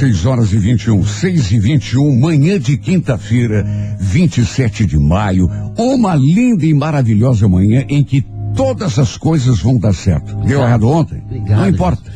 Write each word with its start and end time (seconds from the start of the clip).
6 0.00 0.24
horas 0.24 0.50
e 0.54 0.56
21, 0.56 1.04
6 1.04 1.52
e 1.52 1.60
21, 1.60 2.18
manhã 2.18 2.58
de 2.58 2.78
quinta-feira, 2.78 3.66
27 4.00 4.86
de 4.86 4.98
maio. 4.98 5.46
Uma 5.76 6.14
linda 6.14 6.64
e 6.64 6.72
maravilhosa 6.72 7.46
manhã 7.46 7.84
em 7.86 8.02
que 8.02 8.24
todas 8.56 8.98
as 8.98 9.18
coisas 9.18 9.60
vão 9.60 9.78
dar 9.78 9.92
certo. 9.92 10.34
Deu 10.36 10.62
errado 10.62 10.88
ontem? 10.88 11.22
Obrigado, 11.26 11.60
Não 11.60 11.68
importa. 11.68 12.10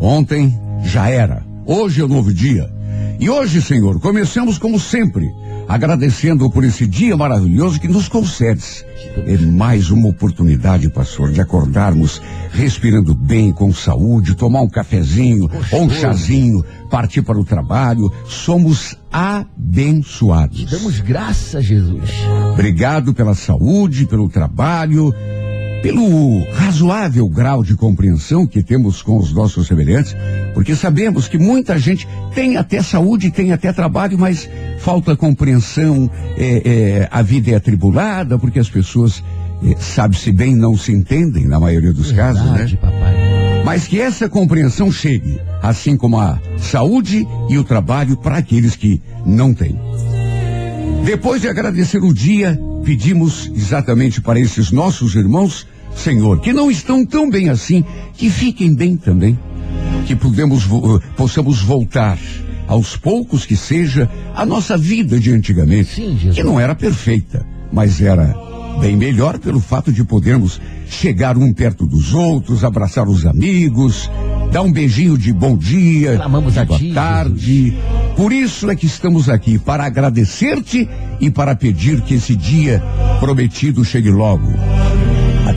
Ontem 0.00 0.58
já 0.82 1.10
era. 1.10 1.44
Hoje 1.66 2.00
é 2.00 2.06
um 2.06 2.08
novo 2.08 2.32
dia. 2.32 2.70
E 3.20 3.28
hoje, 3.28 3.60
Senhor, 3.60 3.98
começamos 4.00 4.58
como 4.58 4.78
sempre, 4.78 5.34
agradecendo 5.66 6.48
por 6.50 6.64
esse 6.64 6.86
dia 6.86 7.16
maravilhoso 7.16 7.80
que 7.80 7.88
nos 7.88 8.08
concedes. 8.08 8.84
É 9.26 9.36
mais 9.38 9.90
uma 9.90 10.08
oportunidade, 10.08 10.88
pastor, 10.88 11.32
de 11.32 11.40
acordarmos 11.40 12.22
respirando 12.52 13.14
bem, 13.14 13.52
com 13.52 13.72
saúde, 13.72 14.36
tomar 14.36 14.62
um 14.62 14.68
cafezinho 14.68 15.50
ou 15.72 15.82
um 15.82 15.90
chazinho, 15.90 16.64
partir 16.88 17.22
para 17.22 17.38
o 17.38 17.44
trabalho. 17.44 18.10
Somos 18.24 18.96
abençoados. 19.12 20.64
Damos 20.70 21.00
graças 21.00 21.64
Jesus. 21.64 22.10
Obrigado 22.52 23.12
pela 23.12 23.34
saúde, 23.34 24.06
pelo 24.06 24.28
trabalho, 24.28 25.12
pelo 25.82 26.44
razoável 26.52 27.28
grau 27.28 27.62
de 27.62 27.74
compreensão 27.74 28.46
que 28.46 28.62
temos 28.62 29.02
com 29.02 29.18
os 29.18 29.32
nossos 29.32 29.66
semelhantes, 29.66 30.14
porque 30.54 30.74
sabemos 30.74 31.28
que 31.28 31.38
muita 31.38 31.78
gente 31.78 32.08
tem 32.34 32.56
até 32.56 32.82
saúde, 32.82 33.30
tem 33.30 33.52
até 33.52 33.72
trabalho, 33.72 34.18
mas 34.18 34.48
falta 34.78 35.16
compreensão, 35.16 36.10
é, 36.36 36.62
é, 36.64 37.08
a 37.10 37.22
vida 37.22 37.50
é 37.52 37.54
atribulada, 37.54 38.38
porque 38.38 38.58
as 38.58 38.68
pessoas, 38.68 39.22
é, 39.62 39.76
sabe-se 39.78 40.32
bem, 40.32 40.56
não 40.56 40.76
se 40.76 40.92
entendem 40.92 41.46
na 41.46 41.60
maioria 41.60 41.92
dos 41.92 42.10
casos, 42.12 42.42
né? 42.42 42.50
Verdade, 42.50 42.76
papai. 42.76 43.28
Mas 43.64 43.86
que 43.86 44.00
essa 44.00 44.28
compreensão 44.28 44.90
chegue, 44.90 45.40
assim 45.62 45.96
como 45.96 46.18
a 46.18 46.40
saúde 46.56 47.26
e 47.48 47.58
o 47.58 47.64
trabalho 47.64 48.16
para 48.16 48.38
aqueles 48.38 48.74
que 48.74 49.02
não 49.26 49.52
têm. 49.52 49.78
Depois 51.04 51.40
de 51.40 51.48
agradecer 51.48 52.02
o 52.02 52.12
dia, 52.12 52.58
pedimos 52.84 53.50
exatamente 53.54 54.20
para 54.20 54.40
esses 54.40 54.70
nossos 54.70 55.14
irmãos, 55.14 55.66
Senhor, 55.98 56.40
que 56.40 56.52
não 56.52 56.70
estão 56.70 57.04
tão 57.04 57.28
bem 57.28 57.48
assim, 57.48 57.84
que 58.14 58.30
fiquem 58.30 58.74
bem 58.74 58.96
também. 58.96 59.38
Que 60.06 60.14
podemos, 60.14 60.64
eh, 60.64 61.06
possamos 61.16 61.60
voltar, 61.60 62.18
aos 62.66 62.96
poucos 62.96 63.44
que 63.44 63.56
seja, 63.56 64.08
a 64.34 64.46
nossa 64.46 64.76
vida 64.76 65.18
de 65.18 65.32
antigamente. 65.32 65.94
Sim, 65.94 66.16
Jesus. 66.16 66.36
Que 66.36 66.42
não 66.42 66.58
era 66.58 66.74
perfeita, 66.74 67.44
mas 67.72 68.00
era 68.00 68.34
bem 68.80 68.96
melhor 68.96 69.38
pelo 69.38 69.60
fato 69.60 69.92
de 69.92 70.04
podermos 70.04 70.60
chegar 70.88 71.36
um 71.36 71.52
perto 71.52 71.84
dos 71.84 72.14
outros, 72.14 72.64
abraçar 72.64 73.08
os 73.08 73.26
amigos, 73.26 74.08
dar 74.52 74.62
um 74.62 74.72
beijinho 74.72 75.18
de 75.18 75.32
bom 75.32 75.56
dia, 75.56 76.16
Clamamos 76.16 76.54
de 76.54 76.64
boa 76.64 76.78
ti, 76.78 76.92
tarde. 76.92 77.76
Por 78.16 78.32
isso 78.32 78.70
é 78.70 78.76
que 78.76 78.86
estamos 78.86 79.28
aqui, 79.28 79.58
para 79.58 79.84
agradecer-te 79.84 80.88
e 81.20 81.30
para 81.30 81.54
pedir 81.54 82.00
que 82.02 82.14
esse 82.14 82.34
dia 82.34 82.82
prometido 83.20 83.84
chegue 83.84 84.10
logo. 84.10 84.48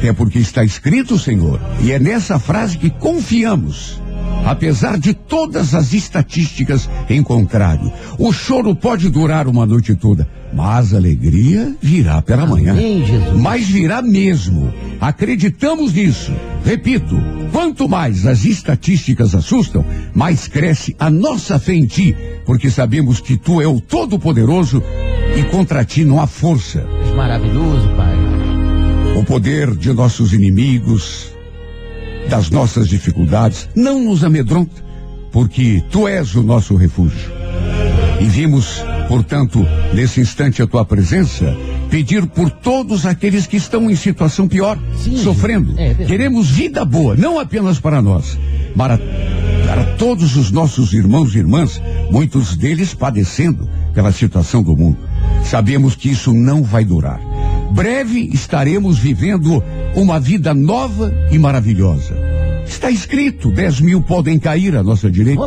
Até 0.01 0.11
porque 0.13 0.39
está 0.39 0.63
escrito, 0.63 1.19
Senhor, 1.19 1.61
e 1.79 1.91
é 1.91 1.99
nessa 1.99 2.39
frase 2.39 2.75
que 2.75 2.89
confiamos. 2.89 4.01
Apesar 4.43 4.97
de 4.97 5.13
todas 5.13 5.75
as 5.75 5.93
estatísticas 5.93 6.89
em 7.07 7.21
contrário, 7.21 7.93
o 8.17 8.33
choro 8.33 8.73
pode 8.75 9.09
durar 9.09 9.47
uma 9.47 9.63
noite 9.63 9.93
toda, 9.93 10.27
mas 10.51 10.91
a 10.91 10.97
alegria 10.97 11.75
virá 11.79 12.19
pela 12.19 12.47
manhã. 12.47 12.71
Amém. 12.71 13.05
Mas 13.39 13.67
virá 13.67 14.01
mesmo. 14.01 14.73
Acreditamos 14.99 15.93
nisso. 15.93 16.33
Repito, 16.65 17.21
quanto 17.51 17.87
mais 17.87 18.25
as 18.25 18.43
estatísticas 18.43 19.35
assustam, 19.35 19.85
mais 20.15 20.47
cresce 20.47 20.95
a 20.97 21.11
nossa 21.11 21.59
fé 21.59 21.75
em 21.75 21.85
ti, 21.85 22.15
porque 22.43 22.71
sabemos 22.71 23.21
que 23.21 23.37
tu 23.37 23.61
é 23.61 23.67
o 23.67 23.79
Todo-Poderoso 23.79 24.81
e 25.37 25.43
contra 25.43 25.85
ti 25.85 26.03
não 26.03 26.19
há 26.19 26.25
força. 26.25 26.83
És 27.05 27.15
maravilhoso, 27.15 27.87
pai. 27.95 28.30
O 29.15 29.23
poder 29.23 29.75
de 29.75 29.93
nossos 29.93 30.33
inimigos, 30.33 31.31
das 32.29 32.49
nossas 32.49 32.87
dificuldades, 32.87 33.67
não 33.75 33.99
nos 33.99 34.23
amedronta, 34.23 34.81
porque 35.31 35.83
tu 35.91 36.07
és 36.07 36.35
o 36.35 36.43
nosso 36.43 36.75
refúgio. 36.75 37.31
E 38.19 38.25
vimos, 38.25 38.83
portanto, 39.07 39.65
nesse 39.93 40.21
instante 40.21 40.61
a 40.61 40.67
tua 40.67 40.85
presença, 40.85 41.55
pedir 41.89 42.25
por 42.27 42.49
todos 42.49 43.05
aqueles 43.05 43.45
que 43.45 43.57
estão 43.57 43.89
em 43.89 43.95
situação 43.95 44.47
pior, 44.47 44.77
Sim, 44.97 45.17
sofrendo. 45.17 45.73
é. 45.77 45.93
Queremos 45.93 46.49
vida 46.49 46.85
boa, 46.85 47.15
não 47.15 47.39
apenas 47.39 47.79
para 47.79 48.01
nós, 48.01 48.37
para, 48.77 48.97
para 49.67 49.83
todos 49.97 50.35
os 50.35 50.51
nossos 50.51 50.93
irmãos 50.93 51.35
e 51.35 51.39
irmãs, 51.39 51.81
muitos 52.09 52.55
deles 52.55 52.93
padecendo 52.93 53.67
pela 53.93 54.11
situação 54.11 54.63
do 54.63 54.75
mundo. 54.75 54.97
Sabemos 55.43 55.95
que 55.95 56.09
isso 56.09 56.33
não 56.33 56.63
vai 56.63 56.85
durar. 56.85 57.19
Breve 57.73 58.29
estaremos 58.33 58.97
vivendo 58.99 59.63
uma 59.95 60.19
vida 60.19 60.53
nova 60.53 61.13
e 61.31 61.37
maravilhosa. 61.39 62.15
Está 62.65 62.89
escrito: 62.89 63.51
dez 63.51 63.79
mil 63.81 64.01
podem 64.01 64.37
cair 64.39 64.75
à 64.75 64.83
nossa 64.83 65.09
direita 65.09 65.41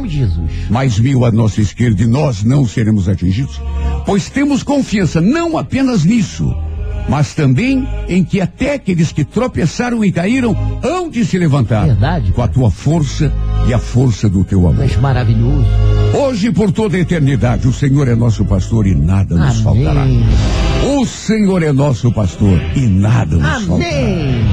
mais 0.69 0.99
mil 0.99 1.25
à 1.25 1.31
nossa 1.33 1.61
esquerda 1.61 2.03
e 2.03 2.07
nós 2.07 2.43
não 2.43 2.67
seremos 2.67 3.09
atingidos? 3.09 3.61
Pois 4.05 4.29
temos 4.29 4.63
confiança 4.63 5.21
não 5.21 5.57
apenas 5.57 6.05
nisso, 6.05 6.55
mas 7.09 7.35
também 7.35 7.87
em 8.09 8.23
que 8.25 8.41
até 8.41 8.75
aqueles 8.75 9.13
que 9.13 9.25
tropeçaram 9.25 10.05
e 10.05 10.13
caíram 10.13 10.57
hão 10.83 11.09
de 11.09 11.25
se 11.25 11.39
levantar 11.39 11.87
Verdade, 11.87 12.33
com 12.33 12.43
a 12.43 12.49
tua 12.49 12.71
força 12.71 13.33
e 13.67 13.73
a 13.73 13.79
força 13.79 14.29
do 14.29 14.45
teu 14.45 14.67
amor. 14.69 14.83
és 14.83 14.97
maravilhoso. 14.97 15.67
Hoje 16.15 16.51
por 16.53 16.71
toda 16.71 16.97
a 16.97 17.01
eternidade, 17.01 17.67
o 17.67 17.73
Senhor 17.73 18.07
é 18.09 18.15
nosso 18.15 18.45
pastor 18.45 18.87
e 18.87 18.95
nada 18.95 19.35
nos 19.35 19.61
faltará. 19.61 20.05
O 20.85 21.07
Senhor 21.07 21.63
é 21.63 21.73
nosso 21.73 22.13
pastor 22.13 22.61
e 22.77 22.87
nada 22.87 23.37
nos 23.37 23.65
faltará. 23.65 23.97
Amém. 23.97 24.45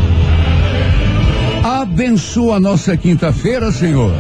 Abençoa 1.63 2.55
a 2.55 2.59
nossa 2.59 2.95
quinta-feira, 2.95 3.71
Senhor. 3.71 4.13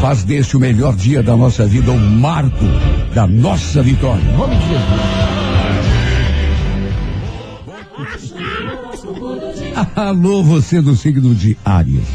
Faz 0.00 0.24
deste 0.24 0.56
o 0.56 0.60
melhor 0.60 0.96
dia 0.96 1.22
da 1.22 1.36
nossa 1.36 1.64
vida, 1.66 1.92
o 1.92 1.98
marco 1.98 2.64
da 3.14 3.26
nossa 3.26 3.82
vitória. 3.82 4.22
Em 4.22 4.36
nome 4.36 4.56
de 4.56 4.68
Jesus. 4.68 5.26
Alô, 9.94 10.42
você 10.42 10.82
do 10.82 10.96
signo 10.96 11.34
de 11.34 11.56
Áries. 11.64 12.08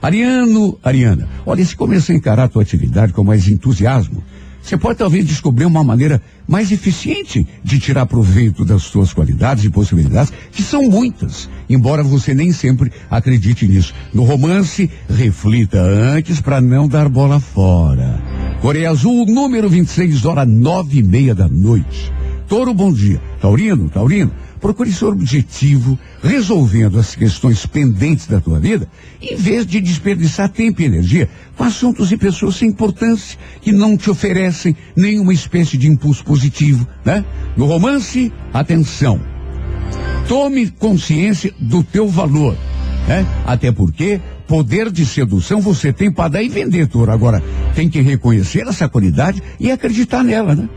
Ariano, 0.00 0.78
Ariana, 0.82 1.28
olha, 1.44 1.64
se 1.64 1.76
começa 1.76 2.12
a 2.12 2.14
encarar 2.14 2.44
a 2.44 2.48
tua 2.48 2.62
atividade 2.62 3.12
com 3.12 3.24
mais 3.24 3.48
entusiasmo, 3.48 4.22
você 4.68 4.76
pode 4.76 4.98
talvez 4.98 5.26
descobrir 5.26 5.64
uma 5.64 5.82
maneira 5.82 6.20
mais 6.46 6.70
eficiente 6.70 7.46
de 7.64 7.78
tirar 7.78 8.04
proveito 8.04 8.66
das 8.66 8.82
suas 8.82 9.14
qualidades 9.14 9.64
e 9.64 9.70
possibilidades, 9.70 10.30
que 10.52 10.62
são 10.62 10.82
muitas, 10.82 11.48
embora 11.70 12.02
você 12.02 12.34
nem 12.34 12.52
sempre 12.52 12.92
acredite 13.10 13.66
nisso. 13.66 13.94
No 14.12 14.24
romance, 14.24 14.90
reflita 15.08 15.80
antes 15.80 16.42
para 16.42 16.60
não 16.60 16.86
dar 16.86 17.08
bola 17.08 17.40
fora. 17.40 18.22
Coreia 18.60 18.90
Azul, 18.90 19.24
número 19.24 19.70
26, 19.70 20.26
hora 20.26 20.44
nove 20.44 20.98
e 20.98 21.02
meia 21.02 21.34
da 21.34 21.48
noite. 21.48 22.12
Toro, 22.46 22.74
bom 22.74 22.92
dia. 22.92 23.18
Taurino, 23.40 23.88
Taurino, 23.88 24.32
procure 24.58 24.92
ser 24.92 25.06
objetivo, 25.06 25.98
resolvendo 26.22 26.98
as 26.98 27.14
questões 27.14 27.64
pendentes 27.64 28.26
da 28.26 28.40
tua 28.40 28.58
vida, 28.58 28.88
em 29.20 29.36
vez 29.36 29.66
de 29.66 29.80
desperdiçar 29.80 30.48
tempo 30.48 30.82
e 30.82 30.84
energia 30.84 31.28
com 31.56 31.64
assuntos 31.64 32.12
e 32.12 32.16
pessoas 32.16 32.56
sem 32.56 32.68
importância, 32.68 33.38
que 33.60 33.72
não 33.72 33.96
te 33.96 34.10
oferecem 34.10 34.76
nenhuma 34.96 35.32
espécie 35.32 35.76
de 35.76 35.88
impulso 35.88 36.24
positivo, 36.24 36.86
né? 37.04 37.24
No 37.56 37.66
romance, 37.66 38.32
atenção. 38.52 39.20
Tome 40.28 40.68
consciência 40.70 41.52
do 41.58 41.82
teu 41.82 42.08
valor, 42.08 42.56
né? 43.06 43.26
Até 43.46 43.72
porque 43.72 44.20
poder 44.46 44.90
de 44.90 45.04
sedução 45.04 45.60
você 45.60 45.92
tem 45.92 46.10
para 46.10 46.28
dar 46.28 46.42
e 46.42 46.48
vender, 46.48 46.86
Toro. 46.86 47.12
Agora, 47.12 47.42
tem 47.74 47.88
que 47.88 48.00
reconhecer 48.00 48.66
essa 48.66 48.88
qualidade 48.88 49.42
e 49.60 49.70
acreditar 49.70 50.24
nela, 50.24 50.54
né? 50.54 50.68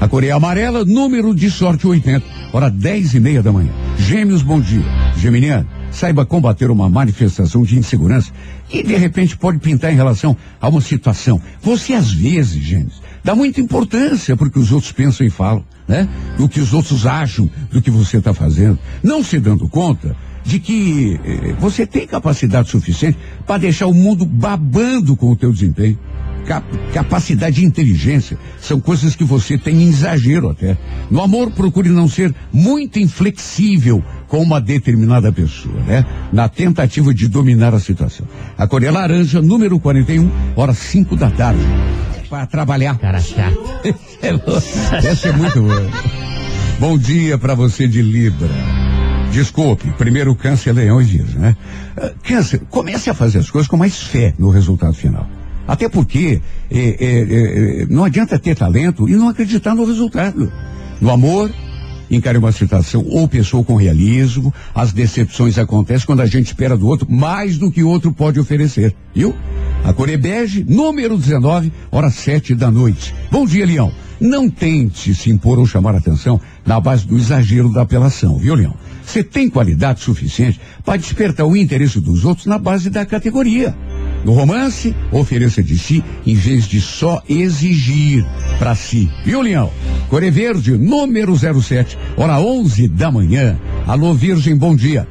A 0.00 0.06
Coreia 0.06 0.36
Amarela, 0.36 0.84
número 0.84 1.34
de 1.34 1.50
sorte 1.50 1.84
80, 1.84 2.24
hora 2.52 2.70
10 2.70 3.14
e 3.14 3.20
meia 3.20 3.42
da 3.42 3.50
manhã. 3.50 3.72
Gêmeos, 3.98 4.42
bom 4.42 4.60
dia. 4.60 4.84
Geminiano, 5.16 5.66
saiba 5.90 6.24
combater 6.24 6.70
uma 6.70 6.88
manifestação 6.88 7.64
de 7.64 7.76
insegurança 7.76 8.30
que 8.68 8.80
de 8.84 8.94
repente 8.94 9.36
pode 9.36 9.58
pintar 9.58 9.92
em 9.92 9.96
relação 9.96 10.36
a 10.60 10.68
uma 10.68 10.80
situação. 10.80 11.42
Você 11.60 11.94
às 11.94 12.12
vezes, 12.12 12.62
Gêmeos, 12.62 13.02
dá 13.24 13.34
muita 13.34 13.60
importância 13.60 14.36
porque 14.36 14.60
os 14.60 14.70
outros 14.70 14.92
pensam 14.92 15.26
e 15.26 15.30
falam, 15.30 15.64
né? 15.88 16.08
Do 16.36 16.48
que 16.48 16.60
os 16.60 16.72
outros 16.72 17.04
acham 17.04 17.50
do 17.68 17.82
que 17.82 17.90
você 17.90 18.18
está 18.18 18.32
fazendo. 18.32 18.78
Não 19.02 19.24
se 19.24 19.40
dando 19.40 19.68
conta 19.68 20.14
de 20.44 20.60
que 20.60 21.18
eh, 21.24 21.56
você 21.58 21.84
tem 21.84 22.06
capacidade 22.06 22.70
suficiente 22.70 23.18
para 23.44 23.58
deixar 23.58 23.88
o 23.88 23.92
mundo 23.92 24.24
babando 24.24 25.16
com 25.16 25.32
o 25.32 25.36
teu 25.36 25.52
desempenho. 25.52 25.98
Cap- 26.46 26.66
capacidade 26.94 27.62
e 27.62 27.64
inteligência 27.64 28.38
são 28.60 28.80
coisas 28.80 29.14
que 29.14 29.24
você 29.24 29.58
tem 29.58 29.82
em 29.82 29.88
exagero 29.88 30.48
até. 30.50 30.76
No 31.10 31.22
amor, 31.22 31.50
procure 31.50 31.88
não 31.90 32.08
ser 32.08 32.34
muito 32.52 32.98
inflexível 32.98 34.02
com 34.28 34.42
uma 34.42 34.60
determinada 34.60 35.30
pessoa, 35.32 35.74
né? 35.86 36.04
Na 36.32 36.48
tentativa 36.48 37.12
de 37.14 37.28
dominar 37.28 37.74
a 37.74 37.80
situação. 37.80 38.26
A 38.56 38.66
Coreia 38.66 38.92
Laranja, 38.92 39.40
número 39.42 39.78
41, 39.78 40.30
horas 40.56 40.78
5 40.78 41.16
da 41.16 41.30
tarde. 41.30 41.62
para 42.30 42.46
trabalhar. 42.46 42.98
Cara 42.98 43.20
chato. 43.20 43.58
Essa 45.04 45.28
é 45.28 45.32
muito 45.32 45.60
boa. 45.62 45.90
Bom 46.78 46.96
dia 46.98 47.36
para 47.38 47.54
você 47.54 47.88
de 47.88 48.00
Libra. 48.02 48.48
Desculpe, 49.32 49.90
primeiro 49.98 50.34
câncer, 50.34 50.72
leão 50.72 51.00
e 51.00 51.04
virgem, 51.04 51.38
né? 51.38 51.56
Uh, 51.96 52.10
câncer, 52.26 52.60
comece 52.70 53.10
a 53.10 53.14
fazer 53.14 53.38
as 53.38 53.50
coisas 53.50 53.68
com 53.68 53.76
mais 53.76 53.98
fé 54.02 54.34
no 54.38 54.48
resultado 54.50 54.94
final. 54.94 55.28
Até 55.68 55.86
porque 55.86 56.40
é, 56.70 56.78
é, 56.78 57.82
é, 57.82 57.86
não 57.90 58.04
adianta 58.04 58.38
ter 58.38 58.56
talento 58.56 59.06
e 59.06 59.12
não 59.12 59.28
acreditar 59.28 59.74
no 59.74 59.84
resultado. 59.84 60.50
No 60.98 61.10
amor, 61.10 61.52
encare 62.10 62.38
uma 62.38 62.50
situação 62.50 63.04
ou 63.06 63.28
pessoa 63.28 63.62
com 63.62 63.76
realismo. 63.76 64.52
As 64.74 64.92
decepções 64.92 65.58
acontecem 65.58 66.06
quando 66.06 66.22
a 66.22 66.26
gente 66.26 66.46
espera 66.46 66.74
do 66.74 66.86
outro 66.86 67.06
mais 67.10 67.58
do 67.58 67.70
que 67.70 67.82
o 67.82 67.88
outro 67.88 68.10
pode 68.12 68.40
oferecer. 68.40 68.94
Viu? 69.14 69.34
A 69.84 69.92
Corebege, 69.92 70.64
número 70.66 71.18
19, 71.18 71.70
hora 71.90 72.10
sete 72.10 72.54
da 72.54 72.70
noite. 72.70 73.14
Bom 73.30 73.44
dia, 73.44 73.66
Leão. 73.66 73.92
Não 74.18 74.50
tente 74.50 75.14
se 75.14 75.30
impor 75.30 75.58
ou 75.58 75.66
chamar 75.66 75.94
atenção 75.94 76.40
na 76.66 76.80
base 76.80 77.06
do 77.06 77.16
exagero 77.16 77.72
da 77.72 77.82
apelação, 77.82 78.36
viu, 78.38 78.54
Leão? 78.54 78.74
Você 79.04 79.22
tem 79.22 79.48
qualidade 79.48 80.00
suficiente 80.00 80.60
para 80.84 80.96
despertar 80.96 81.46
o 81.46 81.56
interesse 81.56 82.00
dos 82.00 82.24
outros 82.24 82.46
na 82.46 82.58
base 82.58 82.90
da 82.90 83.06
categoria. 83.06 83.74
No 84.24 84.32
romance, 84.32 84.94
ofereça 85.12 85.62
de 85.62 85.78
si 85.78 86.04
em 86.26 86.34
vez 86.34 86.66
de 86.66 86.80
só 86.80 87.22
exigir 87.28 88.24
para 88.58 88.74
si. 88.74 89.08
Viu, 89.24 89.40
Leão? 89.40 89.70
Core 90.08 90.30
Verde, 90.30 90.76
número 90.76 91.36
07, 91.36 91.96
hora 92.16 92.40
11 92.40 92.88
da 92.88 93.10
manhã. 93.10 93.58
Alô, 93.86 94.12
Virgem, 94.14 94.56
bom 94.56 94.74
dia. 94.74 95.06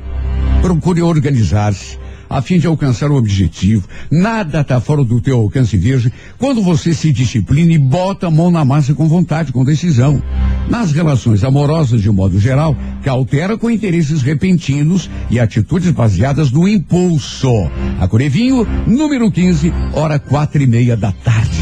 Procure 0.61 1.01
organizar-se 1.01 1.97
a 2.29 2.41
fim 2.41 2.59
de 2.59 2.67
alcançar 2.67 3.11
o 3.11 3.15
objetivo. 3.15 3.87
Nada 4.11 4.61
está 4.61 4.79
fora 4.79 5.03
do 5.03 5.21
teu 5.21 5.37
alcance 5.37 5.77
virgem 5.77 6.11
quando 6.37 6.61
você 6.61 6.93
se 6.93 7.11
disciplina 7.11 7.73
e 7.73 7.77
bota 7.77 8.27
a 8.27 8.31
mão 8.31 8.51
na 8.51 8.65
massa 8.65 8.93
com 8.93 9.07
vontade, 9.07 9.51
com 9.51 9.63
decisão. 9.63 10.21
Nas 10.69 10.91
relações 10.91 11.43
amorosas, 11.43 12.01
de 12.01 12.11
modo 12.11 12.39
geral, 12.39 12.75
cautela 13.03 13.57
com 13.57 13.69
interesses 13.69 14.21
repentinos 14.21 15.09
e 15.29 15.39
atitudes 15.39 15.91
baseadas 15.91 16.51
no 16.51 16.67
impulso. 16.67 17.51
A 17.99 18.07
Corevinho, 18.07 18.67
número 18.85 19.31
15, 19.31 19.73
hora 19.93 20.19
quatro 20.19 20.61
e 20.61 20.67
meia 20.67 20.97
da 20.97 21.11
tarde. 21.11 21.57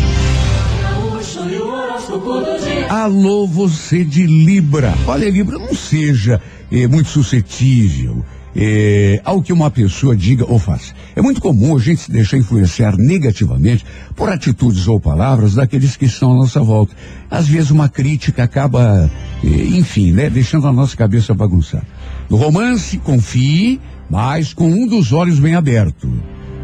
Alô, 2.89 3.45
você 3.45 4.03
de 4.03 4.25
Libra. 4.25 4.93
Olha, 5.05 5.29
Libra, 5.29 5.59
não 5.59 5.73
seja 5.75 6.41
eh, 6.71 6.87
muito 6.87 7.09
suscetível 7.09 8.23
é, 8.55 9.21
ao 9.23 9.41
que 9.41 9.51
uma 9.51 9.69
pessoa 9.69 10.15
diga 10.15 10.45
ou 10.49 10.57
faça. 10.57 10.93
É 11.15 11.21
muito 11.21 11.41
comum 11.41 11.75
a 11.75 11.79
gente 11.79 12.01
se 12.01 12.11
deixar 12.11 12.37
influenciar 12.37 12.95
negativamente 12.97 13.85
por 14.15 14.29
atitudes 14.29 14.87
ou 14.87 14.99
palavras 14.99 15.55
daqueles 15.55 15.97
que 15.97 16.05
estão 16.05 16.31
à 16.31 16.35
nossa 16.35 16.61
volta. 16.61 16.95
Às 17.29 17.47
vezes 17.47 17.71
uma 17.71 17.89
crítica 17.89 18.43
acaba, 18.43 19.09
é, 19.43 19.47
enfim, 19.47 20.11
né, 20.11 20.29
deixando 20.29 20.67
a 20.67 20.73
nossa 20.73 20.95
cabeça 20.95 21.33
bagunçar. 21.33 21.83
No 22.29 22.37
romance, 22.37 22.97
confie, 22.99 23.79
mas 24.09 24.53
com 24.53 24.69
um 24.69 24.87
dos 24.87 25.11
olhos 25.11 25.39
bem 25.39 25.55
aberto. 25.55 26.11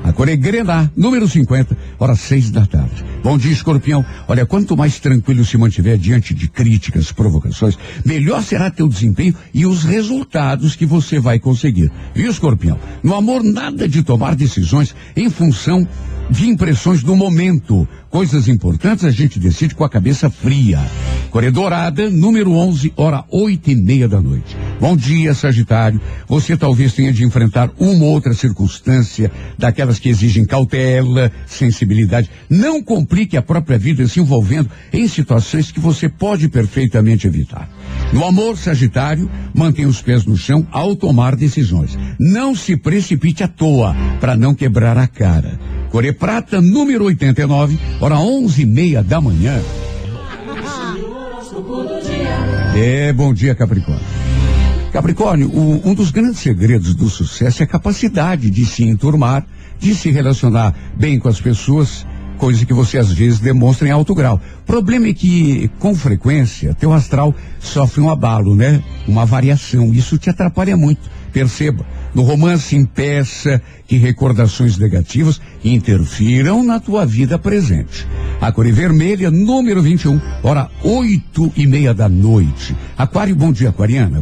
A 0.03 0.11
cor 0.11 0.27
é 0.27 0.35
Grená, 0.35 0.89
número 0.95 1.27
50, 1.27 1.77
horas 1.99 2.19
seis 2.21 2.49
da 2.49 2.65
tarde. 2.65 3.05
Bom 3.23 3.37
dia, 3.37 3.51
escorpião. 3.51 4.03
Olha, 4.27 4.45
quanto 4.45 4.75
mais 4.75 4.99
tranquilo 4.99 5.45
se 5.45 5.57
mantiver 5.57 5.97
diante 5.97 6.33
de 6.33 6.49
críticas, 6.49 7.11
provocações, 7.11 7.77
melhor 8.03 8.41
será 8.41 8.71
teu 8.71 8.87
desempenho 8.87 9.35
e 9.53 9.65
os 9.65 9.83
resultados 9.83 10.75
que 10.75 10.85
você 10.85 11.19
vai 11.19 11.39
conseguir. 11.39 11.91
Viu, 12.15 12.31
escorpião? 12.31 12.79
No 13.03 13.15
amor, 13.15 13.43
nada 13.43 13.87
de 13.87 14.01
tomar 14.01 14.35
decisões 14.35 14.95
em 15.15 15.29
função 15.29 15.87
de 16.31 16.47
impressões 16.47 17.03
do 17.03 17.15
momento. 17.15 17.87
Coisas 18.09 18.47
importantes 18.47 19.03
a 19.03 19.11
gente 19.11 19.37
decide 19.37 19.75
com 19.75 19.83
a 19.83 19.89
cabeça 19.89 20.29
fria. 20.29 20.79
Corredorada, 21.29 22.09
número 22.09 22.51
11, 22.53 22.93
hora 22.95 23.23
oito 23.29 23.69
e 23.69 23.75
meia 23.75 24.07
da 24.07 24.19
noite. 24.19 24.55
Bom 24.79 24.95
dia, 24.97 25.33
Sagitário. 25.33 26.01
Você 26.27 26.57
talvez 26.57 26.93
tenha 26.93 27.13
de 27.13 27.23
enfrentar 27.23 27.69
uma 27.77 28.05
ou 28.05 28.11
outra 28.11 28.33
circunstância 28.33 29.31
daquelas 29.57 29.99
que 29.99 30.09
exigem 30.09 30.45
cautela, 30.45 31.31
sensibilidade. 31.45 32.29
Não 32.49 32.81
complique 32.81 33.37
a 33.37 33.41
própria 33.41 33.77
vida 33.77 34.07
se 34.07 34.19
envolvendo 34.19 34.69
em 34.91 35.07
situações 35.07 35.71
que 35.71 35.79
você 35.79 36.09
pode 36.09 36.49
perfeitamente 36.49 37.27
evitar. 37.27 37.69
No 38.11 38.25
amor, 38.25 38.57
Sagitário, 38.57 39.29
mantenha 39.53 39.87
os 39.87 40.01
pés 40.01 40.25
no 40.25 40.35
chão 40.35 40.67
ao 40.71 40.95
tomar 40.95 41.35
decisões. 41.35 41.97
Não 42.19 42.55
se 42.55 42.75
precipite 42.75 43.43
à 43.43 43.47
toa 43.47 43.95
para 44.19 44.35
não 44.35 44.53
quebrar 44.53 44.97
a 44.97 45.07
cara. 45.07 45.59
Core 45.91 46.13
Prata, 46.21 46.61
número 46.61 47.05
89, 47.05 47.79
hora 47.99 48.19
onze 48.19 48.61
e 48.61 48.65
meia 48.67 49.01
da 49.01 49.19
manhã. 49.19 49.59
É, 52.75 53.11
bom 53.11 53.33
dia, 53.33 53.55
Capricórnio. 53.55 54.05
Capricórnio, 54.93 55.49
o, 55.49 55.81
um 55.83 55.95
dos 55.95 56.11
grandes 56.11 56.37
segredos 56.37 56.93
do 56.93 57.09
sucesso 57.09 57.63
é 57.63 57.65
a 57.65 57.67
capacidade 57.67 58.51
de 58.51 58.65
se 58.67 58.83
enturmar, 58.83 59.43
de 59.79 59.95
se 59.95 60.11
relacionar 60.11 60.75
bem 60.95 61.17
com 61.17 61.27
as 61.27 61.41
pessoas, 61.41 62.05
coisa 62.37 62.67
que 62.67 62.73
você 62.73 62.99
às 62.99 63.11
vezes 63.11 63.39
demonstra 63.39 63.87
em 63.87 63.91
alto 63.91 64.13
grau. 64.13 64.39
O 64.61 64.65
problema 64.67 65.07
é 65.07 65.13
que, 65.15 65.71
com 65.79 65.95
frequência, 65.95 66.75
teu 66.75 66.93
astral 66.93 67.33
sofre 67.59 67.99
um 67.99 68.11
abalo, 68.11 68.55
né? 68.55 68.83
Uma 69.07 69.25
variação. 69.25 69.91
Isso 69.91 70.19
te 70.19 70.29
atrapalha 70.29 70.77
muito. 70.77 71.09
Perceba, 71.33 71.83
no 72.13 72.23
romance 72.23 72.75
impeça 72.75 73.61
que 73.87 73.97
recordações 73.97 74.77
negativas 74.77 75.41
interfiram 75.63 76.63
na 76.63 76.79
tua 76.79 77.05
vida 77.05 77.37
presente. 77.37 78.07
A 78.39 78.51
cor 78.51 78.69
vermelha, 78.71 79.29
número 79.29 79.81
21, 79.81 80.19
hora 80.43 80.69
oito 80.83 81.51
e 81.55 81.67
meia 81.67 81.93
da 81.93 82.09
noite. 82.09 82.75
Aquário, 82.97 83.35
bom 83.35 83.51
dia. 83.51 83.69
Aquariana, 83.69 84.19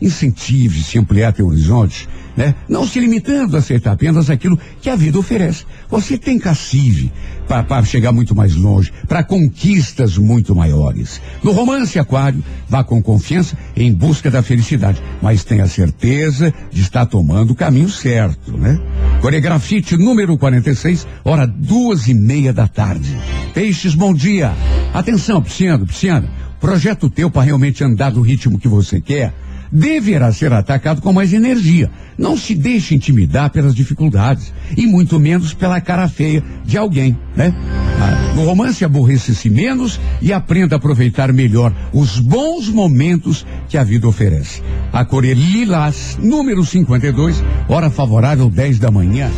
incentive-se 0.00 0.98
a 0.98 1.00
ampliar 1.00 1.32
teu 1.32 1.46
horizonte, 1.46 2.08
né? 2.36 2.54
Não 2.68 2.86
se 2.86 3.00
limitando 3.00 3.56
a 3.56 3.60
aceitar 3.60 3.92
apenas 3.92 4.28
aquilo 4.28 4.58
que 4.80 4.90
a 4.90 4.96
vida 4.96 5.18
oferece. 5.18 5.64
Você 5.88 6.18
tem 6.18 6.38
cacive 6.38 7.10
para 7.48 7.84
chegar 7.84 8.12
muito 8.12 8.34
mais 8.34 8.54
longe, 8.54 8.92
para 9.08 9.24
conquistas 9.24 10.18
muito 10.18 10.54
maiores. 10.54 11.20
No 11.42 11.52
romance 11.52 11.98
aquário, 11.98 12.44
vá 12.68 12.84
com 12.84 13.00
confiança 13.02 13.56
em 13.74 13.92
busca 13.92 14.30
da 14.30 14.42
felicidade, 14.42 15.02
mas 15.22 15.44
tenha 15.44 15.66
certeza 15.66 16.52
de 16.70 16.82
estar 16.82 17.06
tomando 17.06 17.52
o 17.52 17.56
caminho 17.56 17.88
certo, 17.88 18.56
né? 18.58 18.78
Coregrafite 19.20 19.96
número 19.96 20.36
46, 20.36 21.06
hora 21.24 21.46
duas 21.46 22.06
e 22.08 22.14
meia 22.14 22.52
da 22.52 22.68
tarde. 22.68 23.16
Peixes, 23.54 23.94
bom 23.94 24.12
dia. 24.12 24.52
Atenção, 24.92 25.42
Pisciano, 25.42 25.86
Pisciana. 25.86 26.28
Projeto 26.60 27.08
teu 27.08 27.30
para 27.30 27.42
realmente 27.42 27.84
andar 27.84 28.10
do 28.10 28.22
ritmo 28.22 28.58
que 28.58 28.68
você 28.68 29.00
quer 29.00 29.32
deverá 29.70 30.32
ser 30.32 30.52
atacado 30.52 31.00
com 31.00 31.12
mais 31.12 31.32
energia. 31.32 31.90
Não 32.18 32.36
se 32.36 32.54
deixe 32.54 32.94
intimidar 32.94 33.50
pelas 33.50 33.74
dificuldades 33.74 34.52
e 34.76 34.86
muito 34.86 35.20
menos 35.20 35.52
pela 35.52 35.80
cara 35.80 36.08
feia 36.08 36.42
de 36.64 36.78
alguém, 36.78 37.16
né? 37.36 37.54
Ah, 37.98 38.34
no 38.34 38.44
romance 38.44 38.84
aborreça-se 38.84 39.48
menos 39.48 40.00
e 40.20 40.32
aprenda 40.32 40.76
a 40.76 40.78
aproveitar 40.78 41.32
melhor 41.32 41.72
os 41.92 42.18
bons 42.18 42.68
momentos 42.68 43.46
que 43.68 43.78
a 43.78 43.84
vida 43.84 44.06
oferece. 44.08 44.62
A 44.92 45.04
cor 45.04 45.24
é 45.24 45.34
lilás, 45.34 46.18
número 46.20 46.64
52, 46.64 47.42
hora 47.68 47.90
favorável 47.90 48.48
10 48.50 48.78
da 48.78 48.90
manhã. 48.90 49.30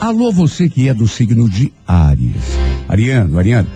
Alô, 0.00 0.30
você 0.30 0.68
que 0.68 0.88
é 0.88 0.94
do 0.94 1.08
signo 1.08 1.48
de 1.48 1.72
Áries. 1.86 2.58
Ariano, 2.88 3.38
Ariano, 3.38 3.68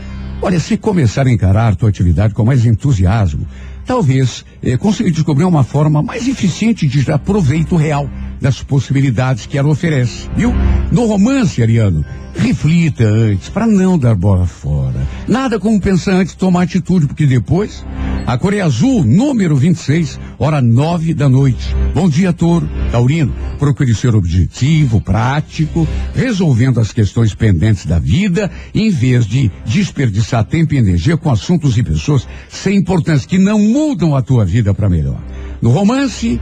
Olha, 0.49 0.59
se 0.59 0.79
começar 0.79 1.27
a 1.27 1.31
encarar 1.31 1.77
tua 1.77 1.91
atividade 1.91 2.33
com 2.33 2.43
mais 2.43 2.65
entusiasmo, 2.65 3.47
talvez 3.85 4.47
eh, 4.63 4.79
consiga 4.79 5.11
descobrir 5.11 5.45
uma 5.45 5.63
forma 5.63 6.03
mais 6.03 6.27
eficiente 6.27 6.89
de 6.89 7.05
dar 7.05 7.19
proveito 7.19 7.77
real 7.77 8.09
das 8.41 8.63
possibilidades 8.63 9.45
que 9.45 9.59
ela 9.59 9.69
oferece, 9.69 10.27
viu? 10.35 10.51
No 10.91 11.05
romance, 11.05 11.63
Ariano, 11.63 12.03
reflita 12.35 13.05
antes, 13.05 13.51
para 13.51 13.67
não 13.67 13.99
dar 13.99 14.15
bola 14.15 14.47
fora. 14.47 15.07
Nada 15.29 15.61
como 15.61 15.79
pensar 15.79 16.15
antes 16.15 16.35
tomar 16.35 16.63
atitude, 16.63 17.07
porque 17.07 17.27
depois, 17.27 17.85
a 18.29 18.37
Coreia 18.37 18.67
Azul, 18.67 19.07
número 19.07 19.57
26, 19.57 20.21
hora 20.39 20.61
nove 20.61 21.15
da 21.15 21.31
noite. 21.31 21.75
Bom 21.95 22.11
dia, 22.11 22.31
Toro. 22.31 22.69
Taurino, 22.93 23.33
procure 23.59 23.95
ser 23.95 24.15
objetivo, 24.15 25.01
prático, 25.01 25.89
resolvendo 26.15 26.79
as 26.79 26.93
questões 26.93 27.35
pendentes 27.35 27.87
da 27.87 27.99
vida, 27.99 28.51
em 28.75 28.91
vez 28.91 29.27
de 29.27 29.51
desperdiçar 29.65 30.45
tempo 30.45 30.75
e 30.75 30.77
energia 30.77 31.17
com 31.17 31.31
assuntos 31.31 31.79
e 31.79 31.83
pessoas 31.83 32.29
sem 32.51 32.77
importância, 32.77 33.27
que 33.27 33.39
não 33.39 33.59
mudam 33.59 34.15
a 34.15 34.21
tua 34.21 34.45
vida 34.45 34.75
para 34.75 34.91
melhor. 34.91 35.19
No 35.63 35.71
romance, 35.71 36.39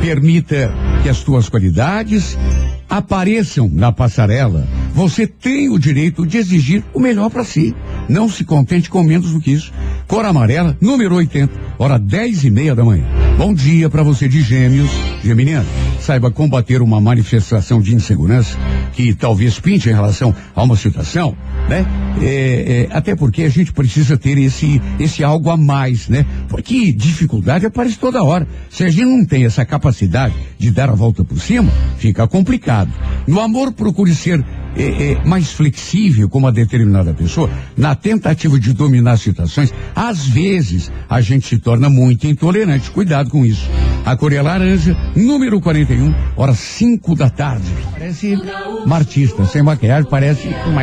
permita 0.00 0.72
que 1.02 1.08
as 1.08 1.20
tuas 1.20 1.48
qualidades 1.48 2.36
apareçam 2.88 3.68
na 3.72 3.92
passarela. 3.92 4.66
Você 4.94 5.26
tem 5.26 5.68
o 5.68 5.78
direito 5.78 6.26
de 6.26 6.38
exigir 6.38 6.82
o 6.94 7.00
melhor 7.00 7.28
para 7.30 7.44
si. 7.44 7.74
Não 8.08 8.28
se 8.28 8.44
contente 8.44 8.88
com 8.88 9.02
menos 9.02 9.32
do 9.32 9.40
que 9.40 9.52
isso. 9.52 9.72
Cor 10.06 10.24
amarela, 10.24 10.76
número 10.80 11.16
80, 11.16 11.52
hora 11.78 11.98
dez 11.98 12.44
e 12.44 12.50
meia 12.50 12.74
da 12.74 12.84
manhã. 12.84 13.04
Bom 13.36 13.52
dia 13.52 13.90
para 13.90 14.02
você 14.02 14.28
de 14.28 14.40
Gêmeos, 14.40 14.90
Geminiano. 15.22 15.66
Saiba 16.00 16.30
combater 16.30 16.80
uma 16.80 17.00
manifestação 17.00 17.82
de 17.82 17.94
insegurança 17.94 18.56
que 18.94 19.12
talvez 19.12 19.58
pinte 19.58 19.90
em 19.90 19.92
relação 19.92 20.34
a 20.54 20.62
uma 20.62 20.76
situação, 20.76 21.36
né? 21.68 21.84
É, 22.22 22.88
é, 22.90 22.96
até 22.96 23.14
porque 23.14 23.42
a 23.42 23.48
gente 23.48 23.72
precisa 23.72 24.16
ter 24.16 24.38
esse 24.38 24.80
esse 24.98 25.22
algo 25.22 25.50
a 25.50 25.56
mais, 25.56 26.08
né? 26.08 26.24
Porque 26.48 26.92
dificuldade 26.92 27.66
aparece 27.66 27.98
toda 27.98 28.22
hora. 28.22 28.46
Se 28.70 28.84
a 28.84 28.88
gente 28.88 29.04
não 29.04 29.24
tem 29.24 29.44
essa 29.44 29.66
capacidade 29.66 29.95
de 30.58 30.70
dar 30.70 30.90
a 30.90 30.94
volta 30.94 31.24
por 31.24 31.40
cima, 31.40 31.70
fica 31.96 32.26
complicado. 32.26 32.92
No 33.26 33.40
amor, 33.40 33.72
procure 33.72 34.14
ser 34.14 34.44
é, 34.76 35.12
é, 35.12 35.24
mais 35.24 35.52
flexível 35.52 36.28
com 36.28 36.38
uma 36.38 36.52
determinada 36.52 37.14
pessoa, 37.14 37.48
na 37.76 37.94
tentativa 37.94 38.60
de 38.60 38.74
dominar 38.74 39.16
situações, 39.16 39.72
às 39.94 40.26
vezes 40.26 40.92
a 41.08 41.20
gente 41.20 41.46
se 41.46 41.58
torna 41.58 41.88
muito 41.88 42.26
intolerante. 42.26 42.90
Cuidado 42.90 43.30
com 43.30 43.44
isso. 43.44 43.66
A 44.04 44.14
cor 44.16 44.32
é 44.32 44.42
laranja, 44.42 44.94
número 45.16 45.60
41, 45.60 46.14
horas 46.36 46.58
5 46.58 47.14
da 47.16 47.30
tarde. 47.30 47.72
Parece 47.92 48.38
uma 48.84 48.96
artista, 48.96 49.46
sem 49.46 49.62
maquiagem, 49.62 50.08
parece 50.08 50.46
uma, 50.66 50.82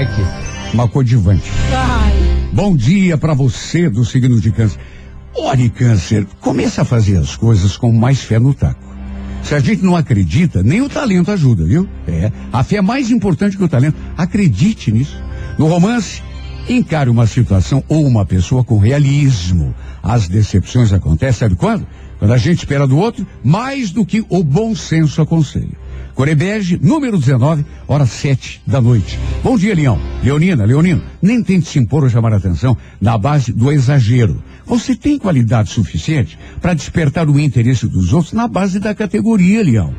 uma 0.73 0.87
coadjuvante. 0.87 1.49
Bom 2.51 2.75
dia 2.75 3.17
para 3.17 3.33
você 3.33 3.89
do 3.89 4.03
signo 4.03 4.41
de 4.41 4.51
câncer. 4.51 4.79
Olhe, 5.35 5.69
câncer, 5.69 6.27
comece 6.39 6.81
a 6.81 6.85
fazer 6.85 7.17
as 7.17 7.35
coisas 7.35 7.77
com 7.77 7.91
mais 7.91 8.21
fé 8.21 8.39
no 8.39 8.53
taco. 8.53 8.92
Se 9.43 9.53
a 9.53 9.59
gente 9.59 9.83
não 9.83 9.95
acredita, 9.95 10.63
nem 10.63 10.81
o 10.81 10.89
talento 10.89 11.29
ajuda, 11.29 11.65
viu? 11.65 11.87
É. 12.07 12.31
A 12.51 12.63
fé 12.63 12.77
é 12.77 12.81
mais 12.81 13.11
importante 13.11 13.57
que 13.57 13.63
o 13.63 13.67
talento. 13.67 13.97
Acredite 14.17 14.91
nisso. 14.91 15.21
No 15.57 15.67
romance, 15.67 16.21
encare 16.67 17.09
uma 17.09 17.27
situação 17.27 17.83
ou 17.87 18.05
uma 18.05 18.25
pessoa 18.25 18.63
com 18.63 18.77
realismo. 18.77 19.75
As 20.01 20.27
decepções 20.27 20.93
acontecem, 20.93 21.39
sabe 21.39 21.55
quando? 21.55 21.85
Quando 22.19 22.31
a 22.31 22.37
gente 22.37 22.59
espera 22.59 22.87
do 22.87 22.97
outro 22.97 23.27
mais 23.43 23.91
do 23.91 24.05
que 24.05 24.25
o 24.29 24.43
bom 24.43 24.73
senso 24.73 25.21
aconselha. 25.21 25.83
Corebege, 26.13 26.79
número 26.81 27.17
19, 27.17 27.65
hora 27.87 28.05
7 28.05 28.61
da 28.67 28.79
noite. 28.79 29.19
Bom 29.43 29.57
dia, 29.57 29.73
Leão. 29.73 29.99
Leonina, 30.23 30.63
Leonino, 30.63 31.01
nem 31.21 31.43
tente 31.43 31.67
se 31.67 31.79
impor 31.79 32.03
ou 32.03 32.09
chamar 32.09 32.33
a 32.33 32.37
atenção 32.37 32.77
na 33.01 33.17
base 33.17 33.51
do 33.51 33.71
exagero. 33.71 34.41
Você 34.65 34.95
tem 34.95 35.17
qualidade 35.17 35.69
suficiente 35.69 36.37
para 36.61 36.73
despertar 36.73 37.29
o 37.29 37.39
interesse 37.39 37.87
dos 37.87 38.13
outros 38.13 38.33
na 38.33 38.47
base 38.47 38.79
da 38.79 38.95
categoria, 38.95 39.63
Leão. 39.63 39.93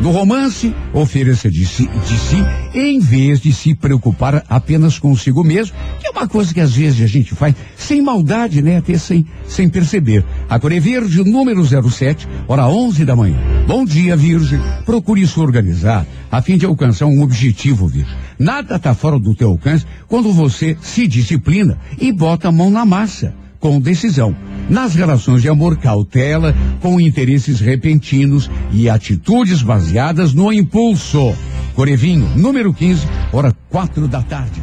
No 0.00 0.10
romance, 0.10 0.74
ofereça 0.92 1.50
de 1.50 1.64
si, 1.64 1.88
de 2.06 2.18
si 2.18 2.36
em 2.74 3.00
vez 3.00 3.40
de 3.40 3.50
se 3.52 3.74
preocupar 3.74 4.44
apenas 4.48 4.98
consigo 4.98 5.42
mesmo, 5.42 5.74
que 5.98 6.06
é 6.06 6.10
uma 6.10 6.28
coisa 6.28 6.52
que 6.52 6.60
às 6.60 6.74
vezes 6.74 7.02
a 7.02 7.06
gente 7.06 7.34
faz 7.34 7.54
sem 7.76 8.02
maldade, 8.02 8.60
né? 8.60 8.76
Até 8.76 8.98
sem, 8.98 9.26
sem 9.48 9.68
perceber. 9.68 10.22
A 10.50 10.58
Coré 10.58 10.78
Verde, 10.78 11.24
número 11.24 11.64
07, 11.64 12.28
hora 12.46 12.68
11 12.68 13.04
da 13.06 13.16
manhã. 13.16 13.38
Bom 13.66 13.84
dia, 13.86 14.16
Virgem. 14.16 14.60
Procure 14.84 15.26
se 15.26 15.40
organizar 15.40 16.06
a 16.30 16.42
fim 16.42 16.58
de 16.58 16.66
alcançar 16.66 17.06
um 17.06 17.22
objetivo, 17.22 17.88
Virgem. 17.88 18.14
Nada 18.38 18.76
está 18.76 18.94
fora 18.94 19.18
do 19.18 19.34
teu 19.34 19.48
alcance 19.48 19.86
quando 20.06 20.30
você 20.30 20.76
se 20.82 21.06
disciplina 21.06 21.78
e 21.98 22.12
bota 22.12 22.48
a 22.48 22.52
mão 22.52 22.70
na 22.70 22.84
massa 22.84 23.34
com 23.66 23.80
decisão. 23.80 24.36
Nas 24.70 24.94
relações 24.94 25.42
de 25.42 25.48
amor, 25.48 25.76
cautela 25.76 26.54
com 26.80 27.00
interesses 27.00 27.58
repentinos 27.58 28.48
e 28.72 28.88
atitudes 28.88 29.60
baseadas 29.60 30.32
no 30.32 30.52
impulso. 30.52 31.34
Corevinho, 31.76 32.26
número 32.34 32.72
15, 32.72 33.06
hora 33.30 33.54
quatro 33.68 34.08
da 34.08 34.22
tarde. 34.22 34.62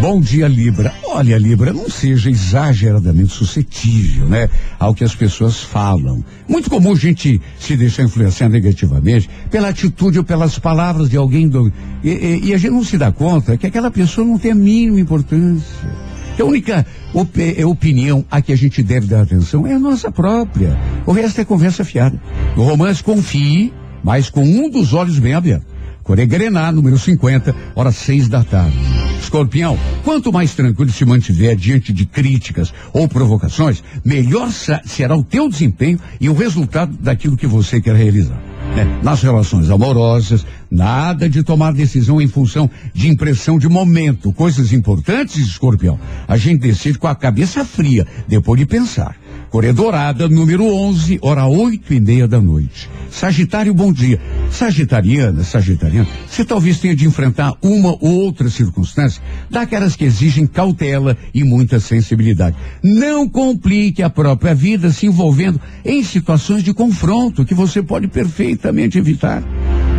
Bom 0.00 0.20
dia, 0.20 0.46
Libra. 0.46 0.94
Olha, 1.06 1.36
Libra, 1.36 1.72
não 1.72 1.90
seja 1.90 2.30
exageradamente 2.30 3.32
suscetível, 3.32 4.28
né? 4.28 4.48
Ao 4.78 4.94
que 4.94 5.02
as 5.02 5.12
pessoas 5.12 5.60
falam. 5.60 6.24
Muito 6.48 6.70
comum 6.70 6.92
a 6.92 6.96
gente 6.96 7.40
se 7.58 7.76
deixar 7.76 8.04
influenciar 8.04 8.48
negativamente 8.48 9.28
pela 9.50 9.70
atitude 9.70 10.18
ou 10.18 10.24
pelas 10.24 10.56
palavras 10.56 11.10
de 11.10 11.16
alguém 11.16 11.48
do, 11.48 11.72
e, 12.04 12.10
e, 12.10 12.40
e 12.44 12.54
a 12.54 12.58
gente 12.58 12.70
não 12.70 12.84
se 12.84 12.96
dá 12.96 13.10
conta 13.10 13.56
que 13.56 13.66
aquela 13.66 13.90
pessoa 13.90 14.24
não 14.24 14.38
tem 14.38 14.52
a 14.52 14.54
mínima 14.54 15.00
importância. 15.00 16.12
Que 16.36 16.42
a 16.42 16.44
única 16.44 16.86
op 17.12 17.42
é, 17.42 17.66
opinião 17.66 18.24
a 18.30 18.40
que 18.40 18.52
a 18.52 18.56
gente 18.56 18.84
deve 18.84 19.08
dar 19.08 19.22
atenção 19.22 19.66
é 19.66 19.74
a 19.74 19.80
nossa 19.80 20.12
própria. 20.12 20.78
O 21.04 21.10
resto 21.10 21.40
é 21.40 21.44
conversa 21.44 21.84
fiada. 21.84 22.22
No 22.56 22.62
romance, 22.62 23.02
confie, 23.02 23.72
mas 24.02 24.28
com 24.28 24.44
um 24.44 24.68
dos 24.68 24.92
olhos 24.92 25.18
bem 25.18 25.34
abertos. 25.34 25.66
Coregrenar, 26.02 26.72
número 26.72 26.98
50, 26.98 27.54
horas 27.74 27.96
seis 27.96 28.28
da 28.28 28.42
tarde. 28.42 28.76
Escorpião, 29.20 29.78
quanto 30.04 30.32
mais 30.32 30.52
tranquilo 30.52 30.90
se 30.90 31.04
mantiver 31.04 31.54
diante 31.54 31.92
de 31.92 32.04
críticas 32.04 32.74
ou 32.92 33.08
provocações, 33.08 33.82
melhor 34.04 34.50
será 34.84 35.16
o 35.16 35.22
teu 35.22 35.48
desempenho 35.48 35.98
e 36.20 36.28
o 36.28 36.34
resultado 36.34 36.96
daquilo 36.98 37.36
que 37.36 37.46
você 37.46 37.80
quer 37.80 37.94
realizar. 37.94 38.38
Né? 38.74 39.00
Nas 39.02 39.22
relações 39.22 39.70
amorosas, 39.70 40.44
nada 40.70 41.28
de 41.28 41.42
tomar 41.42 41.72
decisão 41.72 42.20
em 42.20 42.26
função 42.26 42.68
de 42.92 43.08
impressão 43.08 43.58
de 43.58 43.68
momento. 43.68 44.32
Coisas 44.32 44.72
importantes, 44.72 45.36
escorpião, 45.36 46.00
a 46.26 46.36
gente 46.36 46.60
decide 46.60 46.98
com 46.98 47.06
a 47.06 47.14
cabeça 47.14 47.64
fria, 47.64 48.06
depois 48.26 48.58
de 48.58 48.66
pensar. 48.66 49.16
Corredorada, 49.52 50.30
número 50.30 50.64
11, 50.64 51.18
hora 51.20 51.46
oito 51.46 51.92
e 51.92 52.00
meia 52.00 52.26
da 52.26 52.40
noite. 52.40 52.88
Sagitário, 53.10 53.74
bom 53.74 53.92
dia. 53.92 54.18
Sagitariana, 54.50 55.44
Sagitariana, 55.44 56.08
você 56.26 56.42
talvez 56.42 56.78
tenha 56.78 56.96
de 56.96 57.06
enfrentar 57.06 57.52
uma 57.60 57.90
ou 58.00 58.24
outra 58.24 58.48
circunstância 58.48 59.22
daquelas 59.50 59.94
que 59.94 60.06
exigem 60.06 60.46
cautela 60.46 61.18
e 61.34 61.44
muita 61.44 61.78
sensibilidade. 61.78 62.56
Não 62.82 63.28
complique 63.28 64.02
a 64.02 64.08
própria 64.08 64.54
vida 64.54 64.90
se 64.90 65.04
envolvendo 65.04 65.60
em 65.84 66.02
situações 66.02 66.62
de 66.62 66.72
confronto 66.72 67.44
que 67.44 67.52
você 67.54 67.82
pode 67.82 68.08
perfeitamente 68.08 68.96
evitar. 68.96 69.42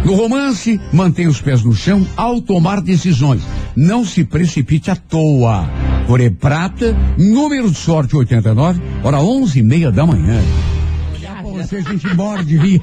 No 0.06 0.16
romance, 0.16 0.80
mantenha 0.92 1.30
os 1.30 1.40
pés 1.40 1.64
no 1.64 1.74
chão 1.74 2.06
ao 2.18 2.42
tomar 2.42 2.82
decisões. 2.82 3.42
Não 3.76 4.04
se 4.04 4.26
precipite 4.26 4.92
à 4.92 4.96
toa. 4.96 5.70
Coré 6.06 6.30
Prata, 6.30 6.96
número 7.18 7.72
de 7.72 7.78
sorte 7.78 8.16
89, 8.16 8.82
hora 9.02 9.22
onze 9.22 9.60
e 9.60 9.64
meia 9.64 9.92
da 9.92 10.06
manhã. 10.06 10.42
Você, 11.54 11.78
a 11.78 11.82
gente 11.82 12.14
morde 12.16 12.58
rir. 12.58 12.82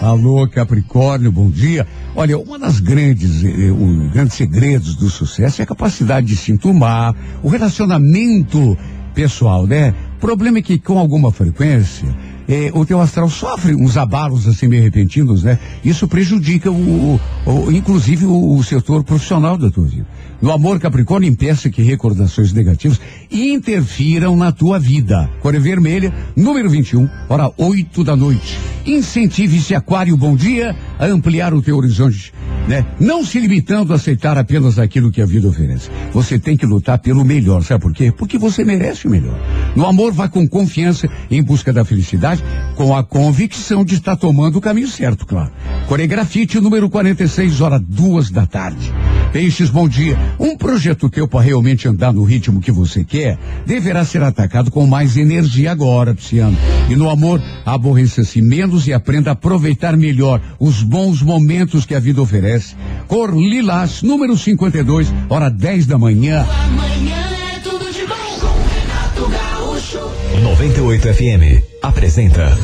Alô, 0.00 0.46
Capricórnio, 0.46 1.32
bom 1.32 1.50
dia. 1.50 1.86
Olha, 2.14 2.38
uma 2.38 2.58
das 2.58 2.78
grandes, 2.78 3.42
eh, 3.42 3.72
um, 3.72 4.10
grandes 4.10 4.34
segredos 4.34 4.94
do 4.94 5.08
sucesso 5.08 5.60
é 5.60 5.64
a 5.64 5.66
capacidade 5.66 6.26
de 6.26 6.36
se 6.36 6.52
enturmar, 6.52 7.14
o 7.42 7.48
relacionamento 7.48 8.76
pessoal, 9.14 9.66
né? 9.66 9.94
O 10.16 10.20
problema 10.20 10.58
é 10.58 10.62
que 10.62 10.78
com 10.78 10.98
alguma 10.98 11.32
frequência 11.32 12.14
eh, 12.48 12.70
o 12.74 12.84
teu 12.84 13.00
astral 13.00 13.28
sofre 13.28 13.74
uns 13.74 13.96
abalos 13.96 14.46
assim 14.46 14.68
meio 14.68 14.82
repentinos, 14.82 15.42
né? 15.42 15.58
Isso 15.84 16.08
prejudica 16.08 16.70
o, 16.70 16.74
o, 17.14 17.20
o 17.46 17.72
inclusive 17.72 18.26
o, 18.26 18.56
o 18.56 18.64
setor 18.64 19.04
profissional 19.04 19.56
da 19.56 19.70
tua 19.70 19.84
vida. 19.84 20.06
No 20.42 20.50
amor 20.50 20.80
Capricórnio, 20.80 21.30
impeça 21.30 21.70
que 21.70 21.82
recordações 21.82 22.52
negativas 22.52 23.00
interfiram 23.30 24.36
na 24.36 24.50
tua 24.50 24.76
vida. 24.76 25.30
Cor 25.40 25.56
vermelha, 25.60 26.12
número 26.34 26.68
21, 26.68 27.08
hora 27.28 27.48
8 27.56 28.02
da 28.02 28.16
noite. 28.16 28.58
Incentive 28.84 29.58
esse 29.58 29.72
aquário 29.72 30.16
bom 30.16 30.34
dia 30.34 30.74
a 30.98 31.06
ampliar 31.06 31.54
o 31.54 31.62
teu 31.62 31.76
horizonte, 31.76 32.34
né? 32.66 32.84
Não 32.98 33.24
se 33.24 33.38
limitando 33.38 33.92
a 33.92 33.96
aceitar 33.96 34.36
apenas 34.36 34.80
aquilo 34.80 35.12
que 35.12 35.22
a 35.22 35.26
vida 35.26 35.46
oferece. 35.46 35.88
Você 36.12 36.40
tem 36.40 36.56
que 36.56 36.66
lutar 36.66 36.98
pelo 36.98 37.24
melhor, 37.24 37.62
sabe 37.62 37.80
por 37.80 37.94
quê? 37.94 38.10
Porque 38.10 38.36
você 38.36 38.64
merece 38.64 39.06
o 39.06 39.10
melhor. 39.10 39.38
No 39.76 39.86
amor, 39.86 40.12
vá 40.12 40.28
com 40.28 40.48
confiança 40.48 41.08
em 41.30 41.40
busca 41.40 41.72
da 41.72 41.84
felicidade, 41.84 42.42
com 42.74 42.96
a 42.96 43.04
convicção 43.04 43.84
de 43.84 43.94
estar 43.94 44.16
tomando 44.16 44.56
o 44.56 44.60
caminho 44.60 44.88
certo, 44.88 45.24
claro. 45.24 45.52
Coregrafite 45.86 46.60
número 46.60 46.90
46, 46.90 47.60
hora 47.60 47.78
duas 47.78 48.28
da 48.28 48.44
tarde. 48.44 48.92
Peixes, 49.32 49.70
bom 49.70 49.88
dia. 49.88 50.18
Um 50.38 50.56
projeto 50.56 51.08
teu 51.08 51.28
para 51.28 51.40
realmente 51.40 51.88
andar 51.88 52.12
no 52.12 52.24
ritmo 52.24 52.60
que 52.60 52.72
você 52.72 53.04
quer 53.04 53.38
deverá 53.66 54.04
ser 54.04 54.22
atacado 54.22 54.70
com 54.70 54.86
mais 54.86 55.16
energia 55.16 55.72
agora, 55.72 56.14
Pisciano. 56.14 56.56
E 56.88 56.96
no 56.96 57.08
amor, 57.08 57.40
aborreça-se 57.64 58.40
menos 58.40 58.86
e 58.86 58.92
aprenda 58.92 59.30
a 59.30 59.32
aproveitar 59.32 59.96
melhor 59.96 60.40
os 60.58 60.82
bons 60.82 61.22
momentos 61.22 61.84
que 61.84 61.94
a 61.94 62.00
vida 62.00 62.20
oferece. 62.20 62.74
Cor 63.06 63.34
Lilás, 63.34 64.02
número 64.02 64.36
52, 64.36 65.12
hora 65.28 65.48
10 65.48 65.86
da 65.86 65.98
manhã. 65.98 66.46
Amanhã 66.64 67.16
é 67.54 67.58
tudo 67.60 67.92
de 67.92 68.06
bom 68.06 68.38
com 68.40 68.52
Renato 68.74 69.28
Gaúcho. 69.28 70.00
98 70.42 71.14
FM 71.14 71.64
apresenta 71.82 72.58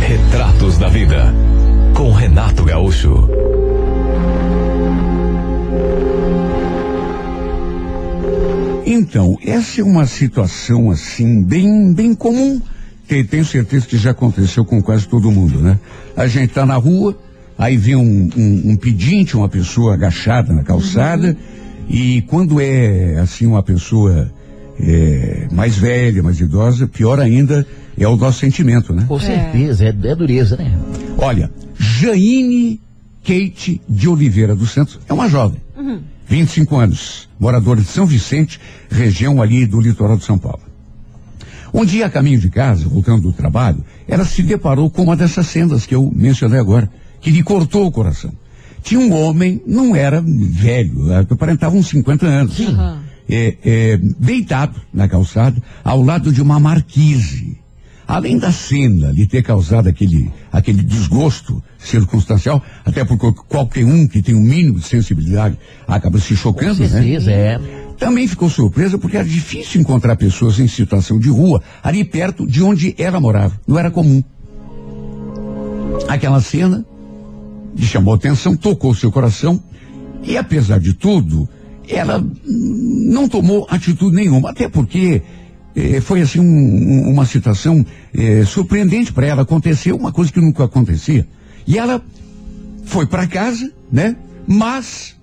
Retratos 0.00 0.78
da 0.78 0.88
Vida 0.88 1.34
com 1.94 2.12
Renato 2.12 2.64
Gaúcho. 2.64 3.57
Então, 8.90 9.36
essa 9.44 9.82
é 9.82 9.84
uma 9.84 10.06
situação 10.06 10.90
assim 10.90 11.42
bem 11.42 11.92
bem 11.92 12.14
comum. 12.14 12.58
Que 13.06 13.22
tenho 13.22 13.44
certeza 13.44 13.86
que 13.86 13.98
já 13.98 14.12
aconteceu 14.12 14.64
com 14.64 14.80
quase 14.80 15.06
todo 15.06 15.30
mundo, 15.30 15.60
né? 15.60 15.78
A 16.16 16.26
gente 16.26 16.54
tá 16.54 16.64
na 16.64 16.76
rua, 16.76 17.18
aí 17.58 17.76
vem 17.76 17.96
um, 17.96 18.30
um, 18.34 18.70
um 18.70 18.76
pedinte, 18.76 19.36
uma 19.36 19.48
pessoa 19.48 19.92
agachada 19.92 20.54
na 20.54 20.62
calçada, 20.62 21.36
e 21.86 22.22
quando 22.22 22.60
é 22.60 23.18
assim 23.18 23.44
uma 23.44 23.62
pessoa 23.62 24.30
é, 24.80 25.48
mais 25.52 25.76
velha, 25.76 26.22
mais 26.22 26.40
idosa, 26.40 26.86
pior 26.86 27.20
ainda 27.20 27.66
é 27.98 28.08
o 28.08 28.16
nosso 28.16 28.40
sentimento, 28.40 28.94
né? 28.94 29.04
Com 29.06 29.20
certeza, 29.20 29.84
é, 29.84 29.88
é 29.88 30.14
dureza, 30.14 30.56
né? 30.56 30.78
Olha, 31.18 31.50
Jaine 31.78 32.80
Kate 33.22 33.82
de 33.86 34.08
Oliveira 34.08 34.54
dos 34.54 34.70
Santos 34.70 34.98
é 35.06 35.12
uma 35.12 35.28
jovem, 35.28 35.60
25 36.28 36.76
anos, 36.76 37.28
moradora 37.40 37.80
de 37.80 37.86
São 37.86 38.04
Vicente, 38.04 38.60
região 38.90 39.40
ali 39.40 39.66
do 39.66 39.80
litoral 39.80 40.16
de 40.16 40.24
São 40.24 40.38
Paulo. 40.38 40.60
Um 41.72 41.84
dia, 41.84 42.06
a 42.06 42.10
caminho 42.10 42.38
de 42.38 42.50
casa, 42.50 42.88
voltando 42.88 43.22
do 43.22 43.32
trabalho, 43.32 43.84
ela 44.06 44.24
se 44.24 44.42
deparou 44.42 44.90
com 44.90 45.02
uma 45.02 45.16
dessas 45.16 45.46
cenas 45.46 45.86
que 45.86 45.94
eu 45.94 46.10
mencionei 46.14 46.58
agora, 46.58 46.90
que 47.20 47.30
lhe 47.30 47.42
cortou 47.42 47.86
o 47.86 47.92
coração. 47.92 48.32
Tinha 48.82 49.00
um 49.00 49.12
homem, 49.12 49.60
não 49.66 49.94
era 49.94 50.22
velho, 50.22 51.12
aparentava 51.30 51.76
uns 51.76 51.88
50 51.88 52.26
anos. 52.26 52.60
Aham. 52.60 53.02
É, 53.30 53.56
é, 53.62 53.98
deitado 53.98 54.80
na 54.92 55.06
calçada, 55.06 55.62
ao 55.84 56.02
lado 56.02 56.32
de 56.32 56.40
uma 56.40 56.58
marquise. 56.58 57.58
Além 58.08 58.38
da 58.38 58.50
cena 58.50 59.12
lhe 59.12 59.26
ter 59.26 59.42
causado 59.42 59.86
aquele, 59.86 60.32
aquele 60.50 60.82
desgosto 60.82 61.62
circunstancial, 61.78 62.62
até 62.82 63.04
porque 63.04 63.30
qualquer 63.46 63.84
um 63.84 64.08
que 64.08 64.22
tem 64.22 64.34
um 64.34 64.40
mínimo 64.40 64.78
de 64.78 64.86
sensibilidade 64.86 65.58
acaba 65.86 66.18
se 66.18 66.30
Com 66.30 66.36
chocando, 66.36 66.80
né? 66.80 66.88
certeza, 66.88 67.30
é. 67.30 67.60
Também 67.98 68.26
ficou 68.26 68.48
surpresa 68.48 68.96
porque 68.96 69.18
era 69.18 69.28
difícil 69.28 69.78
encontrar 69.78 70.16
pessoas 70.16 70.58
em 70.58 70.66
situação 70.66 71.18
de 71.18 71.28
rua 71.28 71.62
ali 71.82 72.02
perto 72.02 72.46
de 72.46 72.62
onde 72.62 72.94
ela 72.96 73.20
morava. 73.20 73.60
Não 73.66 73.78
era 73.78 73.90
comum. 73.90 74.24
Aquela 76.08 76.40
cena 76.40 76.86
lhe 77.76 77.84
chamou 77.84 78.14
atenção, 78.14 78.56
tocou 78.56 78.94
seu 78.94 79.12
coração 79.12 79.62
e 80.22 80.38
apesar 80.38 80.80
de 80.80 80.94
tudo, 80.94 81.46
ela 81.86 82.24
não 82.46 83.28
tomou 83.28 83.66
atitude 83.68 84.16
nenhuma, 84.16 84.48
até 84.48 84.66
porque 84.66 85.22
eh, 85.96 86.00
foi 86.00 86.20
assim 86.20 86.40
um- 86.40 86.44
um- 86.44 87.10
uma 87.12 87.24
situação 87.26 87.84
eh, 88.14 88.44
surpreendente 88.44 89.12
para 89.12 89.26
ela. 89.26 89.42
Aconteceu 89.42 89.96
uma 89.96 90.12
coisa 90.12 90.32
que 90.32 90.40
nunca 90.40 90.64
acontecia. 90.64 91.26
E 91.66 91.78
ela 91.78 92.02
foi 92.84 93.06
para 93.06 93.26
casa, 93.26 93.70
né? 93.92 94.16
Mas 94.46 95.16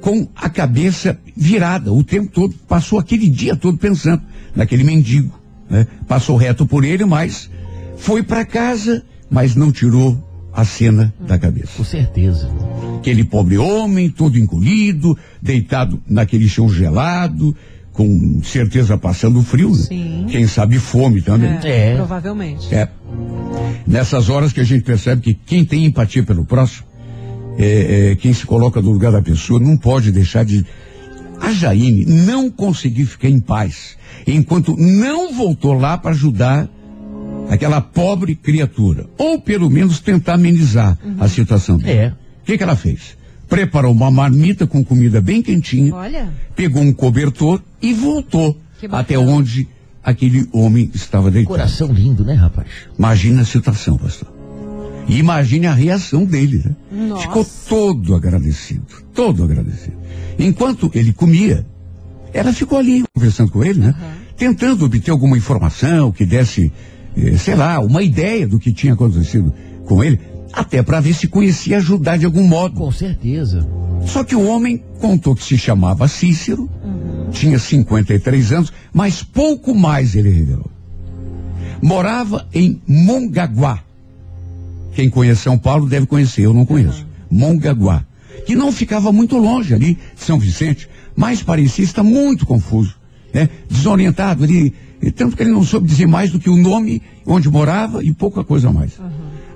com 0.00 0.26
a 0.34 0.48
cabeça 0.48 1.18
virada 1.36 1.92
o 1.92 2.02
tempo 2.02 2.30
todo, 2.32 2.54
passou 2.66 2.98
aquele 2.98 3.28
dia 3.28 3.54
todo 3.54 3.78
pensando 3.78 4.22
naquele 4.56 4.82
mendigo, 4.84 5.32
né? 5.70 5.86
Passou 6.08 6.36
reto 6.36 6.66
por 6.66 6.84
ele, 6.84 7.04
mas 7.04 7.48
foi 7.98 8.22
para 8.22 8.44
casa, 8.44 9.04
mas 9.30 9.54
não 9.54 9.70
tirou 9.70 10.18
a 10.52 10.64
cena 10.64 11.14
da 11.20 11.38
cabeça. 11.38 11.72
Com 11.76 11.84
certeza. 11.84 12.50
Aquele 12.98 13.24
pobre 13.24 13.56
homem, 13.58 14.10
todo 14.10 14.38
encolhido, 14.38 15.16
deitado 15.40 16.00
naquele 16.06 16.48
chão 16.48 16.68
gelado, 16.68 17.56
com 17.92 18.40
certeza 18.42 18.96
passando 18.96 19.42
frio, 19.42 19.70
né? 19.70 19.76
Sim. 19.76 20.26
Quem 20.28 20.46
sabe 20.46 20.78
fome 20.78 21.20
também. 21.20 21.58
É. 21.62 21.94
Provavelmente. 21.96 22.74
É. 22.74 22.88
Nessas 23.86 24.28
horas 24.28 24.52
que 24.52 24.60
a 24.60 24.64
gente 24.64 24.82
percebe 24.82 25.20
que 25.20 25.34
quem 25.34 25.64
tem 25.64 25.84
empatia 25.84 26.22
pelo 26.22 26.44
próximo, 26.44 26.86
é, 27.58 28.12
é, 28.12 28.16
quem 28.16 28.32
se 28.32 28.46
coloca 28.46 28.80
no 28.80 28.90
lugar 28.90 29.12
da 29.12 29.20
pessoa, 29.20 29.60
não 29.60 29.76
pode 29.76 30.10
deixar 30.10 30.44
de. 30.44 30.64
A 31.40 31.52
Jaine 31.52 32.04
não 32.06 32.48
conseguiu 32.48 33.06
ficar 33.06 33.28
em 33.28 33.40
paz 33.40 33.96
enquanto 34.26 34.76
não 34.76 35.34
voltou 35.34 35.72
lá 35.72 35.98
para 35.98 36.12
ajudar 36.12 36.68
aquela 37.50 37.80
pobre 37.80 38.34
criatura. 38.34 39.06
Ou 39.18 39.40
pelo 39.40 39.68
menos 39.68 40.00
tentar 40.00 40.34
amenizar 40.34 40.96
a 41.18 41.28
situação 41.28 41.76
dela. 41.76 41.92
É. 41.92 42.08
O 42.08 42.44
que, 42.44 42.56
que 42.56 42.62
ela 42.62 42.76
fez? 42.76 43.16
Preparou 43.52 43.92
uma 43.92 44.10
marmita 44.10 44.66
com 44.66 44.82
comida 44.82 45.20
bem 45.20 45.42
quentinha, 45.42 45.94
Olha. 45.94 46.32
pegou 46.56 46.82
um 46.82 46.90
cobertor 46.90 47.60
e 47.82 47.92
voltou 47.92 48.58
até 48.90 49.18
onde 49.18 49.68
aquele 50.02 50.48
homem 50.52 50.90
estava 50.94 51.30
deitado. 51.30 51.54
Coração 51.54 51.92
lindo, 51.92 52.24
né, 52.24 52.32
rapaz? 52.32 52.66
Imagina 52.98 53.42
a 53.42 53.44
situação, 53.44 53.98
pastor. 53.98 54.32
E 55.06 55.18
imagine 55.18 55.66
a 55.66 55.74
reação 55.74 56.24
dele, 56.24 56.62
né? 56.64 56.74
Nossa. 57.08 57.24
Ficou 57.24 57.46
todo 57.68 58.14
agradecido, 58.14 58.86
todo 59.12 59.44
agradecido. 59.44 59.98
Enquanto 60.38 60.90
ele 60.94 61.12
comia, 61.12 61.66
ela 62.32 62.54
ficou 62.54 62.78
ali 62.78 63.04
conversando 63.14 63.50
com 63.50 63.62
ele, 63.62 63.80
né? 63.80 63.94
Tentando 64.34 64.86
obter 64.86 65.10
alguma 65.10 65.36
informação 65.36 66.10
que 66.10 66.24
desse, 66.24 66.72
eh, 67.14 67.36
sei 67.36 67.54
lá, 67.54 67.80
uma 67.80 68.02
ideia 68.02 68.48
do 68.48 68.58
que 68.58 68.72
tinha 68.72 68.94
acontecido 68.94 69.52
com 69.84 70.02
ele, 70.02 70.18
até 70.52 70.82
para 70.82 71.00
ver 71.00 71.14
se 71.14 71.28
conhecia 71.28 71.78
ajudar 71.78 72.18
de 72.18 72.26
algum 72.26 72.46
modo. 72.46 72.74
Com 72.74 72.92
certeza. 72.92 73.66
Só 74.06 74.24
que 74.24 74.34
o 74.34 74.46
homem 74.46 74.82
contou 75.00 75.34
que 75.34 75.44
se 75.44 75.56
chamava 75.56 76.08
Cícero, 76.08 76.68
tinha 77.30 77.58
53 77.58 78.52
anos, 78.52 78.72
mas 78.92 79.22
pouco 79.22 79.74
mais 79.74 80.14
ele 80.14 80.30
revelou. 80.30 80.70
Morava 81.80 82.46
em 82.52 82.80
Mongaguá. 82.86 83.82
Quem 84.94 85.08
conhece 85.08 85.42
São 85.42 85.58
Paulo 85.58 85.88
deve 85.88 86.06
conhecer, 86.06 86.42
eu 86.42 86.52
não 86.52 86.66
conheço. 86.66 87.06
Mongaguá. 87.30 88.04
Que 88.46 88.54
não 88.54 88.70
ficava 88.70 89.10
muito 89.12 89.38
longe 89.38 89.72
ali 89.72 89.94
de 89.94 90.24
São 90.24 90.38
Vicente, 90.38 90.88
mas 91.16 91.42
parecia 91.42 91.84
estar 91.84 92.02
muito 92.02 92.44
confuso, 92.44 92.94
né? 93.32 93.48
Desorientado 93.70 94.44
ali, 94.44 94.74
e 95.00 95.10
tanto 95.10 95.36
que 95.36 95.42
ele 95.42 95.50
não 95.50 95.64
soube 95.64 95.86
dizer 95.86 96.06
mais 96.06 96.30
do 96.30 96.38
que 96.38 96.50
o 96.50 96.56
nome, 96.56 97.02
onde 97.26 97.48
morava 97.48 98.04
e 98.04 98.12
pouca 98.12 98.44
coisa 98.44 98.70
mais. 98.70 98.92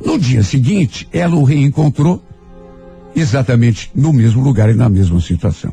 No 0.04 0.18
dia 0.18 0.42
seguinte, 0.42 1.08
ela 1.12 1.36
o 1.36 1.44
reencontrou 1.44 2.22
exatamente 3.14 3.90
no 3.94 4.12
mesmo 4.12 4.42
lugar 4.42 4.70
e 4.70 4.74
na 4.74 4.88
mesma 4.88 5.20
situação. 5.20 5.72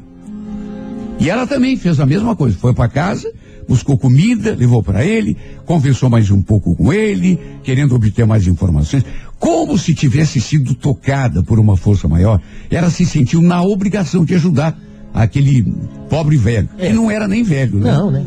E 1.20 1.30
ela 1.30 1.46
também 1.46 1.78
fez 1.78 2.00
a 2.00 2.06
mesma 2.06 2.36
coisa, 2.36 2.58
foi 2.58 2.74
para 2.74 2.88
casa, 2.90 3.32
buscou 3.68 3.98
comida, 3.98 4.56
levou 4.58 4.82
para 4.82 5.06
ele, 5.06 5.38
conversou 5.66 6.10
mais 6.10 6.30
um 6.32 6.42
pouco 6.42 6.76
com 6.76 6.92
ele, 6.92 7.40
querendo 7.64 7.96
obter 7.96 8.26
mais 8.26 8.48
informações. 8.48 9.06
Como 9.40 9.78
se 9.78 9.94
tivesse 9.94 10.40
sido 10.42 10.74
tocada 10.74 11.44
por 11.44 11.60
uma 11.60 11.76
força 11.78 12.08
maior, 12.08 12.42
ela 12.70 12.90
se 12.90 13.06
sentiu 13.06 13.42
na 13.42 13.62
obrigação 13.62 14.26
de 14.26 14.34
ajudar 14.36 14.78
aquele 15.14 15.64
pobre 16.10 16.38
velho, 16.38 16.70
É. 16.78 16.88
que 16.88 16.94
não 16.94 17.12
era 17.12 17.28
nem 17.28 17.44
velho, 17.44 17.78
né? 17.80 17.92
Não, 17.92 18.10
né? 18.10 18.26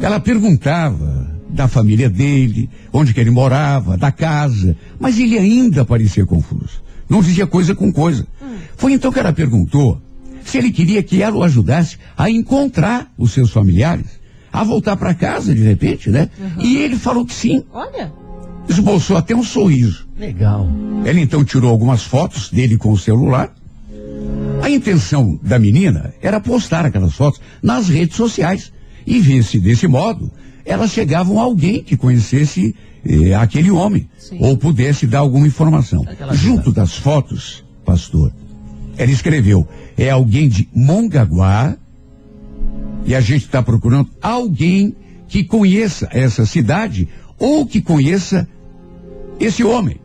Ela 0.00 0.20
perguntava 0.20 1.31
da 1.52 1.68
família 1.68 2.08
dele, 2.08 2.68
onde 2.92 3.12
que 3.12 3.20
ele 3.20 3.30
morava, 3.30 3.96
da 3.96 4.10
casa, 4.10 4.76
mas 4.98 5.18
ele 5.18 5.38
ainda 5.38 5.84
parecia 5.84 6.24
confuso. 6.24 6.82
Não 7.08 7.20
dizia 7.20 7.46
coisa 7.46 7.74
com 7.74 7.92
coisa. 7.92 8.26
Foi 8.76 8.92
então 8.92 9.12
que 9.12 9.20
ela 9.20 9.32
perguntou 9.32 10.00
se 10.44 10.58
ele 10.58 10.72
queria 10.72 11.02
que 11.02 11.22
ela 11.22 11.36
o 11.36 11.42
ajudasse 11.42 11.98
a 12.16 12.30
encontrar 12.30 13.12
os 13.16 13.32
seus 13.32 13.50
familiares, 13.50 14.06
a 14.52 14.64
voltar 14.64 14.96
para 14.96 15.14
casa 15.14 15.54
de 15.54 15.62
repente, 15.62 16.10
né? 16.10 16.28
E 16.58 16.78
ele 16.78 16.96
falou 16.96 17.24
que 17.24 17.34
sim. 17.34 17.62
Olha. 17.72 18.12
Esboçou 18.68 19.16
até 19.16 19.34
um 19.34 19.42
sorriso. 19.42 20.06
Legal. 20.18 20.66
Ela 21.04 21.20
então 21.20 21.44
tirou 21.44 21.70
algumas 21.70 22.02
fotos 22.02 22.50
dele 22.50 22.76
com 22.76 22.92
o 22.92 22.98
celular. 22.98 23.54
A 24.62 24.70
intenção 24.70 25.38
da 25.42 25.58
menina 25.58 26.14
era 26.22 26.40
postar 26.40 26.86
aquelas 26.86 27.14
fotos 27.14 27.40
nas 27.62 27.88
redes 27.88 28.16
sociais 28.16 28.72
e 29.06 29.18
ver 29.18 29.42
se 29.42 29.58
desse 29.58 29.88
modo 29.88 30.30
elas 30.64 30.92
chegavam 30.92 31.40
a 31.40 31.42
alguém 31.42 31.82
que 31.82 31.96
conhecesse 31.96 32.74
eh, 33.04 33.34
aquele 33.34 33.70
homem 33.70 34.08
Sim. 34.18 34.38
ou 34.40 34.56
pudesse 34.56 35.06
dar 35.06 35.20
alguma 35.20 35.46
informação. 35.46 36.04
Aquela 36.06 36.34
Junto 36.34 36.60
ajuda. 36.60 36.80
das 36.80 36.94
fotos, 36.94 37.64
pastor, 37.84 38.32
ela 38.96 39.10
escreveu: 39.10 39.66
é 39.96 40.10
alguém 40.10 40.48
de 40.48 40.68
Mongaguá 40.74 41.76
e 43.04 43.14
a 43.14 43.20
gente 43.20 43.46
está 43.46 43.62
procurando 43.62 44.10
alguém 44.20 44.94
que 45.28 45.42
conheça 45.42 46.08
essa 46.12 46.46
cidade 46.46 47.08
ou 47.38 47.66
que 47.66 47.80
conheça 47.80 48.46
esse 49.40 49.64
homem. 49.64 50.00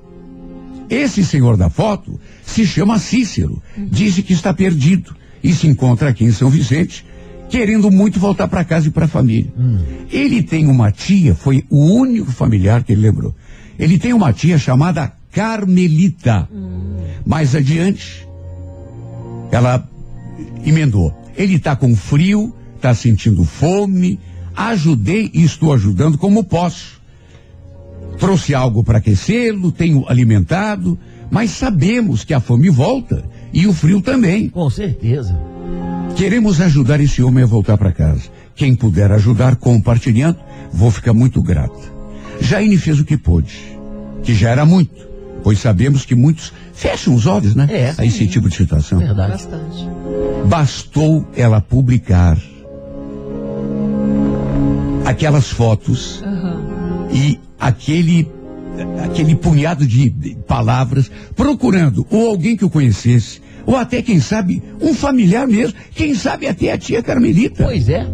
Esse 0.90 1.24
senhor 1.24 1.58
da 1.58 1.70
foto 1.70 2.20
se 2.44 2.66
chama 2.66 2.98
Cícero. 2.98 3.62
Disse 3.78 4.24
que 4.24 4.34
está 4.34 4.54
perdido 4.54 5.16
e 5.44 5.54
se 5.54 5.68
encontra 5.68 6.10
aqui 6.10 6.24
em 6.24 6.32
São 6.32 6.50
Vicente, 6.50 7.06
querendo 7.50 7.90
muito 7.90 8.20
voltar 8.20 8.48
para 8.48 8.64
casa 8.64 8.88
e 8.88 8.92
para 8.92 9.06
a 9.06 9.08
família. 9.08 9.52
Ele 10.12 10.44
tem 10.44 10.68
uma 10.68 10.92
tia, 10.92 11.34
foi 11.36 11.64
o 11.70 11.80
único 11.80 12.32
familiar 12.32 12.84
que 12.84 12.92
ele 12.92 13.02
lembrou. 13.02 13.34
Ele 13.78 13.98
tem 13.98 14.14
uma 14.14 14.34
tia 14.34 14.58
chamada 14.58 15.14
Carmelita. 15.32 16.48
Mais 17.26 17.56
adiante, 17.56 18.28
ela 19.52 19.88
emendou. 20.66 21.14
Ele 21.36 21.56
está 21.56 21.76
com 21.76 21.96
frio, 21.96 22.54
está 22.76 22.94
sentindo 22.94 23.44
fome. 23.44 24.20
Ajudei 24.56 25.30
e 25.34 25.44
estou 25.44 25.74
ajudando 25.74 26.18
como 26.18 26.44
posso. 26.44 27.00
Trouxe 28.20 28.56
algo 28.56 28.84
para 28.84 28.98
aquecê-lo, 28.98 29.72
tenho 29.72 30.06
alimentado, 30.08 30.98
mas 31.30 31.52
sabemos 31.52 32.24
que 32.24 32.34
a 32.34 32.40
fome 32.40 32.70
volta 32.70 33.24
e 33.54 33.68
o 33.68 33.74
frio 33.74 34.02
também. 34.02 34.50
Com 34.50 34.70
certeza. 34.70 35.38
Queremos 36.16 36.60
ajudar 36.62 37.00
esse 37.00 37.22
homem 37.22 37.44
a 37.44 37.48
voltar 37.48 37.78
para 37.78 37.92
casa. 37.92 38.24
Quem 38.56 38.76
puder 38.76 39.12
ajudar 39.12 39.56
compartilhando, 39.56 40.38
vou 40.74 40.90
ficar 40.90 41.14
muito 41.14 41.42
grata. 41.42 41.80
Jaine 42.42 42.78
fez 42.78 43.00
o 43.00 43.06
que 43.06 43.18
pôde, 43.18 43.78
que 44.24 44.34
já 44.34 44.50
era 44.50 44.66
muito, 44.66 45.08
pois 45.44 45.60
sabemos 45.60 46.06
que 46.06 46.16
muitos 46.16 46.52
fecham 46.74 47.14
os 47.14 47.26
olhos, 47.26 47.56
né? 47.56 47.68
É. 47.70 47.94
a 47.98 48.06
esse 48.06 48.28
tipo 48.28 48.50
de 48.50 48.56
situação. 48.56 49.00
Verdade. 49.00 49.32
Bastante. 49.32 49.88
Bastou 50.46 51.28
ela 51.36 51.62
publicar 51.62 52.38
aquelas 55.06 55.50
fotos 55.50 56.24
e 57.12 57.40
aquele 57.60 58.28
aquele 59.04 59.36
punhado 59.36 59.86
de 59.86 60.10
palavras 60.48 61.10
procurando 61.36 62.06
ou 62.10 62.30
alguém 62.30 62.56
que 62.56 62.66
o 62.66 62.70
conhecesse 62.70 63.42
ou 63.66 63.76
até 63.76 64.02
quem 64.02 64.22
sabe 64.22 64.64
um 64.82 64.94
familiar 64.94 65.46
mesmo, 65.46 65.78
quem 65.94 66.16
sabe 66.16 66.48
até 66.48 66.72
a 66.72 66.78
tia 66.78 67.04
Carmelita. 67.04 67.66
Pois 67.66 67.90
é. 67.90 68.08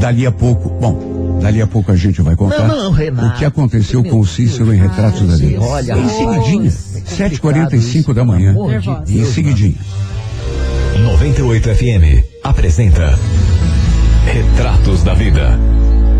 Dali 0.00 0.26
a 0.26 0.32
pouco, 0.32 0.70
bom, 0.70 1.38
dali 1.40 1.60
a 1.60 1.66
pouco 1.66 1.92
a 1.92 1.96
gente 1.96 2.20
vai 2.22 2.34
contar 2.34 2.66
Não, 2.66 2.84
não, 2.84 2.90
Renato. 2.90 3.28
o 3.28 3.38
que 3.38 3.44
aconteceu 3.44 4.02
com 4.02 4.08
o 4.08 4.24
Deus. 4.24 4.30
Cícero 4.30 4.72
em 4.74 4.78
Retratos 4.78 5.28
da 5.28 5.36
Vida. 5.36 5.60
Olha, 5.60 5.92
em 5.92 6.08
seguidinha, 6.08 6.72
olha, 6.72 7.30
7h45 7.30 8.14
da 8.14 8.24
manhã. 8.24 8.54
De. 9.04 9.12
Em 9.12 9.16
Deus, 9.18 9.28
seguidinha. 9.34 9.76
98 11.02 11.68
FM 11.74 12.24
apresenta 12.42 13.18
Retratos 14.26 15.02
da 15.02 15.14
Vida 15.14 15.58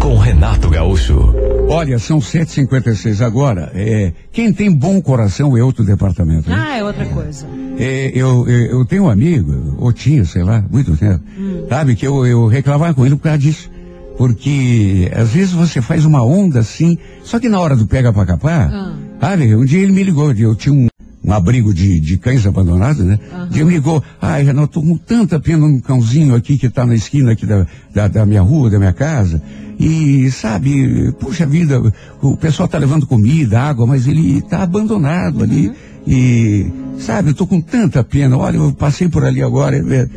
com 0.05 0.19
Renato 0.19 0.69
Gaúcho. 0.69 1.35
Olha, 1.67 1.99
são 1.99 2.19
7h56 2.19 3.25
agora. 3.25 3.73
É, 3.75 4.13
quem 4.31 4.53
tem 4.53 4.71
bom 4.71 5.01
coração 5.01 5.57
é 5.57 5.63
outro 5.65 5.83
departamento. 5.83 6.51
né? 6.51 6.57
Ah, 6.59 6.77
é 6.77 6.85
outra 6.85 7.07
coisa. 7.07 7.47
É, 7.79 8.13
eu, 8.15 8.47
eu, 8.47 8.81
eu 8.81 8.85
tenho 8.85 9.05
um 9.05 9.09
amigo, 9.09 9.75
ou 9.79 9.91
tinha, 9.95 10.23
sei 10.27 10.43
lá, 10.45 10.63
muito 10.71 10.95
tempo, 10.95 11.23
sabe, 11.71 11.97
que 11.97 12.07
eu, 12.07 12.27
eu 12.27 12.47
reclamava 12.47 12.93
com 12.93 13.07
ele 13.07 13.17
por 13.17 13.23
causa 13.23 13.39
disso. 13.39 13.71
Porque 14.19 15.11
às 15.17 15.31
vezes 15.31 15.53
você 15.55 15.81
faz 15.81 16.05
uma 16.05 16.23
onda 16.23 16.61
assim, 16.61 16.99
só 17.25 17.41
que 17.41 17.49
na 17.49 17.59
hora 17.59 17.75
do 17.75 17.87
pega 17.87 18.13
pra 18.13 18.27
capar, 18.27 18.71
Ah. 18.73 18.93
sabe, 19.19 19.57
um 19.57 19.65
dia 19.65 19.81
ele 19.81 19.91
me 19.93 20.03
ligou, 20.03 20.31
eu 20.35 20.55
tinha 20.55 20.73
um, 20.73 20.87
um 21.25 21.33
abrigo 21.33 21.73
de, 21.75 21.99
de 21.99 22.19
cães 22.19 22.47
abandonados, 22.47 23.03
né? 23.05 23.19
Um 23.33 23.49
dia 23.49 23.63
ele 23.63 23.71
me 23.71 23.75
ligou, 23.77 24.05
ai 24.21 24.45
Renato, 24.45 24.69
tô 24.81 24.83
com 24.87 24.97
tanta 24.99 25.41
pena 25.41 25.67
num 25.67 25.81
cãozinho 25.81 26.35
aqui 26.37 26.57
que 26.59 26.69
tá 26.69 26.85
na 26.87 26.95
esquina 26.95 27.33
aqui 27.33 27.45
da, 27.47 27.67
da, 27.93 28.07
da 28.07 28.27
minha 28.27 28.43
rua, 28.43 28.71
da 28.71 28.79
minha 28.79 28.93
casa. 28.93 29.43
E 29.79 30.31
sabe, 30.31 31.13
puxa 31.19 31.45
vida, 31.47 31.83
o 32.23 32.37
pessoal 32.37 32.69
tá 32.69 32.79
levando 32.79 33.07
comida, 33.07 33.61
água, 33.61 33.87
mas 33.87 34.07
ele 34.07 34.41
tá 34.43 34.63
abandonado 34.63 35.43
ali. 35.43 35.73
E, 36.07 36.71
sabe, 36.99 37.31
eu 37.31 37.35
tô 37.35 37.47
com 37.47 37.61
tanta 37.61 38.05
pena. 38.05 38.37
Olha, 38.37 38.57
eu 38.59 38.73
passei 38.73 39.09
por 39.09 39.25
ali 39.25 39.43
agora. 39.43 39.77
é, 39.77 40.09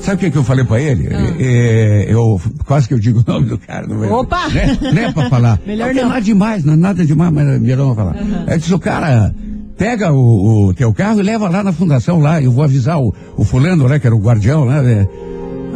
Sabe 0.00 0.16
o 0.16 0.18
que, 0.18 0.30
que 0.30 0.38
eu 0.38 0.44
falei 0.44 0.64
pra 0.64 0.80
ele? 0.80 1.08
É, 1.08 1.34
é, 1.38 2.12
eu 2.12 2.40
quase 2.64 2.88
que 2.88 2.94
eu 2.94 2.98
digo 2.98 3.22
o 3.26 3.30
nome 3.30 3.46
do 3.46 3.58
cara. 3.58 3.86
Não 3.86 4.04
é, 4.04 4.08
Opa! 4.10 4.48
Né? 4.48 4.78
Não 4.80 5.02
é 5.02 5.12
pra 5.12 5.28
falar. 5.28 5.60
Melhor 5.66 5.92
não. 5.92 6.00
é 6.00 6.02
não. 6.02 6.08
nada 6.10 6.20
demais, 6.22 6.64
não 6.64 6.72
é 6.74 6.76
nada 6.76 7.04
demais, 7.04 7.32
mas 7.32 7.48
é 7.48 7.58
melhor 7.58 7.86
não 7.86 7.94
falar. 7.94 8.16
É 8.46 8.56
disse, 8.56 8.74
o 8.74 8.78
cara 8.78 9.34
pega 9.76 10.12
o, 10.12 10.68
o 10.68 10.74
teu 10.74 10.92
carro 10.92 11.20
e 11.20 11.22
leva 11.22 11.48
lá 11.48 11.62
na 11.62 11.72
fundação 11.72 12.20
lá. 12.20 12.40
Eu 12.40 12.52
vou 12.52 12.64
avisar 12.64 12.98
o, 12.98 13.14
o 13.36 13.44
fulano, 13.44 13.88
né, 13.88 13.98
que 13.98 14.06
era 14.06 14.16
o 14.16 14.20
guardião, 14.20 14.66
né? 14.66 14.92
é. 14.92 15.08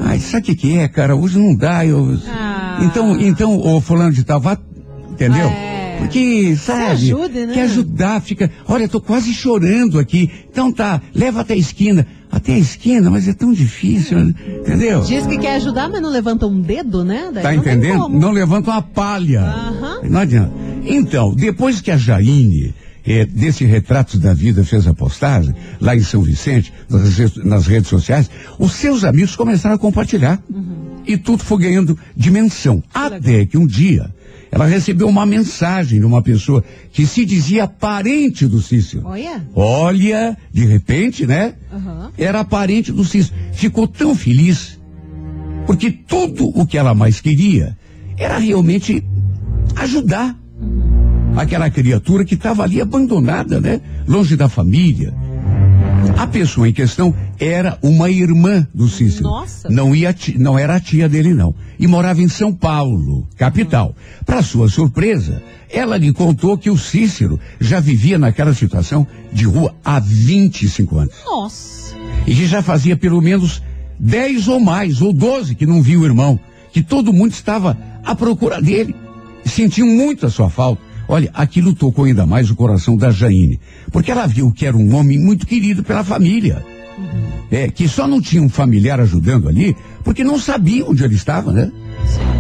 Ai, 0.04 0.18
sabe 0.18 0.42
o 0.42 0.46
que 0.46 0.54
que 0.54 0.78
é, 0.78 0.88
cara? 0.88 1.14
Hoje 1.14 1.38
não 1.38 1.54
dá, 1.54 1.84
eu... 1.86 2.18
Ah. 2.28 2.61
Então, 2.80 3.20
então, 3.20 3.56
o 3.56 3.80
fulano 3.80 4.12
de 4.12 4.24
tal, 4.24 4.40
vá, 4.40 4.56
entendeu? 5.10 5.48
É. 5.48 5.72
Porque, 5.98 6.56
sabe? 6.56 6.84
ajude, 6.84 7.46
né? 7.46 7.54
Quer 7.54 7.62
ajudar, 7.62 8.20
fica, 8.20 8.50
olha, 8.66 8.84
eu 8.84 8.88
tô 8.88 9.00
quase 9.00 9.32
chorando 9.32 9.98
aqui. 9.98 10.30
Então 10.50 10.72
tá, 10.72 11.00
leva 11.14 11.40
até 11.40 11.54
a 11.54 11.56
esquina. 11.56 12.06
Até 12.30 12.54
a 12.54 12.58
esquina, 12.58 13.10
mas 13.10 13.28
é 13.28 13.34
tão 13.34 13.52
difícil, 13.52 14.18
né? 14.18 14.34
entendeu? 14.60 15.02
Diz 15.02 15.26
que 15.26 15.36
quer 15.36 15.56
ajudar, 15.56 15.90
mas 15.90 16.00
não 16.00 16.10
levanta 16.10 16.46
um 16.46 16.60
dedo, 16.60 17.04
né? 17.04 17.30
Daí 17.32 17.42
Tá 17.42 17.54
entendendo? 17.54 18.08
Não 18.08 18.32
levanta 18.32 18.70
uma 18.70 18.80
palha. 18.80 19.42
Aham. 19.42 20.00
Não 20.08 20.20
adianta. 20.20 20.50
Então, 20.84 21.34
depois 21.34 21.82
que 21.82 21.90
a 21.90 21.96
Jaine, 21.98 22.74
eh, 23.06 23.26
desse 23.26 23.66
Retratos 23.66 24.18
da 24.18 24.32
Vida, 24.32 24.64
fez 24.64 24.86
a 24.86 24.94
postagem, 24.94 25.54
lá 25.78 25.94
em 25.94 26.02
São 26.02 26.22
Vicente, 26.22 26.72
nas, 26.88 27.36
nas 27.44 27.66
redes 27.66 27.90
sociais, 27.90 28.30
os 28.58 28.72
seus 28.72 29.04
amigos 29.04 29.36
começaram 29.36 29.76
a 29.76 29.78
compartilhar. 29.78 30.42
E 31.06 31.16
tudo 31.16 31.42
foi 31.42 31.58
ganhando 31.62 31.98
dimensão. 32.16 32.82
Até 32.92 33.44
que 33.46 33.58
um 33.58 33.66
dia, 33.66 34.10
ela 34.50 34.66
recebeu 34.66 35.08
uma 35.08 35.24
mensagem 35.24 35.98
de 35.98 36.06
uma 36.06 36.22
pessoa 36.22 36.62
que 36.92 37.06
se 37.06 37.24
dizia 37.24 37.66
parente 37.66 38.46
do 38.46 38.60
Cícero. 38.60 39.02
Olha. 39.06 39.46
Olha, 39.54 40.36
de 40.52 40.64
repente, 40.64 41.26
né? 41.26 41.54
Aham. 41.72 42.12
Era 42.18 42.44
parente 42.44 42.92
do 42.92 43.04
Cícero. 43.04 43.34
Ficou 43.52 43.88
tão 43.88 44.14
feliz, 44.14 44.78
porque 45.66 45.90
tudo 45.90 46.48
o 46.48 46.66
que 46.66 46.76
ela 46.76 46.94
mais 46.94 47.20
queria 47.20 47.76
era 48.16 48.38
realmente 48.38 49.02
ajudar 49.76 50.38
aquela 51.36 51.70
criatura 51.70 52.24
que 52.24 52.34
estava 52.34 52.62
ali 52.62 52.80
abandonada, 52.80 53.60
né? 53.60 53.80
Longe 54.06 54.36
da 54.36 54.48
família. 54.48 55.14
A 56.16 56.26
pessoa 56.26 56.68
em 56.68 56.72
questão 56.72 57.14
era 57.38 57.78
uma 57.82 58.10
irmã 58.10 58.66
do 58.74 58.88
Cícero. 58.88 59.24
Nossa. 59.24 59.68
Não, 59.68 59.94
ia, 59.94 60.14
não 60.36 60.58
era 60.58 60.76
a 60.76 60.80
tia 60.80 61.08
dele, 61.08 61.34
não. 61.34 61.54
E 61.78 61.86
morava 61.86 62.20
em 62.20 62.28
São 62.28 62.52
Paulo, 62.52 63.26
capital. 63.36 63.94
Para 64.24 64.42
sua 64.42 64.68
surpresa, 64.68 65.42
ela 65.70 65.96
lhe 65.96 66.12
contou 66.12 66.58
que 66.58 66.70
o 66.70 66.78
Cícero 66.78 67.38
já 67.60 67.80
vivia 67.80 68.18
naquela 68.18 68.54
situação 68.54 69.06
de 69.32 69.44
rua 69.44 69.74
há 69.84 69.98
25 69.98 70.98
anos. 70.98 71.14
Nossa. 71.24 71.94
E 72.26 72.34
que 72.34 72.46
já 72.46 72.62
fazia 72.62 72.96
pelo 72.96 73.20
menos 73.20 73.62
10 73.98 74.48
ou 74.48 74.60
mais, 74.60 75.00
ou 75.00 75.12
12 75.12 75.54
que 75.54 75.66
não 75.66 75.82
viu 75.82 76.00
o 76.00 76.04
irmão. 76.04 76.38
Que 76.72 76.82
todo 76.82 77.12
mundo 77.12 77.32
estava 77.32 77.76
à 78.04 78.14
procura 78.14 78.60
dele. 78.60 78.94
Sentiam 79.44 79.86
muito 79.86 80.26
a 80.26 80.30
sua 80.30 80.48
falta. 80.48 80.91
Olha, 81.12 81.30
aquilo 81.34 81.74
tocou 81.74 82.06
ainda 82.06 82.24
mais 82.24 82.50
o 82.50 82.56
coração 82.56 82.96
da 82.96 83.10
Jaine. 83.10 83.60
Porque 83.90 84.10
ela 84.10 84.26
viu 84.26 84.50
que 84.50 84.64
era 84.64 84.74
um 84.74 84.94
homem 84.94 85.18
muito 85.18 85.46
querido 85.46 85.84
pela 85.84 86.02
família. 86.02 86.64
É, 87.50 87.68
que 87.68 87.86
só 87.86 88.08
não 88.08 88.18
tinha 88.18 88.42
um 88.42 88.48
familiar 88.48 88.98
ajudando 88.98 89.46
ali, 89.46 89.76
porque 90.02 90.24
não 90.24 90.38
sabia 90.38 90.86
onde 90.86 91.04
ele 91.04 91.14
estava, 91.14 91.52
né? 91.52 91.70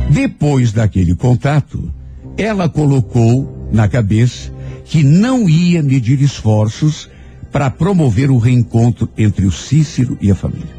Depois 0.08 0.72
daquele 0.72 1.14
contato, 1.14 1.92
ela 2.34 2.66
colocou 2.66 3.68
na 3.70 3.86
cabeça 3.88 4.50
que 4.86 5.04
não 5.04 5.50
ia 5.50 5.82
medir 5.82 6.22
esforços 6.22 7.10
para 7.52 7.68
promover 7.68 8.30
o 8.30 8.38
reencontro 8.38 9.06
entre 9.18 9.44
o 9.44 9.52
Cícero 9.52 10.16
e 10.18 10.30
a 10.30 10.34
família. 10.34 10.74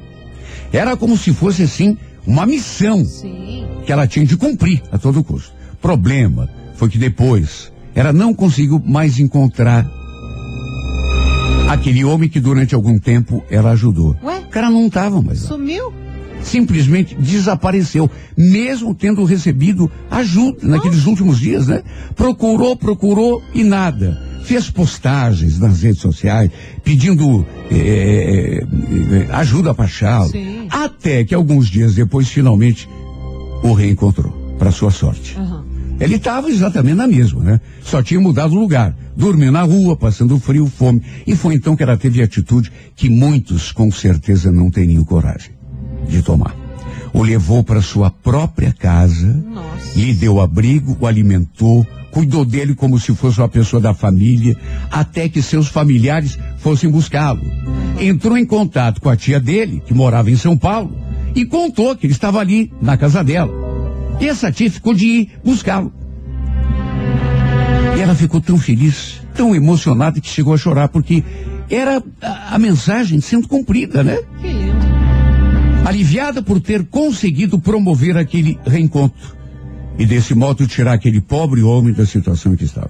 Era 0.72 0.98
como 0.98 1.16
se 1.16 1.32
fosse 1.32 1.62
assim 1.62 1.96
uma 2.26 2.48
missão 2.48 3.06
Sim. 3.06 3.68
que 3.86 3.92
ela 3.92 4.08
tinha 4.08 4.26
de 4.26 4.36
cumprir 4.36 4.82
a 4.92 4.98
todo 4.98 5.24
custo. 5.24 5.54
Problema 5.80 6.50
foi 6.74 6.90
que 6.90 6.98
depois 6.98 7.72
ela 7.96 8.12
não 8.12 8.34
conseguiu 8.34 8.82
mais 8.86 9.20
encontrar 9.20 9.90
aquele 11.70 12.04
homem 12.04 12.30
que 12.30 12.40
durante 12.40 12.76
algum 12.76 12.98
tempo 13.00 13.44
ela 13.50 13.72
ajudou. 13.72 14.16
Ué? 14.24 14.40
O 14.40 14.50
cara 14.50 14.70
não 14.70 14.88
estava 14.88 15.22
mais 15.22 15.42
lá. 15.44 15.50
Sumiu? 15.50 15.94
Simplesmente 16.42 17.16
desapareceu, 17.16 18.10
mesmo 18.38 18.94
tendo 18.94 19.24
recebido 19.24 19.90
ajuda 20.12 20.68
naqueles 20.68 21.06
últimos 21.06 21.40
dias, 21.40 21.68
né? 21.68 21.82
Procurou, 22.16 22.76
procurou 22.76 23.42
e 23.54 23.64
nada. 23.64 24.22
Fez 24.44 24.70
postagens 24.70 25.58
nas 25.58 25.82
redes 25.82 26.02
sociais 26.02 26.52
pedindo 26.84 27.46
eh, 27.72 28.66
ajuda 29.32 29.74
para 29.74 29.86
achá-lo. 29.86 30.32
Até 30.70 31.24
que 31.24 31.34
alguns 31.34 31.70
dias 31.70 31.96
depois, 31.96 32.28
finalmente, 32.28 32.90
o 33.64 33.72
reencontrou, 33.72 34.56
para 34.60 34.70
sua 34.70 34.92
sorte. 34.92 35.38
Aham. 35.38 35.73
Ele 36.00 36.16
estava 36.16 36.50
exatamente 36.50 36.96
na 36.96 37.08
mesma, 37.08 37.44
né? 37.44 37.62
Só 37.82 38.02
tinha 38.02 38.20
mudado 38.20 38.56
o 38.56 38.60
lugar. 38.60 38.96
Dormiu 39.16 39.52
na 39.52 39.62
rua, 39.62 39.96
passando 39.96 40.40
frio, 40.40 40.68
fome. 40.68 41.02
E 41.26 41.36
foi 41.36 41.56
então 41.56 41.76
que 41.76 41.84
ela 41.84 41.98
teve 41.98 42.22
a 42.22 42.26
atitude 42.26 42.72
que 42.96 43.10
muitos 43.10 43.72
com 43.72 43.92
certeza 43.92 44.52
não 44.52 44.72
teriam 44.72 45.04
coragem 45.04 45.52
de 46.08 46.22
tomar. 46.22 46.56
O 47.14 47.22
levou 47.22 47.64
para 47.64 47.82
sua 47.82 48.10
própria 48.10 48.74
casa, 48.74 49.28
Nossa. 49.54 50.00
lhe 50.00 50.14
deu 50.14 50.42
abrigo, 50.42 50.98
o 51.00 51.06
alimentou, 51.06 51.86
cuidou 52.10 52.44
dele 52.44 52.74
como 52.74 53.00
se 53.00 53.14
fosse 53.16 53.40
uma 53.40 53.48
pessoa 53.48 53.80
da 53.82 53.94
família, 53.94 54.58
até 54.92 55.30
que 55.30 55.42
seus 55.42 55.68
familiares 55.68 56.38
fossem 56.58 56.90
buscá-lo. 56.90 57.42
Entrou 58.00 58.36
em 58.36 58.46
contato 58.46 59.00
com 59.00 59.10
a 59.10 59.16
tia 59.16 59.40
dele, 59.40 59.82
que 59.86 59.94
morava 59.94 60.32
em 60.32 60.36
São 60.36 60.58
Paulo, 60.58 60.96
e 61.36 61.46
contou 61.46 61.96
que 61.96 62.08
ele 62.08 62.14
estava 62.14 62.40
ali, 62.40 62.72
na 62.82 62.98
casa 62.98 63.24
dela. 63.24 63.63
Ficou 64.70 64.94
de 64.94 65.06
ir 65.06 65.32
buscá-lo. 65.44 65.92
E 67.98 68.02
ela 68.02 68.16
ficou 68.16 68.42
tão 68.42 68.58
feliz, 68.58 69.22
tão 69.36 69.56
emocionada 69.56 70.20
que 70.20 70.28
chegou 70.28 70.54
a 70.54 70.58
chorar, 70.58 70.88
porque 70.88 71.24
era 71.70 72.04
a, 72.22 72.56
a 72.56 72.60
mensagem 72.60 73.20
sendo 73.22 73.48
cumprida, 73.48 74.04
né? 74.04 74.18
Que 74.42 74.48
lindo. 74.48 74.86
aliviada 75.86 76.42
por 76.42 76.60
ter 76.60 76.86
conseguido 76.86 77.60
promover 77.60 78.18
aquele 78.18 78.60
reencontro 78.66 79.44
e 79.98 80.06
desse 80.06 80.34
modo 80.34 80.66
tirar 80.66 80.94
aquele 80.94 81.22
pobre 81.22 81.62
homem 81.62 81.94
da 81.94 82.06
situação 82.06 82.54
em 82.54 82.56
que 82.56 82.64
estava. 82.64 82.90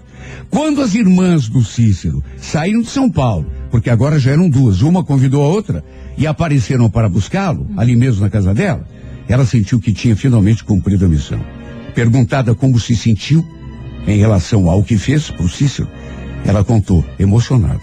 Quando 0.50 0.82
as 0.82 0.96
irmãs 0.96 1.50
do 1.50 1.63
Cícero 1.63 2.24
saíram 2.38 2.82
de 2.82 2.88
São 2.88 3.10
Paulo, 3.10 3.46
porque 3.69 3.89
agora 3.89 4.19
já 4.19 4.32
eram 4.32 4.50
duas, 4.50 4.82
uma 4.82 5.04
convidou 5.04 5.43
a 5.43 5.48
outra 5.48 5.84
e 6.17 6.26
apareceram 6.26 6.89
para 6.89 7.10
buscá-lo, 7.10 7.67
ali 7.76 7.96
mesmo 7.96 8.22
na 8.22 8.30
casa 8.30 8.54
dela, 8.54 8.88
ela 9.34 9.48
sentiu 9.48 9.80
que 9.80 9.91
tinha 9.91 10.15
finalmente 10.15 10.63
cumprido 10.63 11.06
a 11.06 11.10
missão. 11.10 11.43
Perguntada 11.96 12.54
como 12.54 12.80
se 12.80 12.96
sentiu 12.96 13.43
em 14.06 14.19
relação 14.19 14.69
ao 14.69 14.84
que 14.84 14.96
fez 14.96 15.32
por 15.32 15.50
Cícero, 15.50 15.89
ela 16.46 16.63
contou, 16.63 17.04
emocionada. 17.17 17.82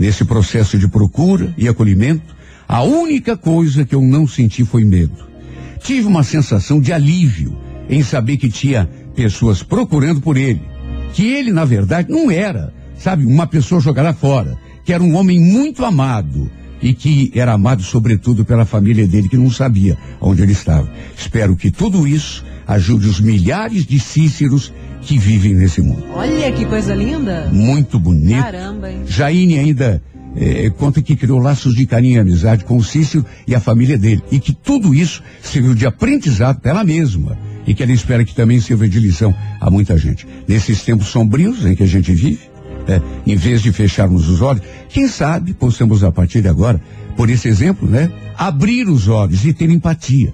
Nesse 0.00 0.24
processo 0.24 0.78
de 0.78 0.88
procura 0.88 1.52
e 1.58 1.68
acolhimento, 1.68 2.34
a 2.66 2.82
única 2.82 3.36
coisa 3.36 3.84
que 3.84 3.94
eu 3.94 4.00
não 4.00 4.26
senti 4.26 4.64
foi 4.64 4.82
medo. 4.82 5.28
Tive 5.78 6.06
uma 6.06 6.22
sensação 6.22 6.80
de 6.80 6.90
alívio 6.90 7.54
em 7.90 8.02
saber 8.02 8.38
que 8.38 8.48
tinha 8.48 8.88
pessoas 9.14 9.62
procurando 9.62 10.22
por 10.22 10.38
ele. 10.38 10.62
Que 11.12 11.26
ele, 11.26 11.52
na 11.52 11.66
verdade, 11.66 12.10
não 12.10 12.30
era, 12.30 12.72
sabe, 12.96 13.26
uma 13.26 13.46
pessoa 13.46 13.78
jogada 13.78 14.14
fora. 14.14 14.56
Que 14.86 14.94
era 14.94 15.02
um 15.02 15.14
homem 15.16 15.38
muito 15.38 15.84
amado. 15.84 16.50
E 16.80 16.94
que 16.94 17.32
era 17.34 17.52
amado, 17.52 17.82
sobretudo, 17.82 18.44
pela 18.44 18.64
família 18.64 19.06
dele, 19.06 19.28
que 19.28 19.36
não 19.36 19.50
sabia 19.50 19.96
onde 20.20 20.42
ele 20.42 20.52
estava. 20.52 20.90
Espero 21.16 21.56
que 21.56 21.70
tudo 21.70 22.06
isso 22.06 22.44
ajude 22.66 23.08
os 23.08 23.20
milhares 23.20 23.84
de 23.84 23.98
Cíceros 23.98 24.72
que 25.00 25.18
vivem 25.18 25.54
nesse 25.54 25.80
mundo. 25.80 26.04
Olha 26.14 26.52
que 26.52 26.64
coisa 26.66 26.94
linda. 26.94 27.48
Muito 27.52 27.98
bonito. 27.98 28.42
Caramba, 28.42 28.90
hein? 28.90 29.02
Jaine 29.06 29.58
ainda 29.58 30.02
eh, 30.36 30.70
conta 30.76 31.00
que 31.00 31.16
criou 31.16 31.38
laços 31.38 31.74
de 31.74 31.86
carinho 31.86 32.16
e 32.16 32.18
amizade 32.18 32.64
com 32.64 32.76
o 32.76 32.84
Cícero 32.84 33.24
e 33.46 33.54
a 33.54 33.60
família 33.60 33.96
dele. 33.96 34.22
E 34.30 34.38
que 34.38 34.52
tudo 34.52 34.94
isso 34.94 35.22
serviu 35.42 35.74
de 35.74 35.86
aprendizado 35.86 36.60
para 36.60 36.72
ela 36.72 36.84
mesma. 36.84 37.38
E 37.66 37.74
que 37.74 37.82
ela 37.82 37.92
espera 37.92 38.24
que 38.24 38.34
também 38.34 38.60
sirva 38.60 38.88
de 38.88 38.98
lição 38.98 39.34
a 39.60 39.70
muita 39.70 39.96
gente. 39.96 40.26
Nesses 40.46 40.82
tempos 40.82 41.08
sombrios 41.08 41.64
em 41.64 41.74
que 41.74 41.82
a 41.82 41.86
gente 41.86 42.12
vive, 42.12 42.40
eh, 42.88 43.00
em 43.26 43.36
vez 43.36 43.62
de 43.62 43.70
fecharmos 43.72 44.28
os 44.28 44.40
olhos, 44.40 44.62
quem 44.88 45.06
sabe 45.08 45.52
possamos 45.54 46.02
a 46.02 46.10
partir 46.10 46.40
de 46.42 46.48
agora, 46.48 46.80
por 47.16 47.28
esse 47.30 47.46
exemplo, 47.48 47.88
né, 47.88 48.10
abrir 48.36 48.88
os 48.88 49.06
olhos 49.08 49.44
e 49.44 49.52
ter 49.52 49.70
empatia. 49.70 50.32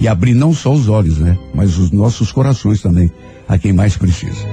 E 0.00 0.08
abrir 0.08 0.34
não 0.34 0.52
só 0.52 0.72
os 0.72 0.88
olhos, 0.88 1.18
né, 1.18 1.38
mas 1.54 1.78
os 1.78 1.90
nossos 1.92 2.32
corações 2.32 2.82
também, 2.82 3.10
a 3.48 3.56
quem 3.56 3.72
mais 3.72 3.96
precisa. 3.96 4.44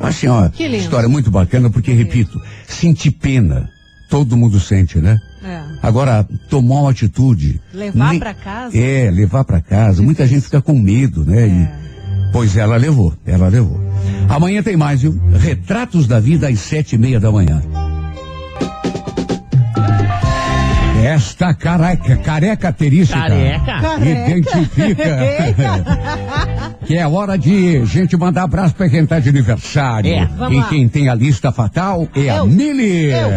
Assim, 0.00 0.26
ó, 0.26 0.48
Que 0.48 0.64
lindo. 0.66 0.76
história 0.82 1.08
muito 1.08 1.30
bacana, 1.30 1.70
porque, 1.70 1.92
repito, 1.92 2.40
sentir 2.66 3.10
pena, 3.12 3.68
todo 4.08 4.36
mundo 4.36 4.58
sente, 4.58 4.98
né? 4.98 5.16
É. 5.44 5.60
Agora, 5.82 6.26
tomar 6.48 6.80
uma 6.82 6.90
atitude. 6.90 7.60
Levar 7.72 8.18
pra 8.18 8.34
casa? 8.34 8.76
É, 8.76 9.10
levar 9.10 9.44
pra 9.44 9.60
casa. 9.60 10.02
Muita 10.02 10.26
gente 10.26 10.42
fica 10.42 10.60
com 10.60 10.78
medo, 10.78 11.24
né? 11.24 11.46
E- 11.48 11.50
É. 11.50 11.79
pois 12.32 12.56
ela 12.56 12.76
levou, 12.76 13.12
ela 13.26 13.48
levou. 13.48 13.80
Amanhã 14.28 14.62
tem 14.62 14.76
mais, 14.76 15.02
viu? 15.02 15.18
Retratos 15.38 16.06
da 16.06 16.20
vida 16.20 16.48
às 16.48 16.60
sete 16.60 16.94
e 16.94 16.98
meia 16.98 17.18
da 17.18 17.30
manhã. 17.30 17.62
Esta 21.02 21.54
careca, 21.54 22.16
carecaterística. 22.16 23.18
Careca. 23.18 23.80
Careca. 23.80 24.30
Identifica 24.30 25.20
que 26.84 26.96
é 26.96 27.06
hora 27.06 27.38
de 27.38 27.84
gente 27.86 28.16
mandar 28.16 28.42
abraço 28.42 28.74
pra 28.74 28.88
quem 28.88 29.06
tá 29.06 29.18
de 29.18 29.28
aniversário. 29.28 30.12
É, 30.12 30.26
vamos 30.26 30.52
e 30.52 30.60
lá. 30.60 30.68
quem 30.68 30.88
tem 30.88 31.08
a 31.08 31.14
lista 31.14 31.50
fatal 31.52 32.08
é 32.14 32.28
a 32.28 32.38
Eu. 32.38 32.46
Mili. 32.46 33.04
Eu. 33.06 33.28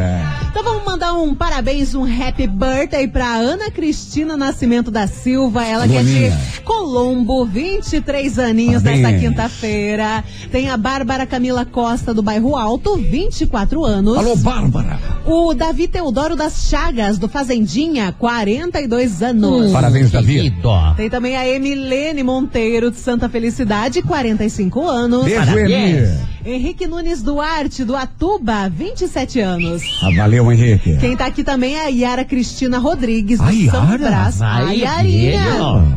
Então 0.49 0.63
vamos 0.63 0.83
mandar 0.85 1.13
um 1.13 1.33
parabéns, 1.33 1.95
um 1.95 2.03
happy 2.03 2.47
birthday 2.47 3.07
pra 3.07 3.27
Ana 3.35 3.71
Cristina 3.71 4.37
Nascimento 4.37 4.91
da 4.91 5.07
Silva. 5.07 5.63
Ela 5.65 5.87
que 5.87 5.95
é 5.95 6.03
de 6.03 6.61
Colombo, 6.63 7.45
23 7.45 8.39
aninhos 8.39 8.83
Parabéns. 8.83 9.03
nesta 9.03 9.19
quinta-feira. 9.19 10.23
Tem 10.51 10.69
a 10.69 10.77
Bárbara 10.77 11.25
Camila 11.25 11.65
Costa 11.65 12.13
do 12.13 12.21
Bairro 12.21 12.55
Alto, 12.55 12.97
24 12.97 13.83
anos. 13.85 14.17
Alô, 14.17 14.35
Bárbara. 14.35 14.99
O 15.25 15.53
Davi 15.53 15.87
Teodoro 15.87 16.35
das 16.35 16.67
Chagas, 16.69 17.17
do 17.17 17.29
Fazendinha, 17.53 18.11
42 18.17 19.21
anos. 19.21 19.71
Parabéns, 19.71 20.09
Davi. 20.09 20.51
Tem 20.97 21.07
também 21.07 21.37
a 21.37 21.47
Emilene 21.47 22.23
Monteiro 22.23 22.89
de 22.89 22.97
Santa 22.97 23.29
Felicidade, 23.29 24.01
45 24.01 24.89
anos. 24.89 25.25
Beijo, 25.25 25.39
Parabéns. 25.39 25.69
Emi. 26.09 26.33
Henrique 26.45 26.87
Nunes 26.87 27.21
Duarte, 27.21 27.85
do 27.85 27.95
Atuba, 27.95 28.67
27 28.69 29.39
anos. 29.39 29.83
Ah, 30.01 30.09
valeu, 30.17 30.51
Henrique. 30.51 30.97
Quem 30.97 31.15
tá 31.15 31.27
aqui 31.27 31.41
também 31.43 31.75
é 31.75 31.85
a 31.85 31.87
Yara 31.87 32.25
Cristina 32.25 32.79
Rodrigues, 32.79 33.37
do 33.37 33.45
A 33.45 33.51
Yara? 33.51 33.71
Santo 33.79 33.97
Brás. 33.99 34.41
A 34.41 34.47
Ai, 34.65 34.79
Yarinha, 34.79 35.41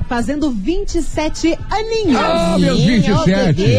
fazendo 0.08 0.50
27 0.50 1.58
aninhos. 1.70 2.20
Ah, 2.20 2.56
meus 2.60 2.78
Sim, 2.78 2.86
27. 3.00 3.12
ó, 3.12 3.24
bebê. 3.24 3.78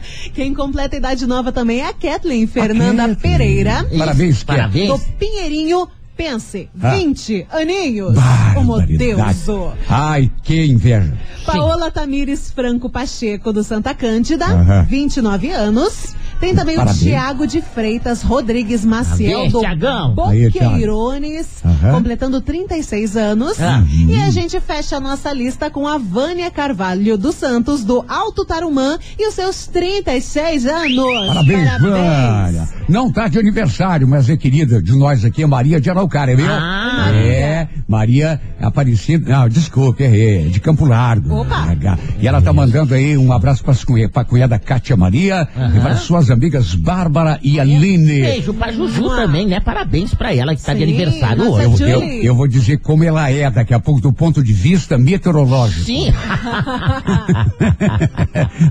Quem 0.32 0.54
completa 0.54 0.96
a 0.96 0.98
idade 0.98 1.26
nova 1.26 1.50
também 1.52 1.80
é 1.80 1.88
a 1.88 1.92
Kathleen 1.92 2.46
Fernanda 2.46 3.02
Kathleen. 3.08 3.16
Pereira, 3.16 3.86
Parabéns, 3.98 4.42
Parabéns. 4.44 4.88
do 4.88 4.98
Pinheirinho. 5.18 5.88
Pense, 6.18 6.68
Ah. 6.82 6.96
20 6.96 7.46
aninhos. 7.48 8.14
Barbaridade. 8.14 8.54
Como 8.56 8.80
Deus. 8.82 9.74
Ai, 9.88 10.28
que 10.42 10.66
inveja. 10.66 11.16
Paola 11.46 11.90
Tamires 11.92 12.50
Franco 12.50 12.90
Pacheco, 12.90 13.52
do 13.52 13.62
Santa 13.62 13.94
Cândida, 13.94 14.44
Aham. 14.46 14.82
29 14.88 15.50
anos. 15.52 16.14
Tem 16.40 16.54
também 16.54 16.76
Parabéns. 16.76 17.00
o 17.02 17.04
Tiago 17.04 17.46
de 17.48 17.60
Freitas 17.60 18.22
Rodrigues 18.22 18.84
Maciel, 18.84 19.50
Parabéns, 19.50 19.52
do. 19.52 20.14
Boqueirones, 20.14 21.46
Aham. 21.64 21.92
completando 21.94 22.40
36 22.40 23.16
anos. 23.16 23.60
Ah. 23.60 23.82
E 24.08 24.14
a 24.20 24.30
gente 24.30 24.60
fecha 24.60 24.96
a 24.96 25.00
nossa 25.00 25.32
lista 25.32 25.68
com 25.68 25.86
a 25.86 25.98
Vânia 25.98 26.48
Carvalho 26.48 27.18
dos 27.18 27.34
Santos, 27.34 27.82
do 27.82 28.04
Alto 28.08 28.44
Tarumã, 28.44 28.98
e 29.18 29.26
os 29.28 29.34
seus 29.34 29.66
36 29.66 30.64
anos. 30.66 31.26
Parabéns, 31.26 31.80
Vânia. 31.80 32.68
Não 32.88 33.10
tá 33.10 33.26
de 33.26 33.38
aniversário, 33.38 34.06
mas 34.06 34.30
é 34.30 34.36
querida 34.36 34.80
de 34.80 34.96
nós 34.96 35.24
aqui, 35.24 35.42
é 35.42 35.46
Maria 35.46 35.80
de 35.80 35.90
Araucária, 36.08 36.34
viu? 36.34 36.46
Ah. 36.48 37.10
é, 37.14 37.68
Maria 37.86 38.40
Aparecida, 38.60 39.30
não, 39.30 39.48
desculpe, 39.48 40.02
é, 40.02 40.48
de 40.48 40.58
Campo 40.58 40.84
Largo. 40.84 41.42
Opa. 41.42 41.68
Ah, 41.68 41.98
E 42.18 42.26
ela 42.26 42.40
tá 42.42 42.52
mandando 42.52 42.94
aí 42.94 43.16
um 43.16 43.32
abraço 43.32 43.62
pra, 43.62 43.74
cunha, 43.74 44.08
pra 44.08 44.24
cunhada 44.24 44.58
Cátia 44.58 44.96
Maria 44.96 45.46
e 45.76 45.80
para 45.80 45.96
suas 45.96 46.30
amigas 46.30 46.74
Bárbara 46.74 47.38
e 47.42 47.60
Aline. 47.60 48.22
Beijo 48.22 48.54
pra 48.54 48.72
Juju 48.72 49.08
também, 49.10 49.46
né? 49.46 49.60
Parabéns 49.60 50.14
pra 50.14 50.34
ela 50.34 50.56
que 50.56 50.62
tá 50.62 50.72
de 50.72 50.78
Sim, 50.80 50.84
aniversário 50.84 51.44
nossa 51.44 51.68
hoje. 51.68 51.82
Eu, 51.82 52.02
eu, 52.02 52.22
eu 52.22 52.34
vou 52.34 52.48
dizer 52.48 52.78
como 52.78 53.04
ela 53.04 53.30
é 53.30 53.50
daqui 53.50 53.74
a 53.74 53.78
pouco 53.78 54.00
do 54.00 54.12
ponto 54.12 54.42
de 54.42 54.52
vista 54.52 54.98
meteorológico. 54.98 55.84
Sim. 55.84 56.12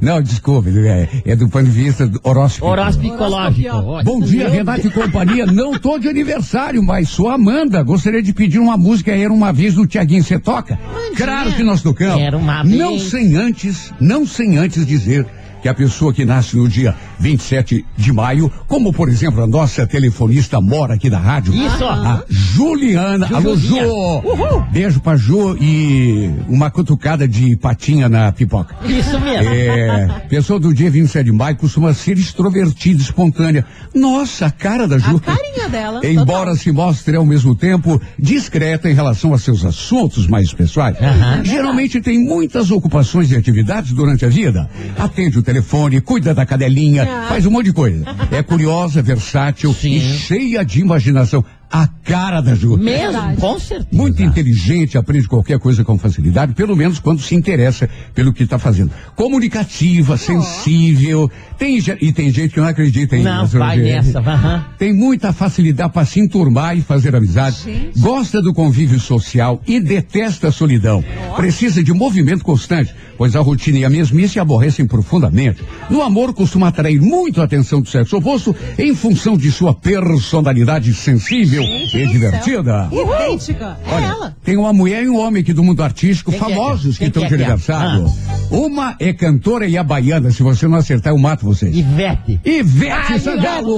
Não, 0.02 0.21
desculpe, 0.21 0.69
é, 0.88 1.08
é 1.26 1.36
do 1.36 1.47
ponto 1.47 1.65
de 1.65 1.71
vista 1.71 2.10
horóscopo. 2.23 2.71
Horóscopo. 2.71 4.04
Bom 4.04 4.19
dia, 4.21 4.50
Renato 4.50 4.88
e 4.88 4.89
companhia. 4.89 5.45
Não 5.45 5.73
tô 5.73 5.97
de 5.97 6.10
aniversário, 6.10 6.84
mas 6.84 7.10
sou 7.10 7.26
Amanda. 7.29 7.81
Gostaria 7.83 8.21
de 8.21 8.33
pedir 8.33 8.59
uma 8.59 8.77
música 8.77 9.11
Era 9.11 9.31
Uma 9.33 9.51
Vez 9.53 9.75
do 9.75 9.85
Tiaguinho. 9.87 10.23
Você 10.23 10.39
toca? 10.39 10.77
Claro 11.15 11.53
que 11.53 11.63
nós 11.63 11.81
tocamos. 11.81 12.21
Era 12.21 12.37
uma 12.37 12.63
Não 12.63 12.91
vez. 12.91 13.03
sem 13.09 13.35
antes, 13.35 13.93
não 13.99 14.25
sem 14.25 14.57
antes 14.57 14.85
dizer 14.85 15.25
que 15.61 15.69
a 15.69 15.73
pessoa 15.73 16.13
que 16.13 16.25
nasce 16.25 16.55
no 16.55 16.67
dia 16.67 16.95
27 17.19 17.85
de 17.95 18.13
maio, 18.13 18.51
como 18.67 18.93
por 18.93 19.09
exemplo 19.09 19.43
a 19.43 19.47
nossa 19.47 19.85
telefonista 19.87 20.59
mora 20.61 20.95
aqui 20.95 21.09
da 21.09 21.19
rádio. 21.19 21.53
Isso. 21.53 21.85
A 21.85 22.23
Juliana. 22.29 23.27
Alô, 23.33 23.55
Ju. 23.55 23.67
Jujuzinha. 23.67 24.67
Beijo 24.71 24.99
pra 24.99 25.15
Ju 25.15 25.57
e 25.59 26.31
uma 26.47 26.69
cutucada 26.69 27.27
de 27.27 27.55
patinha 27.55 28.07
na 28.09 28.31
pipoca. 28.31 28.75
Isso 28.85 29.19
mesmo. 29.19 29.53
É, 29.53 30.25
pessoa 30.29 30.59
do 30.59 30.73
dia 30.73 30.89
27 30.89 31.25
de 31.25 31.31
maio 31.31 31.55
costuma 31.55 31.93
ser 31.93 32.17
extrovertida, 32.17 33.01
espontânea. 33.01 33.65
Nossa, 33.93 34.47
a 34.47 34.51
cara 34.51 34.87
da 34.87 34.97
Ju. 34.97 35.17
A 35.17 35.19
carinha 35.19 35.69
dela. 35.69 36.01
Embora 36.05 36.55
se 36.55 36.71
mostre 36.71 37.15
ao 37.15 37.25
mesmo 37.25 37.55
tempo 37.55 38.01
discreta 38.17 38.89
em 38.89 38.93
relação 38.93 39.33
a 39.33 39.37
seus 39.39 39.65
assuntos 39.65 40.27
mais 40.27 40.53
pessoais, 40.53 40.95
Aham. 41.01 41.43
geralmente 41.43 42.01
tem 42.01 42.19
muitas 42.23 42.71
ocupações 42.71 43.31
e 43.31 43.35
atividades 43.35 43.91
durante 43.93 44.25
a 44.25 44.29
vida. 44.29 44.69
Atende 44.97 45.39
o 45.39 45.43
telefone, 45.51 46.01
cuida 46.01 46.33
da 46.33 46.45
cadelinha, 46.45 47.03
Ah. 47.10 47.25
faz 47.29 47.45
um 47.45 47.51
monte 47.51 47.67
de 47.67 47.73
coisa. 47.73 48.03
É 48.31 48.43
curiosa, 48.43 49.01
versátil 49.01 49.73
Sim. 49.73 49.93
e 49.95 50.01
cheia 50.01 50.65
de 50.65 50.81
imaginação. 50.81 51.43
A 51.71 51.88
cara 52.07 52.39
da 52.41 52.55
Ju. 52.55 52.77
Mesmo, 52.77 53.11
Verdade. 53.11 53.41
com 53.41 53.59
certeza. 53.59 53.87
Muito 53.91 54.23
inteligente, 54.23 54.97
aprende 54.97 55.27
qualquer 55.27 55.59
coisa 55.59 55.83
com 55.83 55.97
facilidade, 55.97 56.53
pelo 56.53 56.75
menos 56.75 56.99
quando 56.99 57.21
se 57.21 57.35
interessa 57.35 57.89
pelo 58.15 58.33
que 58.33 58.43
está 58.43 58.57
fazendo. 58.57 58.91
Comunicativa, 59.15 60.15
sensível, 60.17 61.29
tem, 61.57 61.77
e 62.01 62.11
tem 62.13 62.31
gente 62.31 62.53
que 62.53 62.59
não 62.59 62.67
acredita 62.67 63.17
em 63.17 63.23
Não, 63.23 63.45
vai 63.47 63.77
gente. 63.77 64.05
nessa. 64.07 64.19
aham. 64.19 64.65
Tem 64.79 64.93
muita 64.93 65.33
facilidade 65.33 65.91
para 65.91 66.05
se 66.05 66.19
enturmar 66.19 66.77
e 66.77 66.81
fazer 66.81 67.15
amizade. 67.15 67.57
Gente. 67.65 67.99
Gosta 67.99 68.41
do 68.41 68.53
convívio 68.53 68.99
social 68.99 69.61
e 69.67 69.79
detesta 69.79 70.47
a 70.47 70.51
solidão. 70.51 71.03
Precisa 71.35 71.83
de 71.83 71.91
movimento 71.93 72.43
constante, 72.43 72.93
pois 73.17 73.35
a 73.35 73.41
rotina 73.41 73.79
e 73.79 73.85
a 73.85 73.89
mesmice 73.89 74.39
aborrecem 74.39 74.87
profundamente. 74.87 75.61
No 75.89 76.01
amor, 76.01 76.33
costuma 76.33 76.69
atrair 76.69 77.01
muito 77.01 77.41
a 77.41 77.43
atenção 77.43 77.81
do 77.81 77.89
sexo 77.89 78.15
oposto 78.17 78.55
em 78.77 78.95
função 78.95 79.37
de 79.37 79.51
sua 79.51 79.73
personalidade 79.73 80.93
sensível 80.93 81.63
Gente 81.63 81.96
e 82.03 82.05
do 82.05 82.12
divertida. 82.12 82.89
Idêntica. 82.91 83.77
É 83.86 83.93
Olha, 83.93 84.05
ela. 84.05 84.38
tem 84.43 84.57
uma 84.57 84.73
mulher 84.73 85.03
e 85.03 85.10
um 85.10 85.17
homem 85.17 85.41
aqui 85.41 85.53
do 85.53 85.63
mundo 85.63 85.83
artístico, 85.83 86.31
Quem 86.31 86.39
que 86.39 86.45
é 86.45 86.49
famosos 86.49 86.97
que 86.97 87.03
que 87.03 87.07
estão 87.10 87.23
de 87.23 87.29
que 87.29 87.36
é 87.36 87.38
que 87.38 87.43
aniversário. 87.43 88.05
Uma 88.51 88.95
é 88.99 89.13
cantora 89.13 89.67
e 89.67 89.77
a 89.77 89.83
baiana. 89.83 90.31
Se 90.31 90.43
você 90.43 90.67
não 90.67 90.77
acertar, 90.77 91.13
eu 91.13 91.17
mato 91.17 91.45
vocês. 91.45 91.75
Ivete. 91.75 92.39
Ivete 92.45 93.19
Sangalo! 93.19 93.77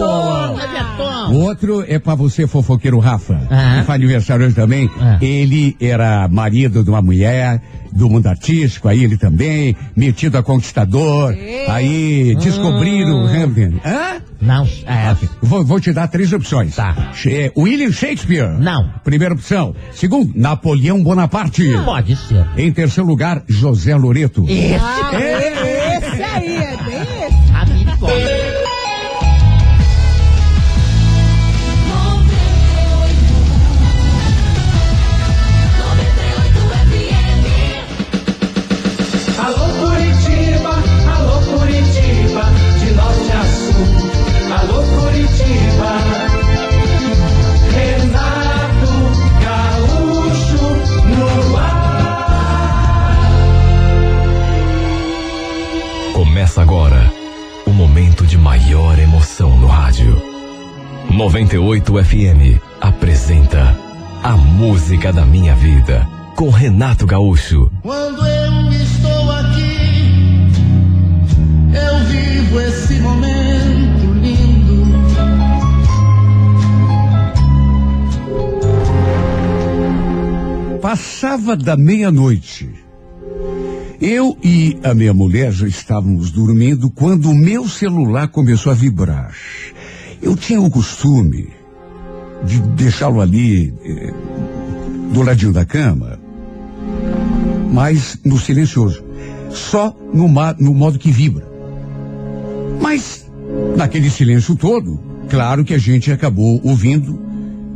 O 1.31 1.35
outro 1.39 1.83
é 1.87 1.97
pra 1.99 2.15
você, 2.15 2.47
fofoqueiro 2.47 2.99
Rafa. 2.99 3.39
Ah. 3.49 3.77
Que 3.79 3.85
faz 3.85 3.95
aniversário 4.01 4.45
hoje 4.45 4.55
também. 4.55 4.89
Ah. 4.99 5.17
Ele 5.21 5.75
era 5.79 6.27
marido 6.27 6.83
de 6.83 6.89
uma 6.89 7.01
mulher 7.01 7.61
do 7.91 8.09
mundo 8.09 8.27
artístico, 8.27 8.87
aí 8.87 9.03
ele 9.03 9.17
também, 9.17 9.75
metido 9.95 10.37
a 10.37 10.43
conquistador. 10.43 11.35
Aí 11.67 12.35
descobriram. 12.35 13.25
Hum. 13.25 13.79
Hã? 13.85 14.21
Não, 14.41 14.65
é. 14.85 15.15
Vou, 15.41 15.65
vou 15.65 15.79
te 15.79 15.91
dar 15.91 16.07
três 16.07 16.31
opções. 16.31 16.75
Tá. 16.75 17.11
É, 17.27 17.51
William 17.57 17.91
Shakespeare. 17.91 18.57
Não. 18.57 18.89
Primeira 19.03 19.33
opção. 19.33 19.75
Segundo, 19.91 20.31
Napoleão 20.33 21.03
Bonaparte. 21.03 21.69
Pode 21.83 22.15
ser. 22.15 22.47
Em 22.57 22.71
terceiro 22.71 23.07
lugar, 23.07 23.43
José 23.47 23.95
Loreto. 23.95 24.45
Esse. 24.47 24.75
É, 25.15 26.25
aí, 26.33 26.78
no 59.47 59.67
rádio. 59.67 60.21
98 61.11 62.03
FM 62.03 62.61
apresenta 62.81 63.75
A 64.21 64.35
Música 64.35 65.13
da 65.13 65.25
Minha 65.25 65.55
Vida 65.55 66.05
com 66.35 66.49
Renato 66.49 67.05
Gaúcho. 67.05 67.71
Quando 67.81 68.25
eu 68.25 68.71
estou 68.71 69.31
aqui, 69.31 70.51
eu 71.73 71.99
vivo 72.05 72.59
esse 72.61 72.99
momento 72.99 74.13
lindo. 74.13 74.99
Passava 80.81 81.55
da 81.55 81.77
meia-noite. 81.77 82.88
Eu 84.01 84.37
e 84.41 84.77
a 84.81 84.93
minha 84.93 85.13
mulher 85.13 85.51
já 85.51 85.67
estávamos 85.67 86.31
dormindo 86.31 86.89
quando 86.89 87.29
o 87.29 87.35
meu 87.35 87.67
celular 87.67 88.29
começou 88.29 88.71
a 88.71 88.75
vibrar. 88.75 89.33
Eu 90.21 90.37
tinha 90.37 90.61
o 90.61 90.71
costume 90.71 91.49
de 92.45 92.61
deixá-lo 92.61 93.19
ali 93.19 93.73
eh, 93.83 94.13
do 95.11 95.21
ladinho 95.21 95.51
da 95.51 95.65
cama, 95.65 96.17
mas 97.73 98.17
no 98.23 98.39
silencioso, 98.39 99.03
só 99.49 99.93
no, 100.13 100.29
no 100.59 100.73
modo 100.73 100.97
que 100.97 101.11
vibra. 101.11 101.45
Mas 102.81 103.29
naquele 103.75 104.09
silêncio 104.09 104.55
todo, 104.55 104.97
claro 105.27 105.65
que 105.65 105.73
a 105.73 105.77
gente 105.77 106.09
acabou 106.09 106.61
ouvindo 106.63 107.19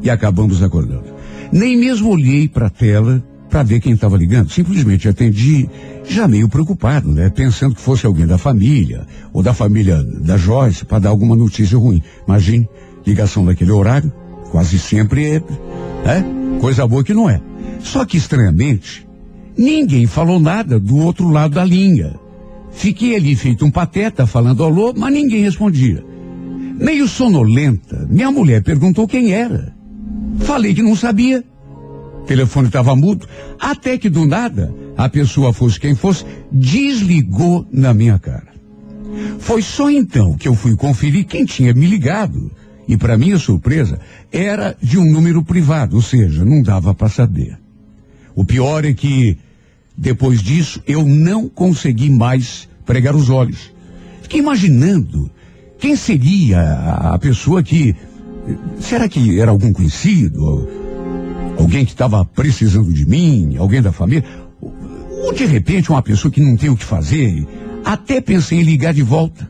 e 0.01 0.09
acabamos 0.09 0.63
acordando. 0.63 1.13
Nem 1.51 1.75
mesmo 1.75 2.09
olhei 2.09 2.47
para 2.47 2.67
a 2.67 2.69
tela 2.69 3.21
para 3.53 3.61
ver 3.61 3.79
quem 3.79 3.93
estava 3.93 4.17
ligando. 4.17 4.49
Simplesmente 4.49 5.07
atendi, 5.07 5.69
já 6.09 6.27
meio 6.27 6.49
preocupado, 6.49 7.11
né? 7.11 7.29
Pensando 7.29 7.75
que 7.75 7.81
fosse 7.81 8.03
alguém 8.03 8.25
da 8.25 8.39
família 8.39 9.05
ou 9.31 9.43
da 9.43 9.53
família 9.53 10.03
da 10.03 10.37
Joyce 10.37 10.83
para 10.83 10.97
dar 10.97 11.09
alguma 11.09 11.35
notícia 11.35 11.77
ruim. 11.77 12.01
Imagine, 12.27 12.67
ligação 13.05 13.45
daquele 13.45 13.69
horário, 13.69 14.11
quase 14.49 14.79
sempre 14.79 15.35
é, 15.35 15.35
é 15.35 16.59
coisa 16.59 16.87
boa 16.87 17.03
que 17.03 17.13
não 17.13 17.29
é. 17.29 17.39
Só 17.79 18.03
que 18.05 18.17
estranhamente, 18.17 19.07
ninguém 19.55 20.07
falou 20.07 20.39
nada 20.39 20.79
do 20.79 20.97
outro 20.97 21.29
lado 21.29 21.53
da 21.53 21.63
linha. 21.63 22.15
Fiquei 22.71 23.15
ali 23.15 23.35
feito 23.35 23.63
um 23.63 23.69
pateta 23.69 24.25
falando 24.25 24.63
alô, 24.63 24.95
mas 24.97 25.13
ninguém 25.13 25.43
respondia. 25.43 26.03
Meio 26.79 27.07
sonolenta, 27.07 28.07
minha 28.09 28.31
mulher 28.31 28.63
perguntou 28.63 29.07
quem 29.07 29.31
era. 29.31 29.75
Falei 30.39 30.73
que 30.73 30.81
não 30.81 30.95
sabia. 30.95 31.43
O 32.23 32.25
telefone 32.25 32.67
estava 32.67 32.95
mudo, 32.95 33.27
até 33.59 33.97
que 33.97 34.09
do 34.09 34.25
nada, 34.25 34.73
a 34.95 35.09
pessoa 35.09 35.51
fosse 35.51 35.77
quem 35.77 35.93
fosse, 35.93 36.23
desligou 36.49 37.67
na 37.69 37.93
minha 37.93 38.17
cara. 38.17 38.47
Foi 39.39 39.61
só 39.61 39.91
então 39.91 40.37
que 40.37 40.47
eu 40.47 40.55
fui 40.55 40.73
conferir 40.77 41.25
quem 41.25 41.43
tinha 41.43 41.73
me 41.73 41.85
ligado. 41.85 42.49
E 42.87 42.95
para 42.95 43.17
minha 43.17 43.37
surpresa, 43.37 43.99
era 44.31 44.73
de 44.81 44.97
um 44.97 45.11
número 45.11 45.43
privado, 45.43 45.97
ou 45.97 46.01
seja, 46.01 46.45
não 46.45 46.61
dava 46.61 46.93
para 46.95 47.09
saber. 47.09 47.59
O 48.33 48.45
pior 48.45 48.85
é 48.85 48.93
que, 48.93 49.37
depois 49.97 50.41
disso, 50.41 50.81
eu 50.87 51.03
não 51.03 51.49
consegui 51.49 52.09
mais 52.09 52.69
pregar 52.85 53.17
os 53.17 53.29
olhos. 53.29 53.73
Fiquei 54.21 54.39
imaginando 54.39 55.29
quem 55.77 55.97
seria 55.97 56.61
a, 56.61 57.15
a 57.15 57.19
pessoa 57.19 57.61
que. 57.61 57.93
Será 58.79 59.09
que 59.09 59.39
era 59.41 59.51
algum 59.51 59.73
conhecido? 59.73 60.82
Alguém 61.57 61.85
que 61.85 61.91
estava 61.91 62.23
precisando 62.25 62.93
de 62.93 63.05
mim? 63.05 63.55
Alguém 63.57 63.81
da 63.81 63.91
família? 63.91 64.23
Ou, 64.61 65.33
de 65.33 65.45
repente 65.45 65.89
uma 65.89 66.01
pessoa 66.01 66.31
que 66.31 66.41
não 66.41 66.57
tem 66.57 66.69
o 66.69 66.75
que 66.75 66.83
fazer? 66.83 67.47
Até 67.83 68.21
pensei 68.21 68.59
em 68.59 68.63
ligar 68.63 68.93
de 68.93 69.03
volta. 69.03 69.49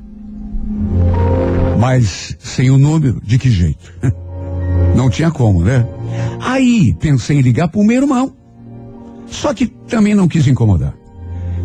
Mas 1.79 2.35
sem 2.39 2.69
o 2.69 2.77
número, 2.77 3.21
de 3.23 3.37
que 3.37 3.49
jeito? 3.49 3.93
Não 4.95 5.09
tinha 5.09 5.31
como, 5.31 5.63
né? 5.63 5.87
Aí 6.39 6.95
pensei 6.99 7.37
em 7.37 7.41
ligar 7.41 7.67
para 7.67 7.81
o 7.81 7.83
meu 7.83 8.01
irmão. 8.01 8.31
Só 9.25 9.53
que 9.53 9.65
também 9.65 10.13
não 10.13 10.27
quis 10.27 10.47
incomodar. 10.47 10.93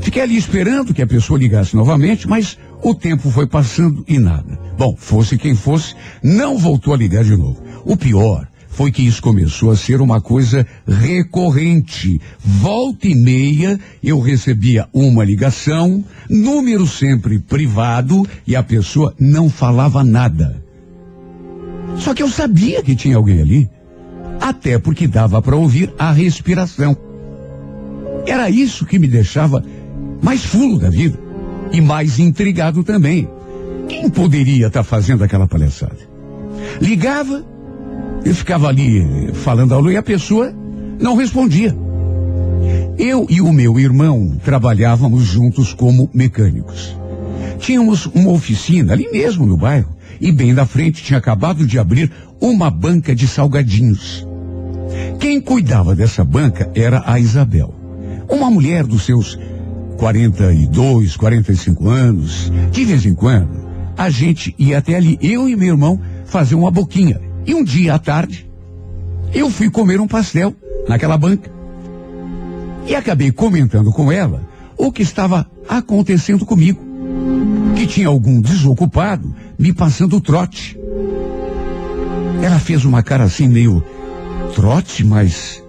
Fiquei 0.00 0.22
ali 0.22 0.36
esperando 0.36 0.94
que 0.94 1.02
a 1.02 1.06
pessoa 1.06 1.38
ligasse 1.38 1.76
novamente, 1.76 2.26
mas 2.26 2.56
o 2.82 2.94
tempo 2.94 3.30
foi 3.30 3.46
passando 3.46 4.02
e 4.08 4.18
nada. 4.18 4.58
Bom, 4.78 4.96
fosse 4.96 5.36
quem 5.36 5.54
fosse, 5.54 5.94
não 6.22 6.56
voltou 6.56 6.94
a 6.94 6.96
ligar 6.96 7.22
de 7.22 7.36
novo. 7.36 7.62
O 7.84 7.96
pior 7.96 8.48
foi 8.78 8.92
que 8.92 9.02
isso 9.02 9.20
começou 9.20 9.72
a 9.72 9.76
ser 9.76 10.00
uma 10.00 10.20
coisa 10.20 10.64
recorrente. 10.86 12.20
Volta 12.38 13.08
e 13.08 13.14
meia 13.16 13.76
eu 14.00 14.20
recebia 14.20 14.86
uma 14.92 15.24
ligação, 15.24 16.04
número 16.30 16.86
sempre 16.86 17.40
privado, 17.40 18.24
e 18.46 18.54
a 18.54 18.62
pessoa 18.62 19.12
não 19.18 19.50
falava 19.50 20.04
nada. 20.04 20.62
Só 21.96 22.14
que 22.14 22.22
eu 22.22 22.28
sabia 22.28 22.80
que 22.80 22.94
tinha 22.94 23.16
alguém 23.16 23.40
ali, 23.40 23.68
até 24.40 24.78
porque 24.78 25.08
dava 25.08 25.42
para 25.42 25.56
ouvir 25.56 25.92
a 25.98 26.12
respiração. 26.12 26.96
Era 28.28 28.48
isso 28.48 28.86
que 28.86 28.96
me 28.96 29.08
deixava 29.08 29.60
mais 30.22 30.44
fulo 30.44 30.78
da 30.78 30.88
vida 30.88 31.18
e 31.72 31.80
mais 31.80 32.20
intrigado 32.20 32.84
também. 32.84 33.28
Quem 33.88 34.08
poderia 34.08 34.68
estar 34.68 34.84
fazendo 34.84 35.24
aquela 35.24 35.48
palhaçada? 35.48 35.98
Ligava, 36.80 37.44
eu 38.28 38.34
ficava 38.34 38.68
ali 38.68 39.32
falando 39.32 39.72
alô 39.72 39.90
e 39.90 39.96
a 39.96 40.02
pessoa 40.02 40.52
não 41.00 41.16
respondia. 41.16 41.74
Eu 42.98 43.26
e 43.30 43.40
o 43.40 43.50
meu 43.50 43.80
irmão 43.80 44.36
trabalhávamos 44.44 45.24
juntos 45.24 45.72
como 45.72 46.10
mecânicos. 46.12 46.94
Tínhamos 47.58 48.04
uma 48.04 48.30
oficina 48.30 48.92
ali 48.92 49.08
mesmo 49.10 49.46
no 49.46 49.56
bairro 49.56 49.96
e 50.20 50.30
bem 50.30 50.52
na 50.52 50.66
frente 50.66 51.02
tinha 51.02 51.18
acabado 51.18 51.66
de 51.66 51.78
abrir 51.78 52.12
uma 52.38 52.70
banca 52.70 53.14
de 53.14 53.26
salgadinhos. 53.26 54.26
Quem 55.18 55.40
cuidava 55.40 55.94
dessa 55.94 56.22
banca 56.22 56.70
era 56.74 57.02
a 57.06 57.18
Isabel, 57.18 57.74
uma 58.28 58.50
mulher 58.50 58.84
dos 58.84 59.04
seus 59.06 59.38
42, 59.96 61.16
45 61.16 61.88
anos. 61.88 62.52
De 62.70 62.84
vez 62.84 63.06
em 63.06 63.14
quando, 63.14 63.66
a 63.96 64.10
gente 64.10 64.54
ia 64.58 64.76
até 64.76 64.96
ali, 64.96 65.18
eu 65.22 65.48
e 65.48 65.56
meu 65.56 65.68
irmão, 65.68 65.98
fazer 66.26 66.56
uma 66.56 66.70
boquinha. 66.70 67.27
E 67.48 67.54
um 67.54 67.64
dia 67.64 67.94
à 67.94 67.98
tarde, 67.98 68.46
eu 69.32 69.50
fui 69.50 69.70
comer 69.70 70.02
um 70.02 70.06
pastel 70.06 70.54
naquela 70.86 71.16
banca. 71.16 71.50
E 72.86 72.94
acabei 72.94 73.32
comentando 73.32 73.90
com 73.90 74.12
ela 74.12 74.46
o 74.76 74.92
que 74.92 75.00
estava 75.00 75.50
acontecendo 75.66 76.44
comigo. 76.44 76.78
Que 77.74 77.86
tinha 77.86 78.08
algum 78.08 78.42
desocupado 78.42 79.34
me 79.58 79.72
passando 79.72 80.20
trote. 80.20 80.78
Ela 82.42 82.58
fez 82.58 82.84
uma 82.84 83.02
cara 83.02 83.24
assim 83.24 83.48
meio 83.48 83.82
trote, 84.54 85.02
mas 85.02 85.64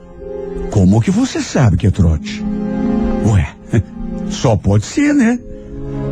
como 0.72 1.00
que 1.00 1.10
você 1.10 1.40
sabe 1.40 1.78
que 1.78 1.88
é 1.88 1.92
trote? 1.92 2.44
Ué, 3.26 3.56
só 4.30 4.58
pode 4.58 4.86
ser, 4.86 5.14
né? 5.14 5.40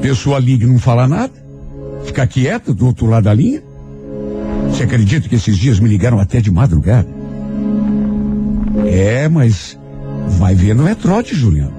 Pessoa 0.01 0.39
liga 0.39 0.63
e 0.63 0.69
não 0.69 0.79
fala 0.79 1.09
nada, 1.09 1.33
fica 2.05 2.25
quieta 2.25 2.73
do 2.73 2.85
outro 2.85 3.05
lado 3.07 3.25
da 3.25 3.33
linha. 3.33 3.66
Você 4.77 4.83
acredita 4.83 5.27
que 5.27 5.33
esses 5.33 5.57
dias 5.57 5.79
me 5.79 5.89
ligaram 5.89 6.19
até 6.19 6.39
de 6.39 6.51
madrugada? 6.51 7.07
É, 8.85 9.27
mas 9.27 9.75
vai 10.37 10.53
ver, 10.53 10.75
não 10.75 10.87
é 10.87 10.93
trote, 10.93 11.33
Juliano. 11.33 11.73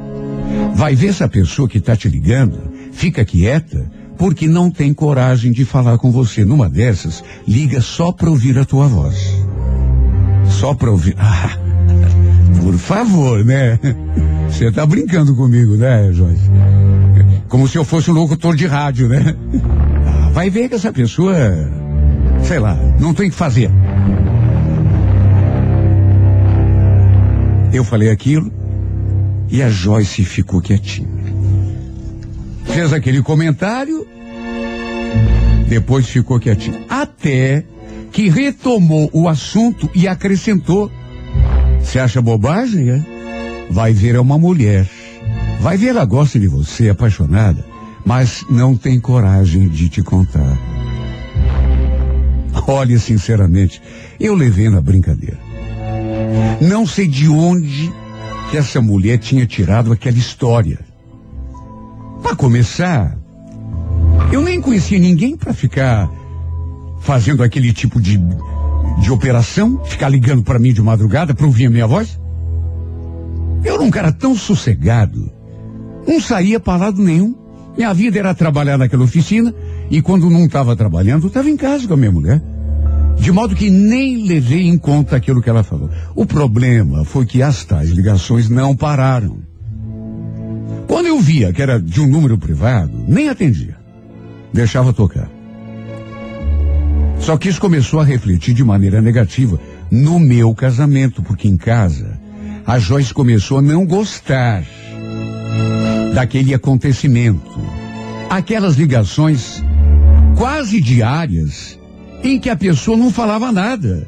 Vai 0.75 0.97
ver 0.97 1.11
essa 1.11 1.29
pessoa 1.29 1.69
que 1.69 1.79
está 1.79 1.95
te 1.95 2.09
ligando, 2.09 2.59
fica 2.91 3.25
quieta, 3.25 3.89
porque 4.17 4.49
não 4.49 4.69
tem 4.69 4.93
coragem 4.93 5.53
de 5.53 5.65
falar 5.65 5.97
com 5.97 6.11
você. 6.11 6.45
Numa 6.45 6.69
dessas, 6.69 7.23
liga 7.47 7.81
só 7.81 8.11
para 8.11 8.31
ouvir 8.31 8.59
a 8.59 8.65
tua 8.65 8.89
voz. 8.89 9.17
Só 10.49 10.75
para 10.75 10.91
ouvir. 10.91 11.15
Ah, 11.23 11.57
por 12.61 12.75
favor, 12.77 13.45
né? 13.45 13.79
Você 14.51 14.73
tá 14.73 14.85
brincando 14.85 15.37
comigo, 15.37 15.77
né, 15.77 16.11
Joyce? 16.13 16.51
Como 17.49 17.69
se 17.69 17.79
eu 17.79 17.85
fosse 17.85 18.11
um 18.11 18.15
locutor 18.15 18.57
de 18.57 18.67
rádio, 18.67 19.07
né? 19.07 19.37
Ah, 20.05 20.31
vai 20.31 20.51
ver 20.51 20.69
que 20.69 20.75
essa 20.75 20.93
pessoa, 20.93 21.35
sei 22.43 22.59
lá, 22.59 22.74
não 22.99 23.12
tem 23.12 23.28
o 23.28 23.30
que 23.30 23.36
fazer. 23.36 23.70
Eu 27.72 27.84
falei 27.84 28.11
aquilo 28.11 28.51
e 29.51 29.62
a 29.62 29.70
Joyce 29.70 30.24
ficou 30.24 30.61
quietinha. 30.61 31.09
Fez 32.64 32.93
aquele 32.93 33.22
comentário, 33.22 34.07
depois 35.68 36.09
ficou 36.09 36.39
quietinho. 36.39 36.80
Até 36.89 37.64
que 38.12 38.28
retomou 38.28 39.11
o 39.12 39.28
assunto 39.28 39.89
e 39.95 40.09
acrescentou: 40.09 40.91
Você 41.80 41.99
acha 41.99 42.22
bobagem, 42.22 42.91
é? 42.91 43.05
Vai 43.70 43.93
ver 43.93 44.14
é 44.14 44.20
uma 44.20 44.39
mulher. 44.39 44.89
Vai 45.61 45.76
ver 45.76 45.89
ela 45.89 46.05
gosta 46.05 46.39
de 46.39 46.47
você, 46.47 46.89
apaixonada, 46.89 47.64
mas 48.05 48.45
não 48.49 48.76
tem 48.76 49.01
coragem 49.01 49.68
de 49.68 49.89
te 49.89 50.03
contar. 50.03 50.78
Olha, 52.69 52.99
sinceramente, 52.99 53.81
eu 54.21 54.35
levei 54.35 54.69
na 54.69 54.79
brincadeira. 54.79 55.39
Não 56.61 56.87
sei 56.87 57.09
de 57.09 57.27
onde 57.27 57.91
que 58.51 58.59
essa 58.59 58.79
mulher 58.83 59.16
tinha 59.16 59.47
tirado 59.47 59.91
aquela 59.91 60.19
história. 60.19 60.79
Para 62.23 62.37
começar, 62.37 63.16
eu 64.31 64.43
nem 64.43 64.61
conhecia 64.61 64.99
ninguém 64.99 65.35
para 65.35 65.55
ficar 65.55 66.11
fazendo 67.01 67.43
aquele 67.43 67.73
tipo 67.73 67.99
de, 67.99 68.21
de 69.01 69.11
operação, 69.11 69.83
ficar 69.87 70.11
ligando 70.11 70.43
para 70.43 70.59
mim 70.59 70.75
de 70.75 70.83
madrugada 70.83 71.35
para 71.35 71.47
ouvir 71.47 71.66
a 71.66 71.71
minha 71.71 71.87
voz. 71.87 72.21
Eu 73.64 73.77
era 73.77 73.83
um 73.83 73.91
cara 73.91 74.12
tão 74.12 74.37
sossegado, 74.37 75.33
não 76.07 76.21
saía 76.21 76.61
para 76.61 76.85
lado 76.85 77.03
nenhum. 77.03 77.35
Minha 77.79 77.95
vida 77.95 78.19
era 78.19 78.35
trabalhar 78.35 78.77
naquela 78.77 79.05
oficina 79.05 79.55
e 79.91 80.03
quando 80.03 80.29
não 80.29 80.45
estava 80.45 80.77
trabalhando, 80.77 81.29
estava 81.29 81.49
em 81.49 81.57
casa 81.57 81.89
com 81.89 81.95
a 81.95 81.97
minha 81.97 82.12
mulher. 82.12 82.43
De 83.21 83.33
modo 83.33 83.55
que 83.55 83.69
nem 83.69 84.27
levei 84.27 84.66
em 84.66 84.79
conta 84.79 85.16
aquilo 85.16 85.43
que 85.43 85.51
ela 85.51 85.62
falou. 85.62 85.91
O 86.14 86.25
problema 86.25 87.05
foi 87.05 87.27
que 87.27 87.43
as 87.43 87.64
tais 87.64 87.91
ligações 87.91 88.49
não 88.49 88.75
pararam. 88.75 89.39
Quando 90.87 91.07
eu 91.07 91.21
via 91.21 91.53
que 91.53 91.61
era 91.61 91.81
de 91.81 92.01
um 92.01 92.07
número 92.07 92.39
privado, 92.39 93.05
nem 93.07 93.29
atendia. 93.29 93.77
Deixava 94.53 94.93
tocar. 94.93 95.29
Só 97.21 97.37
que 97.37 97.49
isso 97.49 97.61
começou 97.61 98.01
a 98.01 98.05
refletir 98.05 98.55
de 98.55 98.64
maneira 98.64 99.03
negativa 99.03 99.61
no 99.91 100.19
meu 100.19 100.55
casamento, 100.55 101.23
porque 101.23 101.49
em 101.49 101.57
casa 101.57 102.19
a 102.66 102.79
Joyce 102.79 103.12
começou 103.12 103.59
a 103.59 103.62
não 103.62 103.85
gostar 103.87 104.62
daquele 106.14 106.55
acontecimento. 106.55 107.61
Aquelas 108.31 108.77
ligações 108.77 109.62
quase 110.37 110.81
diárias 110.81 111.78
em 112.23 112.39
que 112.39 112.51
a 112.51 112.57
pessoa 112.57 112.97
não 112.97 113.11
falava 113.11 113.53
nada. 113.53 114.07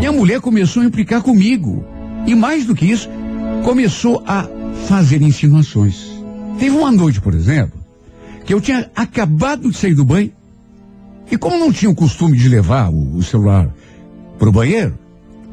E 0.00 0.06
a 0.06 0.12
mulher 0.12 0.40
começou 0.40 0.82
a 0.82 0.86
implicar 0.86 1.22
comigo. 1.22 1.84
E 2.26 2.34
mais 2.34 2.66
do 2.66 2.74
que 2.74 2.86
isso, 2.86 3.08
começou 3.64 4.22
a 4.26 4.48
fazer 4.86 5.22
insinuações. 5.22 6.06
Teve 6.58 6.76
uma 6.76 6.90
noite, 6.90 7.20
por 7.20 7.34
exemplo, 7.34 7.78
que 8.44 8.54
eu 8.54 8.60
tinha 8.60 8.90
acabado 8.94 9.70
de 9.70 9.76
sair 9.76 9.94
do 9.94 10.04
banho 10.04 10.32
e 11.30 11.36
como 11.36 11.58
não 11.58 11.72
tinha 11.72 11.90
o 11.90 11.94
costume 11.94 12.36
de 12.36 12.48
levar 12.48 12.88
o, 12.90 13.16
o 13.16 13.22
celular 13.22 13.68
para 14.38 14.48
o 14.48 14.52
banheiro, 14.52 14.96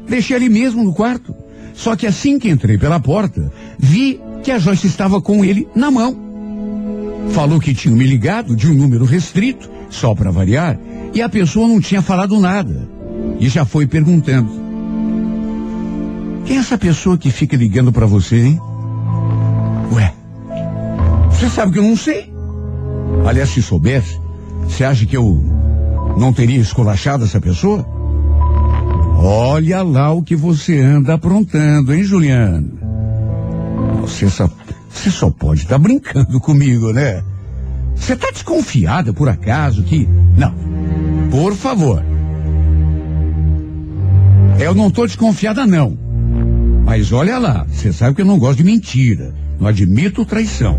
deixei 0.08 0.36
ali 0.36 0.48
mesmo 0.48 0.84
no 0.84 0.94
quarto. 0.94 1.34
Só 1.74 1.96
que 1.96 2.06
assim 2.06 2.38
que 2.38 2.48
entrei 2.48 2.78
pela 2.78 3.00
porta, 3.00 3.52
vi 3.78 4.20
que 4.42 4.50
a 4.52 4.58
Joyce 4.58 4.86
estava 4.86 5.20
com 5.20 5.44
ele 5.44 5.66
na 5.74 5.90
mão. 5.90 6.16
Falou 7.30 7.58
que 7.58 7.74
tinha 7.74 7.94
me 7.94 8.06
ligado 8.06 8.54
de 8.54 8.70
um 8.70 8.74
número 8.74 9.04
restrito, 9.04 9.68
só 9.90 10.14
para 10.14 10.30
variar, 10.30 10.78
e 11.14 11.22
a 11.22 11.28
pessoa 11.28 11.68
não 11.68 11.80
tinha 11.80 12.02
falado 12.02 12.38
nada. 12.40 12.88
E 13.38 13.48
já 13.48 13.64
foi 13.64 13.86
perguntando: 13.86 14.50
Quem 16.44 16.56
é 16.56 16.60
essa 16.60 16.76
pessoa 16.76 17.16
que 17.16 17.30
fica 17.30 17.56
ligando 17.56 17.92
para 17.92 18.04
você, 18.04 18.36
hein? 18.36 18.60
Ué, 19.92 20.12
você 21.30 21.48
sabe 21.48 21.72
que 21.72 21.78
eu 21.78 21.84
não 21.84 21.96
sei. 21.96 22.32
Aliás, 23.24 23.50
se 23.50 23.62
soubesse, 23.62 24.20
você 24.64 24.84
acha 24.84 25.06
que 25.06 25.16
eu 25.16 25.40
não 26.18 26.32
teria 26.32 26.60
esculachado 26.60 27.24
essa 27.24 27.40
pessoa? 27.40 27.86
Olha 29.16 29.82
lá 29.82 30.12
o 30.12 30.22
que 30.22 30.36
você 30.36 30.80
anda 30.80 31.14
aprontando, 31.14 31.94
hein, 31.94 32.02
Juliana? 32.02 32.66
Você 34.02 34.28
só, 34.28 34.50
você 34.90 35.10
só 35.10 35.30
pode 35.30 35.62
estar 35.62 35.76
tá 35.76 35.78
brincando 35.78 36.38
comigo, 36.42 36.92
né? 36.92 37.22
Você 37.94 38.14
está 38.14 38.30
desconfiada 38.30 39.12
por 39.12 39.28
acaso 39.28 39.82
que. 39.84 40.08
Não. 40.36 40.52
Por 41.34 41.52
favor. 41.56 42.00
Eu 44.56 44.72
não 44.72 44.86
estou 44.86 45.04
desconfiada, 45.04 45.66
não. 45.66 45.98
Mas 46.84 47.10
olha 47.10 47.38
lá, 47.38 47.66
você 47.68 47.92
sabe 47.92 48.14
que 48.14 48.22
eu 48.22 48.24
não 48.24 48.38
gosto 48.38 48.58
de 48.58 48.62
mentira. 48.64 49.34
Não 49.58 49.66
admito 49.66 50.24
traição. 50.24 50.78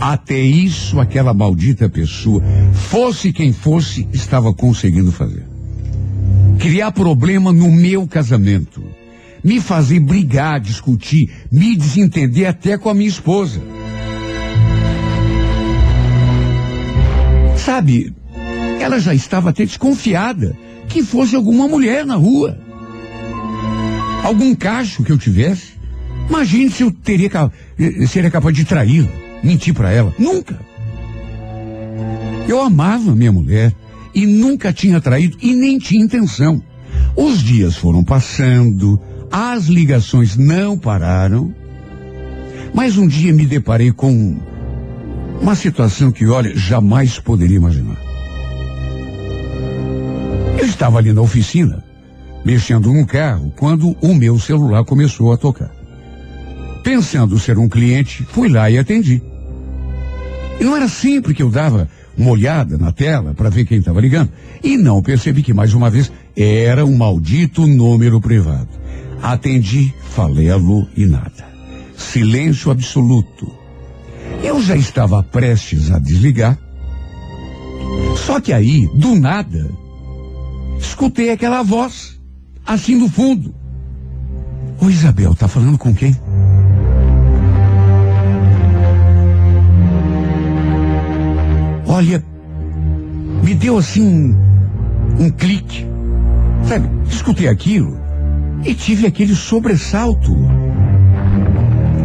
Até 0.00 0.40
isso 0.40 0.98
aquela 0.98 1.32
maldita 1.32 1.88
pessoa, 1.88 2.42
fosse 2.72 3.32
quem 3.32 3.52
fosse, 3.52 4.08
estava 4.12 4.52
conseguindo 4.52 5.12
fazer. 5.12 5.46
Criar 6.58 6.90
problema 6.90 7.52
no 7.52 7.70
meu 7.70 8.08
casamento. 8.08 8.82
Me 9.42 9.60
fazer 9.60 10.00
brigar, 10.00 10.58
discutir, 10.58 11.30
me 11.48 11.76
desentender 11.76 12.48
até 12.48 12.76
com 12.76 12.90
a 12.90 12.94
minha 12.94 13.08
esposa. 13.08 13.62
Sabe, 17.56 18.12
ela 18.86 19.00
já 19.00 19.12
estava 19.12 19.50
até 19.50 19.64
desconfiada 19.64 20.56
que 20.88 21.02
fosse 21.02 21.34
alguma 21.34 21.66
mulher 21.66 22.06
na 22.06 22.14
rua. 22.14 22.56
Algum 24.22 24.54
cacho 24.54 25.02
que 25.02 25.10
eu 25.10 25.18
tivesse. 25.18 25.72
Imagine 26.28 26.70
se 26.70 26.84
eu 26.84 26.92
teria, 26.92 27.28
seria 28.06 28.30
capaz 28.30 28.54
de 28.54 28.64
traí-la 28.64 29.08
mentir 29.42 29.74
para 29.74 29.90
ela. 29.90 30.14
Nunca. 30.16 30.58
Eu 32.48 32.60
amava 32.60 33.14
minha 33.14 33.32
mulher 33.32 33.74
e 34.14 34.24
nunca 34.24 34.72
tinha 34.72 35.00
traído 35.00 35.36
e 35.42 35.54
nem 35.54 35.78
tinha 35.78 36.04
intenção. 36.04 36.62
Os 37.16 37.42
dias 37.42 37.76
foram 37.76 38.04
passando, 38.04 39.00
as 39.32 39.66
ligações 39.66 40.36
não 40.36 40.78
pararam, 40.78 41.52
mas 42.72 42.96
um 42.96 43.06
dia 43.08 43.32
me 43.32 43.46
deparei 43.46 43.90
com 43.90 44.36
uma 45.40 45.56
situação 45.56 46.12
que, 46.12 46.26
olha, 46.26 46.56
jamais 46.56 47.18
poderia 47.18 47.56
imaginar. 47.56 48.05
Estava 50.76 50.98
ali 50.98 51.10
na 51.10 51.22
oficina, 51.22 51.82
mexendo 52.44 52.92
no 52.92 53.06
carro, 53.06 53.50
quando 53.56 53.96
o 54.02 54.14
meu 54.14 54.38
celular 54.38 54.84
começou 54.84 55.32
a 55.32 55.36
tocar. 55.38 55.70
Pensando 56.84 57.38
ser 57.38 57.56
um 57.56 57.66
cliente, 57.66 58.22
fui 58.24 58.50
lá 58.50 58.70
e 58.70 58.76
atendi. 58.76 59.22
E 60.60 60.64
não 60.64 60.76
era 60.76 60.86
sempre 60.86 61.32
que 61.32 61.42
eu 61.42 61.48
dava 61.48 61.88
uma 62.14 62.30
olhada 62.30 62.76
na 62.76 62.92
tela 62.92 63.32
para 63.32 63.48
ver 63.48 63.64
quem 63.64 63.78
estava 63.78 64.02
ligando. 64.02 64.28
E 64.62 64.76
não 64.76 65.02
percebi 65.02 65.42
que, 65.42 65.54
mais 65.54 65.72
uma 65.72 65.88
vez, 65.88 66.12
era 66.36 66.84
um 66.84 66.94
maldito 66.94 67.66
número 67.66 68.20
privado. 68.20 68.68
Atendi, 69.22 69.94
falei 70.10 70.50
alô 70.50 70.86
e 70.94 71.06
nada. 71.06 71.48
Silêncio 71.96 72.70
absoluto. 72.70 73.50
Eu 74.44 74.60
já 74.60 74.76
estava 74.76 75.22
prestes 75.22 75.90
a 75.90 75.98
desligar. 75.98 76.58
Só 78.26 78.42
que 78.42 78.52
aí, 78.52 78.86
do 78.92 79.14
nada, 79.14 79.85
escutei 80.78 81.30
aquela 81.30 81.62
voz, 81.62 82.20
assim 82.64 82.98
do 82.98 83.08
fundo. 83.08 83.54
Ô 84.80 84.90
Isabel, 84.90 85.34
tá 85.34 85.48
falando 85.48 85.78
com 85.78 85.94
quem? 85.94 86.14
Olha, 91.86 92.22
me 93.42 93.54
deu 93.54 93.78
assim 93.78 94.34
um, 95.18 95.30
clique. 95.30 95.86
Sabe, 96.68 96.88
escutei 97.08 97.48
aquilo 97.48 97.98
e 98.64 98.74
tive 98.74 99.06
aquele 99.06 99.34
sobressalto. 99.34 100.36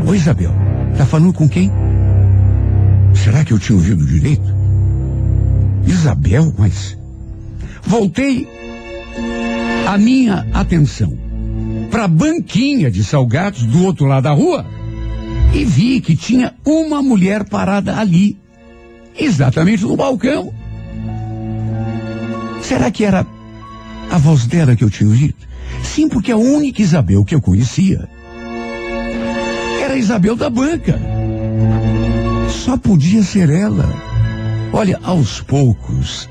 Oi, 0.07 0.15
Isabel, 0.15 0.53
tá 0.97 1.05
falando 1.05 1.33
com 1.33 1.49
quem? 1.49 1.71
Será 3.13 3.43
que 3.43 3.51
eu 3.51 3.59
tinha 3.59 3.75
ouvido 3.75 4.05
direito? 4.05 4.55
Isabel, 5.85 6.53
mas. 6.57 6.97
Voltei 7.83 8.47
a 9.91 9.97
minha 9.97 10.47
atenção 10.53 11.17
para 11.91 12.05
a 12.05 12.07
banquinha 12.07 12.89
de 12.89 13.03
salgados 13.03 13.63
do 13.63 13.83
outro 13.83 14.05
lado 14.05 14.23
da 14.23 14.31
rua 14.31 14.65
e 15.53 15.65
vi 15.65 15.99
que 15.99 16.15
tinha 16.15 16.53
uma 16.65 17.01
mulher 17.01 17.43
parada 17.43 17.97
ali, 17.97 18.39
exatamente 19.19 19.83
no 19.83 19.97
balcão. 19.97 20.53
Será 22.61 22.89
que 22.89 23.03
era 23.03 23.27
a 24.09 24.17
voz 24.17 24.45
dela 24.47 24.77
que 24.77 24.83
eu 24.85 24.89
tinha 24.89 25.09
ouvido? 25.09 25.35
Sim, 25.83 26.07
porque 26.07 26.31
a 26.31 26.37
única 26.37 26.81
Isabel 26.81 27.25
que 27.25 27.35
eu 27.35 27.41
conhecia 27.41 28.07
era 29.83 29.95
a 29.95 29.97
Isabel 29.97 30.37
da 30.37 30.49
banca. 30.49 30.97
Só 32.49 32.77
podia 32.77 33.23
ser 33.23 33.49
ela. 33.49 33.93
Olha, 34.71 34.97
aos 35.03 35.41
poucos, 35.41 36.29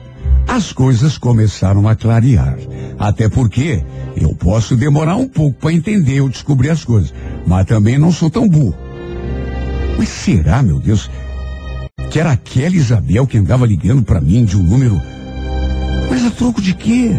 as 0.51 0.73
coisas 0.73 1.17
começaram 1.17 1.89
a 1.89 1.95
clarear. 1.95 2.59
Até 2.99 3.29
porque 3.29 3.85
eu 4.17 4.35
posso 4.35 4.77
demorar 4.77 5.15
um 5.15 5.29
pouco 5.29 5.61
para 5.61 5.73
entender 5.73 6.21
ou 6.21 6.29
descobrir 6.29 6.71
as 6.71 6.85
coisas, 6.85 7.15
mas 7.47 7.65
também 7.67 7.97
não 7.97 8.11
sou 8.11 8.29
tão 8.29 8.49
burro. 8.49 8.77
Mas 9.97 10.09
será, 10.09 10.61
meu 10.61 10.81
Deus, 10.81 11.09
que 12.11 12.19
era 12.19 12.33
aquela 12.33 12.75
Isabel 12.75 13.29
que 13.29 13.39
andava 13.39 13.65
ligando 13.65 14.03
para 14.03 14.21
mim 14.21 14.45
de 14.45 14.57
um 14.57 14.63
número. 14.63 15.01
Mas 16.11 16.27
a 16.27 16.31
troco 16.33 16.61
de 16.61 16.75
quê? 16.75 17.13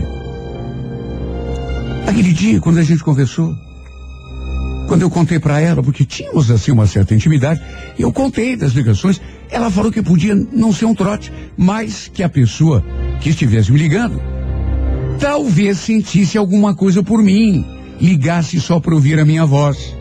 Aquele 2.06 2.34
dia, 2.34 2.60
quando 2.60 2.80
a 2.80 2.84
gente 2.84 3.02
conversou, 3.02 3.56
quando 4.90 5.04
eu 5.04 5.10
contei 5.10 5.40
para 5.40 5.62
ela, 5.62 5.82
porque 5.82 6.04
tínhamos 6.04 6.52
assim 6.52 6.74
uma 6.74 6.86
certa 6.86 7.16
intimidade, 7.16 7.62
eu 7.98 8.12
contei 8.12 8.58
das 8.58 8.74
ligações, 8.74 9.22
ela 9.50 9.72
falou 9.72 9.90
que 9.90 10.02
podia 10.02 10.36
não 10.36 10.74
ser 10.74 10.84
um 10.84 10.94
trote, 10.94 11.32
mas 11.56 12.12
que 12.14 12.22
a 12.22 12.28
pessoa 12.28 12.84
que 13.22 13.30
estivesse 13.30 13.72
me 13.72 13.80
ligando 13.80 14.32
talvez 15.22 15.78
sentisse 15.78 16.36
alguma 16.36 16.74
coisa 16.74 17.04
por 17.04 17.22
mim, 17.22 17.64
ligasse 18.02 18.60
só 18.60 18.80
para 18.80 18.96
ouvir 18.96 19.20
a 19.20 19.26
minha 19.26 19.46
voz, 19.46 19.96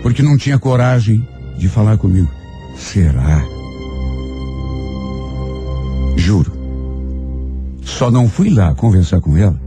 porque 0.00 0.22
não 0.22 0.38
tinha 0.38 0.60
coragem 0.60 1.26
de 1.58 1.68
falar 1.68 1.98
comigo. 1.98 2.30
Será? 2.76 3.44
Juro. 6.16 6.52
Só 7.82 8.12
não 8.12 8.28
fui 8.28 8.48
lá 8.48 8.72
conversar 8.76 9.20
com 9.20 9.36
ela 9.36 9.60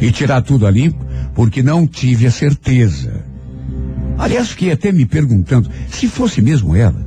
e 0.00 0.12
tirar 0.12 0.40
tudo 0.40 0.68
a 0.68 0.70
limpo 0.70 1.04
porque 1.34 1.60
não 1.60 1.84
tive 1.84 2.24
a 2.24 2.30
certeza. 2.30 3.24
Aliás, 4.16 4.50
fiquei 4.50 4.70
até 4.70 4.92
me 4.92 5.04
perguntando 5.04 5.68
se 5.90 6.06
fosse 6.06 6.40
mesmo 6.40 6.76
ela. 6.76 7.06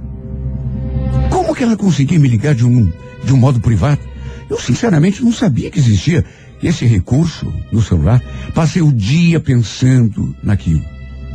Como 1.29 1.55
que 1.55 1.63
ela 1.63 1.77
conseguia 1.77 2.19
me 2.19 2.27
ligar 2.27 2.53
de 2.53 2.65
um, 2.65 2.91
de 3.23 3.33
um 3.33 3.37
modo 3.37 3.61
privado? 3.61 4.10
Eu 4.51 4.59
sinceramente 4.59 5.23
não 5.23 5.31
sabia 5.31 5.71
que 5.71 5.79
existia 5.79 6.25
esse 6.61 6.85
recurso 6.85 7.51
no 7.71 7.81
celular. 7.81 8.21
Passei 8.53 8.81
o 8.81 8.91
dia 8.91 9.39
pensando 9.39 10.35
naquilo, 10.43 10.83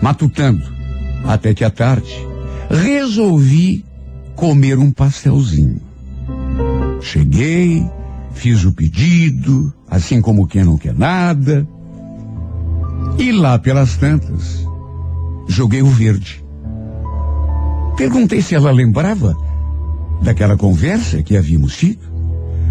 matutando, 0.03 0.63
até 1.25 1.55
que 1.55 1.65
à 1.65 1.71
tarde 1.71 2.13
resolvi 2.69 3.83
comer 4.35 4.79
um 4.79 4.91
pastelzinho. 4.91 5.81
Cheguei, 7.01 7.83
fiz 8.35 8.67
o 8.67 8.73
pedido, 8.73 9.73
assim 9.89 10.21
como 10.21 10.47
quem 10.47 10.63
não 10.63 10.77
quer 10.77 10.95
nada. 10.95 11.67
E 13.19 13.33
lá 13.33 13.59
pelas 13.59 13.97
tantas, 13.97 14.63
joguei 15.49 15.81
o 15.81 15.89
verde. 15.89 16.45
Perguntei 17.97 18.43
se 18.43 18.55
ela 18.55 18.71
lembrava 18.71 19.35
daquela 20.21 20.55
conversa 20.55 21.23
que 21.23 21.35
havíamos 21.35 21.75
tido 21.79 22.16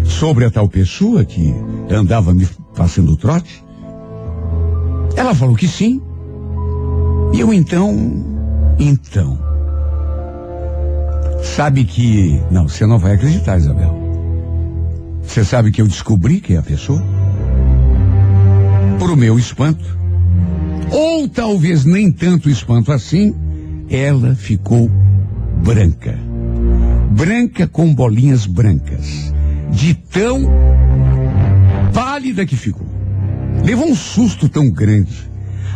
sobre 0.08 0.44
a 0.44 0.50
tal 0.50 0.68
pessoa 0.68 1.24
que 1.24 1.54
andava 1.90 2.34
me 2.34 2.46
passando 2.74 3.16
trote. 3.16 3.64
Ela 5.16 5.34
falou 5.34 5.56
que 5.56 5.68
sim. 5.68 6.00
E 7.32 7.40
eu 7.40 7.52
então, 7.52 7.94
então. 8.78 9.38
Sabe 11.42 11.84
que. 11.84 12.40
Não, 12.50 12.68
você 12.68 12.86
não 12.86 12.98
vai 12.98 13.14
acreditar, 13.14 13.56
Isabel. 13.56 13.94
Você 15.22 15.44
sabe 15.44 15.70
que 15.70 15.82
eu 15.82 15.86
descobri 15.86 16.40
quem 16.40 16.56
é 16.56 16.58
a 16.58 16.62
pessoa? 16.62 17.02
Por 18.98 19.16
meu 19.16 19.38
espanto. 19.38 19.96
Ou 20.90 21.28
talvez 21.28 21.84
nem 21.84 22.12
tanto 22.12 22.48
espanto 22.48 22.92
assim, 22.92 23.34
ela 23.90 24.34
ficou 24.34 24.90
branca. 25.62 26.18
Branca 27.10 27.66
com 27.66 27.92
bolinhas 27.92 28.46
brancas. 28.46 29.32
De 29.70 29.94
tão 29.94 30.42
pálida 31.92 32.46
que 32.46 32.56
ficou. 32.56 32.86
Levou 33.64 33.88
um 33.88 33.94
susto 33.94 34.48
tão 34.48 34.70
grande. 34.70 35.30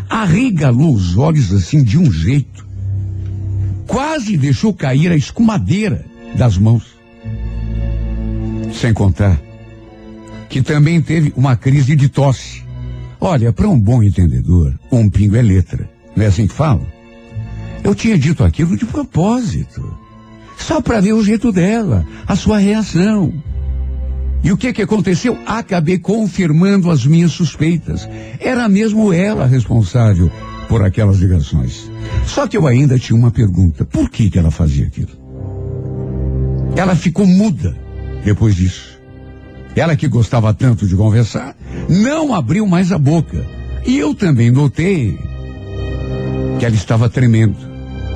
Arregalou 0.09 0.95
os 0.95 1.17
olhos 1.17 1.53
assim 1.53 1.83
de 1.83 1.99
um 1.99 2.11
jeito. 2.11 2.67
Quase 3.87 4.37
deixou 4.37 4.73
cair 4.73 5.11
a 5.11 5.17
escumadeira 5.17 6.05
das 6.37 6.57
mãos. 6.57 6.85
Sem 8.73 8.93
contar 8.95 9.41
que 10.51 10.61
também 10.61 11.01
teve 11.01 11.33
uma 11.37 11.57
crise 11.57 11.95
de 11.95 12.09
tosse. 12.09 12.63
Olha, 13.21 13.53
para 13.53 13.69
um 13.69 13.79
bom 13.79 14.03
entendedor, 14.03 14.75
um 14.91 15.09
pingo 15.09 15.37
é 15.37 15.43
letra. 15.43 15.89
Não 16.17 16.25
é 16.25 16.27
assim 16.27 16.47
que 16.47 16.53
falam? 16.53 16.85
Eu 17.85 17.95
tinha 17.95 18.19
dito 18.19 18.43
aquilo 18.43 18.77
de 18.77 18.85
propósito. 18.85 19.97
Só 20.59 20.81
para 20.81 21.01
ver 21.01 21.13
o 21.13 21.23
jeito 21.23 21.53
dela, 21.53 22.05
a 22.27 22.35
sua 22.35 22.59
reação. 22.59 23.33
E 24.43 24.51
o 24.51 24.57
que 24.57 24.73
que 24.73 24.83
aconteceu? 24.83 25.39
Acabei 25.47 25.99
confirmando 25.99 26.91
as 26.91 27.05
minhas 27.05 27.33
suspeitas. 27.33 28.09
Era 28.39 28.69
mesmo 28.69 29.13
ela 29.13 29.47
responsável 29.47 30.31
por 30.69 30.83
aquelas 30.83 31.19
ligações. 31.19 31.91
Só 32.27 32.47
que 32.47 32.57
eu 32.57 32.67
ainda 32.67 32.99
tinha 32.99 33.19
uma 33.19 33.31
pergunta. 33.31 33.85
Por 33.85 34.09
que 34.09 34.31
que 34.31 34.39
ela 34.39 34.51
fazia 34.51 34.87
aquilo? 34.87 35.11
Ela 36.77 36.95
ficou 36.97 37.27
muda 37.27 37.77
depois 38.25 38.55
disso. 38.55 38.99
Ela 39.75 39.97
que 39.97 40.09
gostava 40.09 40.53
tanto 40.53 40.87
de 40.87 40.97
conversar, 40.97 41.57
não 41.89 42.35
abriu 42.35 42.67
mais 42.67 42.93
a 42.93 42.99
boca. 42.99 43.45
E 43.87 43.99
eu 43.99 44.15
também 44.15 44.51
notei 44.51 45.19
que 46.59 46.67
ela 46.67 46.75
estava 46.75 47.09
tremendo 47.09 47.57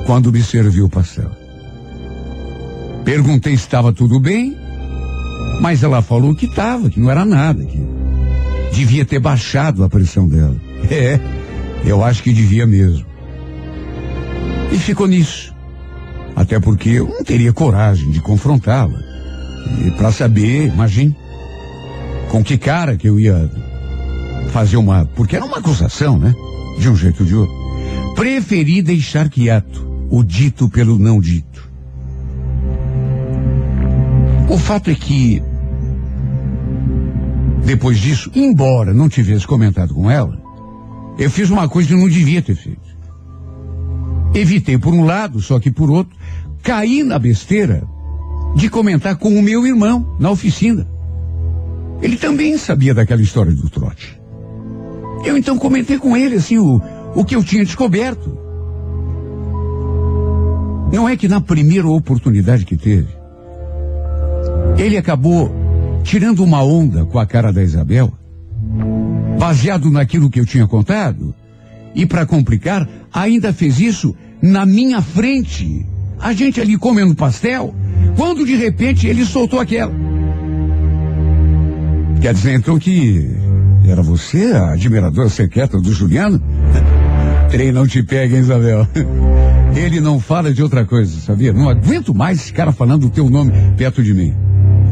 quando 0.05 0.31
me 0.31 0.41
serviu 0.43 0.85
o 0.85 0.89
pastel. 0.89 1.31
Perguntei 3.03 3.55
se 3.55 3.63
estava 3.63 3.93
tudo 3.93 4.19
bem, 4.19 4.57
mas 5.61 5.83
ela 5.83 6.01
falou 6.01 6.35
que 6.35 6.45
estava, 6.45 6.89
que 6.89 6.99
não 6.99 7.09
era 7.09 7.25
nada, 7.25 7.63
que 7.65 7.79
devia 8.73 9.05
ter 9.05 9.19
baixado 9.19 9.83
a 9.83 9.89
pressão 9.89 10.27
dela. 10.27 10.55
É, 10.87 11.19
eu 11.83 12.03
acho 12.03 12.21
que 12.21 12.31
devia 12.31 12.67
mesmo. 12.67 13.07
E 14.71 14.77
ficou 14.77 15.07
nisso. 15.07 15.51
Até 16.35 16.59
porque 16.59 16.89
eu 16.89 17.07
não 17.07 17.23
teria 17.23 17.51
coragem 17.51 18.11
de 18.11 18.21
confrontá-la. 18.21 18.99
E 19.83 19.89
para 19.91 20.11
saber, 20.11 20.67
imagine, 20.67 21.17
com 22.29 22.43
que 22.43 22.55
cara 22.55 22.97
que 22.97 23.09
eu 23.09 23.19
ia 23.19 23.49
fazer 24.51 24.77
uma. 24.77 25.05
Porque 25.15 25.35
era 25.35 25.45
uma 25.45 25.57
acusação, 25.57 26.19
né? 26.19 26.35
De 26.77 26.89
um 26.89 26.95
jeito 26.95 27.21
ou 27.21 27.25
de 27.25 27.35
outro. 27.35 27.55
Preferi 28.15 28.81
deixar 28.81 29.29
quieto 29.29 29.85
o 30.09 30.23
dito 30.23 30.69
pelo 30.69 30.99
não 30.99 31.19
dito. 31.19 31.54
O 34.47 34.57
fato 34.57 34.91
é 34.91 34.95
que, 34.95 35.41
depois 37.65 37.97
disso, 37.97 38.31
embora 38.35 38.93
não 38.93 39.09
tivesse 39.09 39.45
comentado 39.47 39.93
com 39.93 40.09
ela, 40.09 40.39
eu 41.17 41.31
fiz 41.31 41.49
uma 41.49 41.67
coisa 41.67 41.89
que 41.89 41.95
não 41.95 42.07
devia 42.07 42.41
ter 42.41 42.55
feito. 42.55 42.95
Evitei 44.35 44.77
por 44.77 44.93
um 44.93 45.03
lado, 45.03 45.41
só 45.41 45.59
que 45.59 45.71
por 45.71 45.89
outro, 45.89 46.15
caí 46.61 47.03
na 47.03 47.17
besteira 47.17 47.87
de 48.55 48.69
comentar 48.69 49.15
com 49.15 49.29
o 49.29 49.41
meu 49.41 49.65
irmão 49.65 50.15
na 50.19 50.29
oficina. 50.29 50.87
Ele 52.01 52.17
também 52.17 52.57
sabia 52.57 52.93
daquela 52.93 53.21
história 53.21 53.51
do 53.51 53.69
trote. 53.69 54.19
Eu 55.23 55.35
então 55.35 55.57
comentei 55.57 55.97
com 55.97 56.15
ele 56.15 56.35
assim 56.35 56.57
o, 56.57 56.79
o 57.15 57.25
que 57.25 57.35
eu 57.35 57.43
tinha 57.43 57.65
descoberto. 57.65 58.37
Não 60.91 61.09
é 61.09 61.17
que 61.17 61.27
na 61.27 61.41
primeira 61.41 61.87
oportunidade 61.87 62.63
que 62.63 62.77
teve, 62.77 63.07
ele 64.77 64.97
acabou 64.97 65.53
tirando 66.03 66.43
uma 66.43 66.63
onda 66.63 67.05
com 67.05 67.17
a 67.17 67.25
cara 67.25 67.51
da 67.51 67.63
Isabel, 67.63 68.11
baseado 69.39 69.89
naquilo 69.89 70.29
que 70.29 70.39
eu 70.39 70.45
tinha 70.45 70.67
contado, 70.67 71.33
e 71.93 72.05
para 72.05 72.25
complicar, 72.25 72.87
ainda 73.11 73.53
fez 73.53 73.79
isso 73.79 74.15
na 74.41 74.65
minha 74.65 75.01
frente. 75.01 75.85
A 76.19 76.33
gente 76.33 76.59
ali 76.59 76.77
comendo 76.77 77.15
pastel, 77.15 77.73
quando 78.15 78.45
de 78.45 78.55
repente 78.55 79.07
ele 79.07 79.25
soltou 79.25 79.59
aquela. 79.59 79.93
Quer 82.21 82.33
dizer 82.33 82.53
então 82.53 82.77
que 82.77 83.29
era 83.87 84.01
você 84.01 84.51
a 84.53 84.73
admiradora 84.73 85.29
secreta 85.29 85.79
do 85.79 85.93
Juliano? 85.93 86.41
Trem 87.49 87.71
não 87.71 87.87
te 87.87 88.03
pega, 88.03 88.37
Isabel? 88.37 88.87
Ele 89.75 89.99
não 89.99 90.21
fala 90.21 90.53
de 90.53 90.63
outra 90.63 90.85
coisa, 90.85 91.19
sabia? 91.19 91.51
Não 91.51 91.69
aguento 91.69 92.13
mais 92.13 92.39
esse 92.39 92.53
cara 92.53 92.71
falando 92.71 93.07
o 93.07 93.09
teu 93.09 93.29
nome 93.29 93.51
perto 93.77 94.01
de 94.01 94.13
mim. 94.13 94.33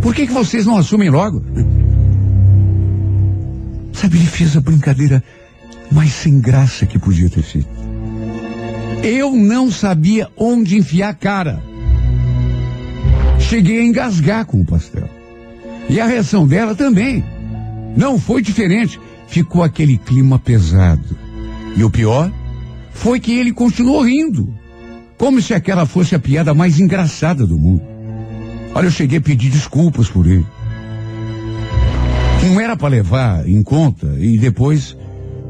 Por 0.04 0.14
que, 0.14 0.28
que 0.28 0.34
vocês 0.34 0.66
não 0.66 0.76
assumem 0.76 1.10
logo? 1.10 1.42
Sabe, 3.94 4.18
ele 4.18 4.26
fez 4.26 4.58
a 4.58 4.60
brincadeira 4.60 5.24
mais 5.90 6.12
sem 6.12 6.42
graça 6.42 6.86
que 6.86 7.00
podia 7.00 7.30
ter 7.30 7.42
feito. 7.42 7.70
Eu 9.02 9.32
não 9.32 9.72
sabia 9.72 10.30
onde 10.36 10.78
enfiar 10.78 11.10
a 11.10 11.14
cara. 11.14 11.64
Cheguei 13.40 13.80
a 13.80 13.86
engasgar 13.86 14.46
com 14.46 14.60
o 14.60 14.66
pastel. 14.66 15.10
E 15.90 16.02
a 16.02 16.06
reação 16.06 16.46
dela 16.46 16.76
também. 16.76 17.24
Não 17.96 18.20
foi 18.20 18.42
diferente. 18.42 19.00
Ficou 19.30 19.64
aquele 19.64 19.98
clima 19.98 20.38
pesado. 20.38 21.18
E 21.78 21.84
o 21.84 21.90
pior 21.90 22.30
foi 22.92 23.22
que 23.22 23.32
ele 23.32 23.54
continuou 23.54 24.02
rindo. 24.02 24.54
Como 25.18 25.42
se 25.42 25.54
aquela 25.54 25.86
fosse 25.86 26.14
a 26.14 26.20
piada 26.20 26.54
mais 26.54 26.78
engraçada 26.78 27.48
do 27.48 27.58
mundo. 27.58 27.93
Olha, 28.76 28.88
eu 28.88 28.92
cheguei 28.92 29.20
a 29.20 29.22
pedir 29.22 29.50
desculpas 29.50 30.10
por 30.10 30.26
ele. 30.26 30.46
Não 32.44 32.60
era 32.60 32.76
para 32.76 32.90
levar 32.90 33.48
em 33.48 33.64
conta 33.64 34.08
e 34.20 34.38
depois, 34.38 34.98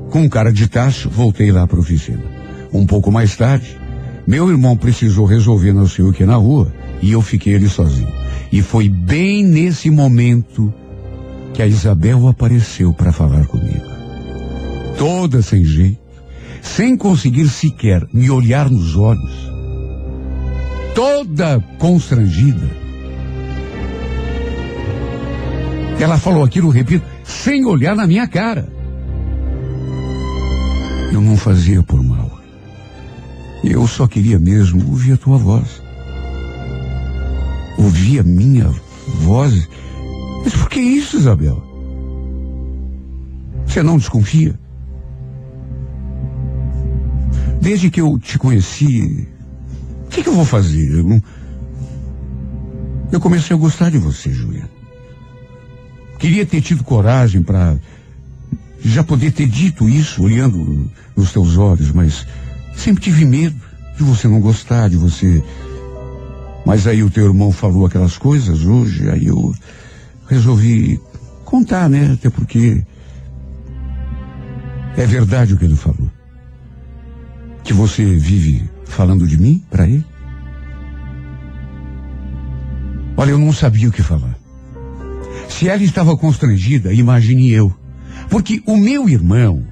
com 0.09 0.29
cara 0.29 0.51
de 0.51 0.67
tacho, 0.67 1.09
voltei 1.09 1.51
lá 1.51 1.65
para 1.65 1.79
oficina. 1.79 2.23
Um 2.71 2.85
pouco 2.85 3.11
mais 3.11 3.35
tarde, 3.35 3.77
Meu 4.25 4.49
irmão 4.49 4.77
precisou 4.77 5.25
resolver 5.25 5.73
não 5.73 5.85
sei 5.85 6.05
o 6.05 6.13
que 6.13 6.25
na 6.25 6.35
rua 6.35 6.73
e 7.01 7.11
eu 7.11 7.21
fiquei 7.21 7.55
ali 7.55 7.67
sozinho. 7.67 8.11
E 8.51 8.61
foi 8.61 8.87
bem 8.87 9.43
nesse 9.43 9.89
momento 9.89 10.73
que 11.53 11.61
a 11.61 11.67
Isabel 11.67 12.27
apareceu 12.27 12.93
para 12.93 13.11
falar 13.11 13.45
comigo. 13.47 13.83
Toda 14.97 15.41
sem 15.41 15.65
jeito, 15.65 15.99
sem 16.61 16.95
conseguir 16.95 17.49
sequer 17.49 18.07
me 18.13 18.29
olhar 18.31 18.69
nos 18.69 18.95
olhos. 18.95 19.51
Toda 20.95 21.59
constrangida. 21.77 22.82
Ela 26.03 26.17
falou 26.17 26.43
aquilo, 26.43 26.67
repito, 26.67 27.05
sem 27.23 27.65
olhar 27.65 27.95
na 27.95 28.05
minha 28.05 28.27
cara. 28.27 28.67
Eu 31.13 31.21
não 31.21 31.37
fazia 31.37 31.81
por 31.81 32.03
mal. 32.03 32.29
Eu 33.63 33.87
só 33.87 34.05
queria 34.05 34.37
mesmo 34.37 34.85
ouvir 34.89 35.13
a 35.13 35.17
tua 35.17 35.37
voz. 35.37 35.81
Ouvir 37.77 38.19
a 38.19 38.23
minha 38.23 38.69
voz. 39.21 39.69
Mas 40.43 40.53
por 40.53 40.69
que 40.69 40.81
isso, 40.81 41.15
Isabel? 41.15 41.63
Você 43.65 43.81
não 43.81 43.97
desconfia? 43.97 44.59
Desde 47.61 47.89
que 47.89 48.01
eu 48.01 48.19
te 48.19 48.37
conheci, 48.37 49.25
o 50.05 50.09
que, 50.09 50.21
que 50.21 50.27
eu 50.27 50.35
vou 50.35 50.43
fazer? 50.43 50.99
Eu, 50.99 51.21
eu 53.09 53.21
comecei 53.21 53.55
a 53.55 53.59
gostar 53.59 53.89
de 53.89 53.99
você, 53.99 54.33
Juliana. 54.33 54.72
Queria 56.23 56.45
ter 56.45 56.61
tido 56.61 56.83
coragem 56.83 57.43
para 57.43 57.75
já 58.79 59.03
poder 59.03 59.31
ter 59.31 59.45
dito 59.45 59.89
isso 59.89 60.23
olhando 60.23 60.89
nos 61.15 61.33
teus 61.33 61.57
olhos, 61.57 61.91
mas 61.91 62.25
Sempre 62.75 63.03
tive 63.03 63.25
medo 63.25 63.55
de 63.95 64.03
você 64.03 64.27
não 64.27 64.39
gostar, 64.39 64.89
de 64.89 64.97
você. 64.97 65.43
Mas 66.65 66.87
aí 66.87 67.03
o 67.03 67.09
teu 67.09 67.25
irmão 67.25 67.51
falou 67.51 67.85
aquelas 67.85 68.17
coisas 68.17 68.63
hoje, 68.65 69.09
aí 69.09 69.27
eu 69.27 69.53
resolvi 70.27 70.99
contar, 71.45 71.89
né? 71.89 72.13
Até 72.13 72.29
porque 72.29 72.83
é 74.97 75.05
verdade 75.05 75.53
o 75.53 75.57
que 75.57 75.65
ele 75.65 75.75
falou. 75.75 76.09
Que 77.63 77.73
você 77.73 78.03
vive 78.03 78.69
falando 78.85 79.27
de 79.27 79.37
mim 79.37 79.63
para 79.69 79.87
ele? 79.87 80.05
Olha, 83.15 83.31
eu 83.31 83.39
não 83.39 83.53
sabia 83.53 83.87
o 83.87 83.91
que 83.91 84.01
falar. 84.01 84.35
Se 85.53 85.69
ela 85.69 85.83
estava 85.83 86.17
constrangida, 86.17 86.91
imagine 86.91 87.51
eu. 87.51 87.71
Porque 88.27 88.61
o 88.65 88.75
meu 88.75 89.07
irmão, 89.07 89.63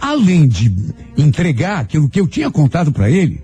além 0.00 0.46
de 0.46 0.72
entregar 1.18 1.80
aquilo 1.80 2.08
que 2.08 2.20
eu 2.20 2.28
tinha 2.28 2.50
contado 2.50 2.92
para 2.92 3.10
ele, 3.10 3.42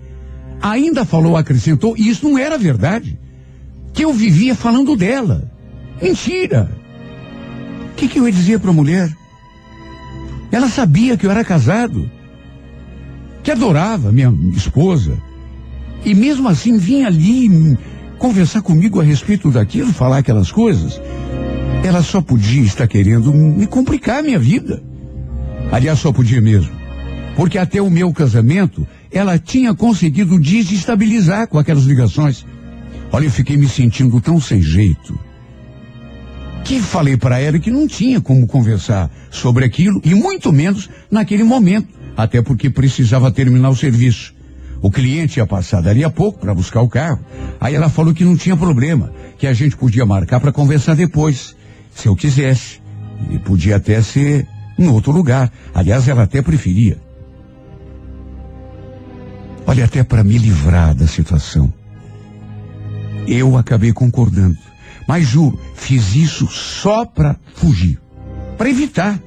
ainda 0.61 1.03
falou, 1.03 1.35
acrescentou, 1.35 1.95
e 1.97 2.07
isso 2.07 2.27
não 2.27 2.37
era 2.37 2.57
verdade. 2.57 3.19
Que 3.93 4.05
eu 4.05 4.13
vivia 4.13 4.55
falando 4.55 4.95
dela. 4.95 5.51
Mentira! 6.01 6.71
O 7.91 7.95
que, 7.95 8.07
que 8.07 8.19
eu 8.19 8.25
ia 8.25 8.31
dizer 8.31 8.59
para 8.59 8.69
a 8.69 8.73
mulher? 8.73 9.11
Ela 10.49 10.69
sabia 10.69 11.17
que 11.17 11.25
eu 11.25 11.31
era 11.31 11.43
casado, 11.43 12.09
que 13.43 13.51
adorava 13.51 14.13
minha 14.13 14.33
esposa, 14.55 15.17
e 16.05 16.15
mesmo 16.15 16.47
assim 16.47 16.77
vinha 16.77 17.07
ali 17.07 17.77
conversar 18.17 18.61
comigo 18.61 19.01
a 19.01 19.03
respeito 19.03 19.51
daquilo, 19.51 19.91
falar 19.91 20.19
aquelas 20.19 20.51
coisas. 20.51 21.01
Ela 21.83 22.03
só 22.03 22.21
podia 22.21 22.61
estar 22.61 22.87
querendo 22.87 23.33
me 23.33 23.65
complicar 23.65 24.19
a 24.19 24.23
minha 24.23 24.37
vida. 24.37 24.81
Aliás, 25.71 25.99
só 25.99 26.11
podia 26.11 26.39
mesmo. 26.39 26.71
Porque 27.35 27.57
até 27.57 27.81
o 27.81 27.89
meu 27.89 28.13
casamento, 28.13 28.87
ela 29.11 29.39
tinha 29.39 29.73
conseguido 29.73 30.39
desestabilizar 30.39 31.47
com 31.47 31.57
aquelas 31.57 31.83
ligações. 31.85 32.45
Olha, 33.11 33.25
eu 33.25 33.31
fiquei 33.31 33.57
me 33.57 33.67
sentindo 33.67 34.21
tão 34.21 34.39
sem 34.39 34.61
jeito. 34.61 35.19
Que 36.63 36.79
falei 36.79 37.17
para 37.17 37.39
ela 37.39 37.57
que 37.57 37.71
não 37.71 37.87
tinha 37.87 38.21
como 38.21 38.45
conversar 38.45 39.09
sobre 39.31 39.65
aquilo, 39.65 39.99
e 40.03 40.13
muito 40.13 40.53
menos 40.53 40.89
naquele 41.09 41.43
momento, 41.43 41.87
até 42.15 42.41
porque 42.41 42.69
precisava 42.69 43.31
terminar 43.31 43.69
o 43.69 43.75
serviço. 43.75 44.33
O 44.81 44.91
cliente 44.91 45.39
ia 45.39 45.47
passar 45.47 45.81
dali 45.81 46.03
a 46.03 46.09
pouco 46.09 46.39
para 46.39 46.53
buscar 46.53 46.81
o 46.81 46.89
carro. 46.89 47.19
Aí 47.59 47.73
ela 47.75 47.89
falou 47.89 48.13
que 48.13 48.23
não 48.23 48.37
tinha 48.37 48.55
problema, 48.55 49.11
que 49.37 49.47
a 49.47 49.53
gente 49.53 49.75
podia 49.75 50.05
marcar 50.05 50.39
para 50.39 50.51
conversar 50.51 50.95
depois, 50.95 51.55
se 51.93 52.07
eu 52.07 52.15
quisesse. 52.15 52.81
E 53.29 53.37
podia 53.37 53.75
até 53.75 54.01
ser 54.01 54.47
em 54.77 54.87
outro 54.87 55.11
lugar. 55.11 55.51
Aliás, 55.73 56.07
ela 56.07 56.23
até 56.23 56.41
preferia. 56.41 56.97
Olha, 59.65 59.85
até 59.85 60.03
para 60.03 60.23
me 60.23 60.37
livrar 60.37 60.95
da 60.95 61.07
situação. 61.07 61.71
Eu 63.27 63.57
acabei 63.57 63.93
concordando. 63.93 64.57
Mas 65.07 65.27
juro, 65.27 65.59
fiz 65.75 66.15
isso 66.15 66.47
só 66.47 67.05
para 67.05 67.37
fugir. 67.55 67.99
Para 68.57 68.69
evitar 68.69 69.19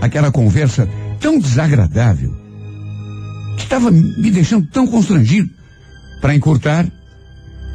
aquela 0.00 0.30
conversa 0.30 0.88
tão 1.20 1.38
desagradável. 1.38 2.34
Que 3.56 3.64
estava 3.64 3.90
me 3.90 4.30
deixando 4.30 4.66
tão 4.66 4.86
constrangido. 4.86 5.50
Para 6.20 6.34
encurtar, 6.34 6.86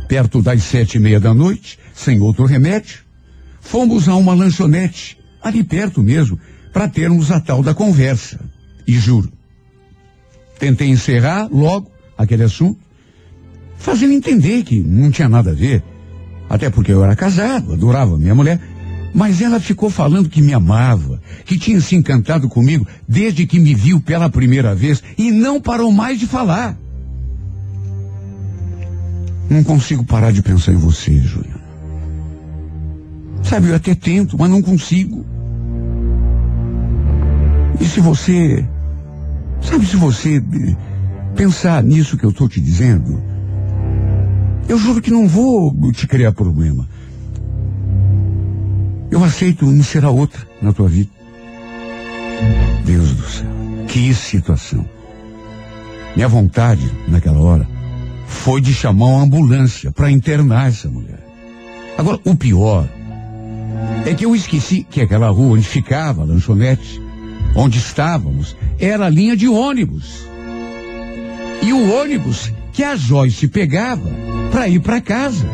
perto 0.08 0.42
das 0.42 0.64
sete 0.64 0.96
e 0.96 1.00
meia 1.00 1.20
da 1.20 1.34
noite, 1.34 1.78
sem 1.94 2.20
outro 2.20 2.46
remédio, 2.46 3.00
fomos 3.70 4.10
a 4.10 4.16
uma 4.16 4.34
lanchonete, 4.34 5.16
ali 5.44 5.64
perto 5.64 6.02
mesmo, 6.02 6.40
para 6.74 6.88
termos 6.88 7.30
a 7.30 7.40
tal 7.40 7.62
da 7.62 7.72
conversa. 7.72 8.40
E 8.88 8.94
juro, 8.94 9.32
tentei 10.58 10.90
encerrar 10.90 11.48
logo 11.52 11.92
aquele 12.18 12.44
assunto, 12.44 12.80
fazendo 13.78 14.14
entender 14.14 14.64
que 14.64 14.80
não 14.80 15.12
tinha 15.12 15.30
nada 15.30 15.52
a 15.52 15.54
ver. 15.54 15.84
Até 16.50 16.72
porque 16.72 16.92
eu 16.92 17.04
era 17.04 17.16
casado, 17.16 17.74
adorava 17.74 18.18
minha 18.18 18.34
mulher. 18.34 18.60
Mas 19.14 19.40
ela 19.40 19.60
ficou 19.60 19.90
falando 19.90 20.30
que 20.30 20.42
me 20.42 20.54
amava, 20.54 21.22
que 21.46 21.58
tinha 21.58 21.80
se 21.80 21.96
encantado 21.96 22.50
comigo 22.50 22.88
desde 23.08 23.46
que 23.46 23.60
me 23.60 23.76
viu 23.76 24.02
pela 24.02 24.30
primeira 24.30 24.74
vez 24.74 25.04
e 25.16 25.32
não 25.32 25.62
parou 25.62 25.92
mais 25.92 26.20
de 26.20 26.26
falar. 26.26 26.76
Não 29.48 29.64
consigo 29.64 30.04
parar 30.04 30.32
de 30.32 30.42
pensar 30.42 30.74
em 30.74 30.78
você, 30.78 31.20
Juliana. 31.20 31.59
Sabe, 33.44 33.70
eu 33.70 33.76
até 33.76 33.96
tento, 33.96 34.38
mas 34.38 34.50
não 34.50 34.62
consigo. 34.62 35.26
E 37.80 37.86
se 37.86 38.00
você, 38.00 38.66
sabe, 39.62 39.86
se 39.86 39.96
você 39.96 40.44
pensar 41.36 41.82
nisso 41.84 42.18
que 42.18 42.26
eu 42.26 42.32
estou 42.32 42.50
te 42.50 42.60
dizendo, 42.60 43.24
eu 44.68 44.78
juro 44.78 45.02
que 45.02 45.12
não 45.12 45.28
vou 45.28 45.74
te 45.92 46.06
criar 46.06 46.32
problema. 46.32 46.88
Eu 49.10 49.24
aceito 49.24 49.66
será 49.84 50.10
outra 50.12 50.46
na 50.62 50.72
tua 50.72 50.88
vida. 50.88 51.10
Deus 52.86 53.12
do 53.14 53.24
céu, 53.24 53.48
que 53.88 54.14
situação. 54.14 54.86
Minha 56.16 56.28
vontade, 56.28 56.92
naquela 57.08 57.40
hora, 57.40 57.68
foi 58.28 58.62
de 58.62 58.74
chamar 58.74 59.06
uma 59.08 59.24
ambulância 59.24 59.92
para 59.92 60.12
internar 60.12 60.68
essa 60.68 60.90
mulher. 60.90 61.26
Agora, 61.98 62.20
o 62.24 62.36
pior 62.36 62.88
é 64.06 64.14
que 64.14 64.26
eu 64.26 64.36
esqueci 64.36 64.86
que 64.90 65.02
aquela 65.02 65.30
rua 65.30 65.56
onde 65.56 65.68
ficava 65.68 66.22
a 66.22 66.26
lanchonete 66.26 67.02
onde 67.56 67.80
estávamos, 67.80 68.56
era 68.80 69.06
a 69.06 69.10
linha 69.10 69.36
de 69.36 69.48
ônibus. 69.48 70.28
E 71.62 71.74
o 71.74 71.94
ônibus 71.94 72.52
que 72.72 72.84
a 72.84 72.96
Joyce 72.96 73.48
pegava 73.48 74.10
para 74.52 74.68
ir 74.68 74.80
para 74.80 75.02
casa. 75.02 75.46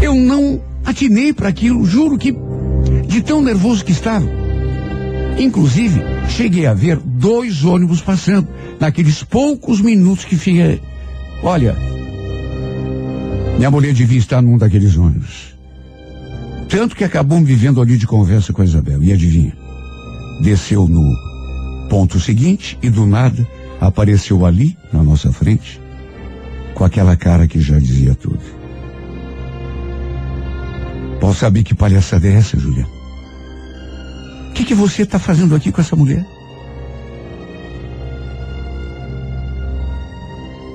Eu 0.00 0.14
não 0.14 0.60
atinei 0.84 1.32
para 1.32 1.48
aquilo, 1.48 1.84
juro 1.84 2.18
que 2.18 2.34
de 3.06 3.22
tão 3.22 3.42
nervoso 3.42 3.84
que 3.84 3.92
estava. 3.92 4.26
Inclusive, 5.38 6.00
cheguei 6.28 6.66
a 6.66 6.74
ver 6.74 6.98
dois 6.98 7.64
ônibus 7.64 8.00
passando 8.00 8.48
naqueles 8.78 9.22
poucos 9.24 9.80
minutos 9.80 10.24
que 10.24 10.36
fiquei. 10.36 10.80
Olha, 11.42 11.76
minha 13.56 13.70
mulher 13.70 13.92
devia 13.92 14.18
estar 14.18 14.42
num 14.42 14.58
daqueles 14.58 14.96
ônibus. 14.96 15.54
Tanto 16.68 16.96
que 16.96 17.04
acabamos 17.04 17.48
vivendo 17.48 17.80
ali 17.80 17.96
de 17.96 18.06
conversa 18.06 18.52
com 18.52 18.62
a 18.62 18.64
Isabel. 18.64 19.02
E 19.02 19.12
adivinha? 19.12 19.56
Desceu 20.40 20.88
no 20.88 21.14
ponto 21.88 22.18
seguinte 22.18 22.78
e 22.82 22.90
do 22.90 23.06
nada 23.06 23.46
apareceu 23.80 24.44
ali, 24.44 24.76
na 24.92 25.02
nossa 25.02 25.32
frente, 25.32 25.80
com 26.74 26.84
aquela 26.84 27.16
cara 27.16 27.46
que 27.46 27.60
já 27.60 27.78
dizia 27.78 28.14
tudo. 28.14 28.40
Posso 31.20 31.40
saber 31.40 31.62
que 31.62 31.74
palhaçada 31.74 32.26
é 32.26 32.32
essa, 32.32 32.58
Juliana? 32.58 32.88
O 34.50 34.52
que, 34.54 34.64
que 34.64 34.74
você 34.74 35.02
está 35.02 35.18
fazendo 35.18 35.54
aqui 35.54 35.70
com 35.70 35.80
essa 35.80 35.96
mulher? 35.96 36.24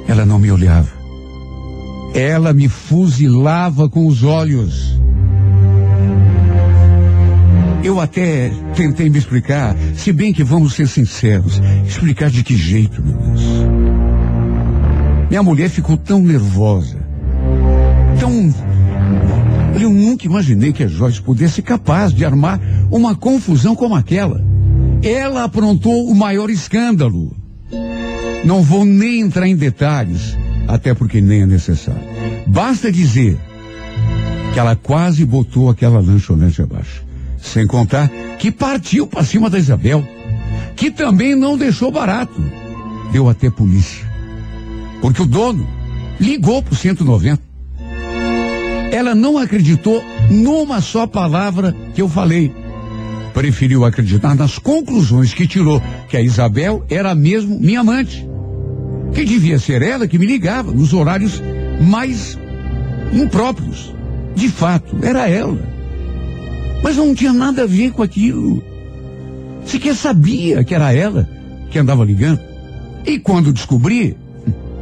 Ela 0.08 0.26
não 0.26 0.40
me 0.40 0.52
olhava. 0.52 0.99
Ela 2.14 2.54
me 2.54 2.68
fuzilava 2.68 3.90
com 3.90 4.08
os 4.08 4.24
olhos. 4.24 5.00
Eu 7.84 8.00
até 8.00 8.52
tentei 8.76 9.10
me 9.10 9.18
explicar, 9.18 9.76
se 9.96 10.12
bem 10.12 10.34
que 10.34 10.44
vamos 10.44 10.74
ser 10.74 10.88
sinceros. 10.88 11.62
Explicar 11.88 12.30
de 12.30 12.44
que 12.44 12.56
jeito, 12.56 13.02
meu 13.02 13.14
Deus? 13.14 13.42
Minha 15.30 15.44
mulher 15.44 15.70
ficou 15.70 15.96
tão 15.96 16.22
nervosa. 16.22 16.98
Tão. 18.20 18.54
Eu 19.80 19.90
nunca 19.92 20.26
imaginei 20.26 20.74
que 20.74 20.84
a 20.84 20.88
Joyce 20.88 21.22
pudesse 21.22 21.56
ser 21.56 21.62
capaz 21.62 22.14
de 22.14 22.26
armar 22.26 22.60
uma 22.92 23.16
confusão 23.16 23.76
como 23.76 23.96
aquela. 23.96 24.44
Ela 25.02 25.46
aprontou 25.46 26.10
o 26.10 26.16
maior 26.16 26.50
escândalo. 26.50 27.36
Não 28.44 28.62
vou 28.62 28.84
nem 28.84 29.22
entrar 29.22 29.48
em 29.48 29.56
detalhes, 29.56 30.38
até 30.70 30.94
porque 30.94 31.20
nem 31.20 31.42
é 31.42 31.46
necessário. 31.48 32.02
Basta 32.46 32.92
dizer 32.92 33.38
que 34.54 34.60
ela 34.60 34.76
quase 34.76 35.26
botou 35.26 35.70
aquela 35.70 36.00
lanchonete 36.00 36.62
abaixo. 36.62 37.04
Sem 37.42 37.66
contar 37.66 38.08
que 38.38 38.52
partiu 38.52 39.08
para 39.08 39.24
cima 39.24 39.50
da 39.50 39.58
Isabel, 39.58 40.08
que 40.76 40.92
também 40.92 41.36
não 41.36 41.58
deixou 41.58 41.92
barato. 41.92 42.40
Deu 43.12 43.28
até 43.28 43.50
polícia. 43.50 44.08
Porque 45.02 45.24
o 45.24 45.26
dono 45.26 45.68
ligou 46.20 46.62
pro 46.62 46.76
190. 46.76 47.42
Ela 48.92 49.16
não 49.16 49.40
acreditou 49.40 50.04
numa 50.30 50.82
só 50.82 51.08
palavra 51.08 51.76
que 51.96 52.02
eu 52.02 52.10
falei. 52.10 52.54
Preferiu 53.34 53.86
acreditar 53.86 54.36
nas 54.36 54.60
conclusões 54.60 55.34
que 55.34 55.48
tirou 55.48 55.82
que 56.08 56.18
a 56.18 56.22
Isabel 56.22 56.86
era 56.90 57.16
mesmo 57.16 57.60
minha 57.60 57.80
amante. 57.80 58.29
Que 59.14 59.26
devia 59.26 59.60
ser 59.60 59.82
ela 59.82 60.08
que 60.08 60.20
me 60.20 60.26
ligava 60.26 60.72
nos 60.72 60.94
horários 60.94 61.42
mais 61.82 62.38
impróprios. 63.14 63.94
De 64.36 64.50
fato, 64.50 64.98
era 65.02 65.28
ela. 65.28 65.58
Mas 66.84 66.96
não 66.96 67.14
tinha 67.14 67.34
nada 67.34 67.64
a 67.64 67.68
ver 67.68 67.92
com 67.92 68.04
aquilo. 68.04 68.64
Sequer 69.66 69.96
sabia 69.96 70.64
que 70.64 70.74
era 70.74 70.94
ela 70.94 71.28
que 71.70 71.78
andava 71.78 72.06
ligando. 72.06 72.40
E 73.06 73.20
quando 73.20 73.54
descobri, 73.54 74.16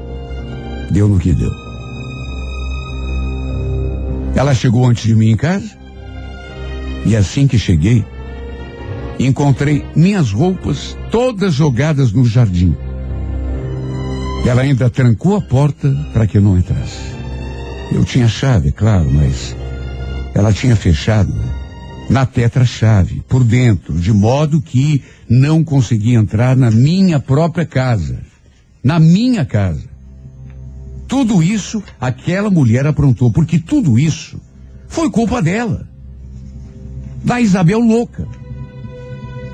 deu 0.91 1.07
no 1.07 1.19
que 1.19 1.33
deu. 1.33 1.51
Ela 4.35 4.53
chegou 4.53 4.85
antes 4.85 5.03
de 5.03 5.15
mim 5.15 5.31
em 5.31 5.35
casa. 5.35 5.75
E 7.05 7.15
assim 7.15 7.47
que 7.47 7.57
cheguei, 7.57 8.05
encontrei 9.19 9.83
minhas 9.95 10.31
roupas 10.31 10.97
todas 11.09 11.53
jogadas 11.53 12.11
no 12.11 12.25
jardim. 12.25 12.75
Ela 14.47 14.61
ainda 14.61 14.89
trancou 14.89 15.35
a 15.35 15.41
porta 15.41 15.93
para 16.13 16.25
que 16.25 16.37
eu 16.37 16.41
não 16.41 16.57
entrasse. 16.57 17.01
Eu 17.91 18.05
tinha 18.05 18.29
chave, 18.29 18.71
claro, 18.71 19.11
mas 19.11 19.53
ela 20.33 20.53
tinha 20.53 20.73
fechado 20.73 21.33
na 22.09 22.25
tetra-chave, 22.25 23.21
por 23.27 23.43
dentro, 23.43 23.99
de 23.99 24.13
modo 24.13 24.61
que 24.61 25.03
não 25.29 25.65
conseguia 25.65 26.17
entrar 26.17 26.55
na 26.55 26.71
minha 26.71 27.19
própria 27.19 27.65
casa. 27.65 28.19
Na 28.81 29.01
minha 29.01 29.43
casa. 29.43 29.83
Tudo 31.09 31.43
isso 31.43 31.83
aquela 31.99 32.49
mulher 32.49 32.87
aprontou, 32.87 33.29
porque 33.29 33.59
tudo 33.59 33.99
isso 33.99 34.39
foi 34.87 35.09
culpa 35.09 35.41
dela. 35.41 35.85
Da 37.21 37.41
Isabel 37.41 37.79
louca. 37.79 38.25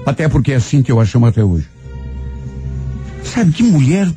Até 0.05 0.29
porque 0.29 0.51
é 0.51 0.55
assim 0.57 0.83
que 0.83 0.91
eu 0.91 0.99
a 0.99 1.05
chamo 1.05 1.25
até 1.25 1.43
hoje. 1.43 1.67
Sabe 3.23 3.51
que 3.51 3.63
mulher. 3.63 4.07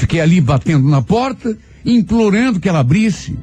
Fiquei 0.00 0.18
ali 0.18 0.40
batendo 0.40 0.88
na 0.88 1.02
porta, 1.02 1.54
implorando 1.84 2.58
que 2.58 2.66
ela 2.66 2.78
abrisse. 2.78 3.38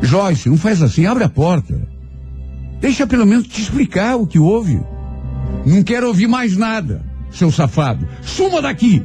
Joyce, 0.00 0.48
não 0.48 0.56
faz 0.56 0.80
assim, 0.80 1.04
abre 1.04 1.24
a 1.24 1.28
porta. 1.28 1.86
Deixa 2.80 3.06
pelo 3.06 3.26
menos 3.26 3.46
te 3.46 3.60
explicar 3.60 4.16
o 4.16 4.26
que 4.26 4.38
houve. 4.38 4.80
Não 5.66 5.82
quero 5.82 6.06
ouvir 6.06 6.26
mais 6.26 6.56
nada, 6.56 7.04
seu 7.30 7.52
safado. 7.52 8.08
Suma 8.22 8.62
daqui! 8.62 9.04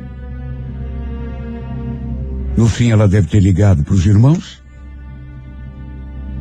No 2.55 2.69
fim, 2.69 2.91
ela 2.91 3.05
deve 3.05 3.27
ter 3.27 3.41
ligado 3.41 3.83
para 3.83 3.93
os 3.93 4.05
irmãos, 4.05 4.63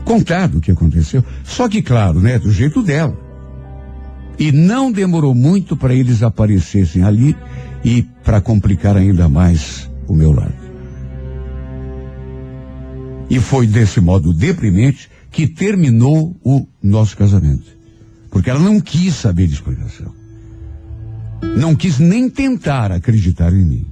contado 0.04 0.58
o 0.58 0.60
que 0.60 0.70
aconteceu. 0.70 1.24
Só 1.42 1.68
que, 1.68 1.82
claro, 1.82 2.20
né, 2.20 2.38
do 2.38 2.52
jeito 2.52 2.80
dela. 2.80 3.18
E 4.38 4.52
não 4.52 4.92
demorou 4.92 5.34
muito 5.34 5.76
para 5.76 5.92
eles 5.92 6.22
aparecessem 6.22 7.02
ali 7.02 7.36
e 7.84 8.06
para 8.28 8.42
complicar 8.42 8.94
ainda 8.94 9.26
mais 9.26 9.90
o 10.06 10.12
meu 10.12 10.32
lado. 10.32 10.52
E 13.30 13.40
foi 13.40 13.66
desse 13.66 14.02
modo 14.02 14.34
deprimente 14.34 15.08
que 15.30 15.46
terminou 15.46 16.36
o 16.44 16.66
nosso 16.82 17.16
casamento. 17.16 17.64
Porque 18.28 18.50
ela 18.50 18.60
não 18.60 18.82
quis 18.82 19.14
saber 19.14 19.46
de 19.46 19.54
explicação. 19.54 20.12
Não 21.56 21.74
quis 21.74 21.98
nem 21.98 22.28
tentar 22.28 22.92
acreditar 22.92 23.50
em 23.50 23.64
mim. 23.64 23.86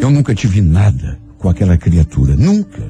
Eu 0.00 0.10
nunca 0.10 0.34
tive 0.34 0.62
nada 0.62 1.20
com 1.36 1.50
aquela 1.50 1.76
criatura. 1.76 2.34
Nunca. 2.36 2.82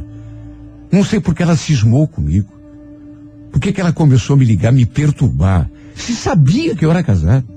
Não 0.92 1.02
sei 1.02 1.18
porque 1.18 1.42
ela 1.42 1.56
cismou 1.56 2.06
comigo. 2.06 2.52
Por 3.50 3.60
que 3.60 3.80
ela 3.80 3.92
começou 3.92 4.34
a 4.34 4.38
me 4.38 4.44
ligar, 4.44 4.70
me 4.70 4.86
perturbar? 4.86 5.68
Se 5.96 6.14
sabia 6.14 6.76
que 6.76 6.84
eu 6.84 6.90
era 6.92 7.02
casado. 7.02 7.51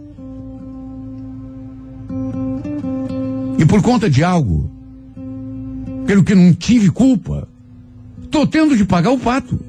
E 3.58 3.66
por 3.66 3.82
conta 3.82 4.10
de 4.10 4.24
algo 4.24 4.70
pelo 6.06 6.24
que 6.24 6.36
não 6.36 6.54
tive 6.54 6.90
culpa, 6.92 7.48
tô 8.30 8.46
tendo 8.46 8.78
de 8.78 8.86
pagar 8.86 9.12
o 9.12 9.18
pato, 9.18 9.60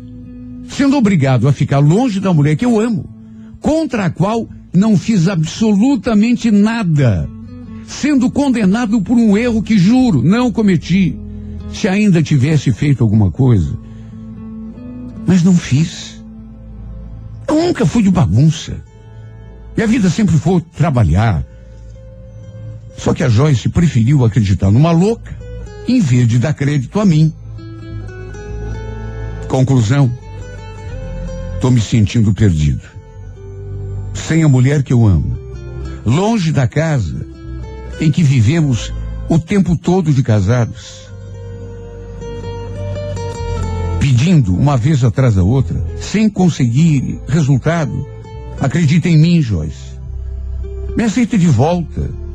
sendo 0.68 0.96
obrigado 0.96 1.48
a 1.48 1.52
ficar 1.52 1.78
longe 1.78 2.20
da 2.20 2.32
mulher 2.32 2.56
que 2.56 2.64
eu 2.64 2.78
amo, 2.78 3.08
contra 3.60 4.06
a 4.06 4.10
qual 4.10 4.48
não 4.72 4.96
fiz 4.96 5.28
absolutamente 5.28 6.50
nada, 6.50 7.28
sendo 7.86 8.30
condenado 8.30 9.00
por 9.00 9.16
um 9.16 9.36
erro 9.36 9.62
que 9.62 9.78
juro 9.78 10.22
não 10.22 10.52
cometi. 10.52 11.18
Se 11.72 11.88
ainda 11.88 12.22
tivesse 12.22 12.72
feito 12.72 13.02
alguma 13.02 13.30
coisa, 13.30 13.76
mas 15.26 15.42
não 15.42 15.54
fiz. 15.54 16.22
Eu 17.48 17.54
nunca 17.54 17.84
fui 17.84 18.02
de 18.02 18.10
bagunça. 18.10 18.82
Minha 19.76 19.86
vida 19.86 20.08
sempre 20.08 20.36
foi 20.36 20.60
trabalhar. 20.76 21.44
Só 22.96 23.12
que 23.12 23.22
a 23.22 23.28
Joyce 23.28 23.68
preferiu 23.68 24.24
acreditar 24.24 24.70
numa 24.70 24.90
louca 24.90 25.36
em 25.86 26.00
vez 26.00 26.26
de 26.26 26.38
dar 26.38 26.54
crédito 26.54 26.98
a 26.98 27.04
mim. 27.04 27.32
Conclusão: 29.48 30.10
estou 31.54 31.70
me 31.70 31.80
sentindo 31.80 32.32
perdido. 32.34 32.82
Sem 34.14 34.42
a 34.42 34.48
mulher 34.48 34.82
que 34.82 34.92
eu 34.92 35.06
amo. 35.06 35.38
Longe 36.04 36.52
da 36.52 36.66
casa 36.66 37.26
em 38.00 38.10
que 38.10 38.22
vivemos 38.22 38.92
o 39.28 39.38
tempo 39.38 39.76
todo 39.76 40.12
de 40.12 40.22
casados. 40.22 41.06
Pedindo 44.00 44.54
uma 44.54 44.76
vez 44.76 45.02
atrás 45.02 45.34
da 45.34 45.42
outra, 45.42 45.82
sem 46.00 46.28
conseguir 46.28 47.20
resultado. 47.26 48.06
Acredita 48.60 49.08
em 49.08 49.18
mim, 49.18 49.42
Joyce. 49.42 49.96
Me 50.96 51.04
aceita 51.04 51.36
de 51.36 51.48
volta. 51.48 52.25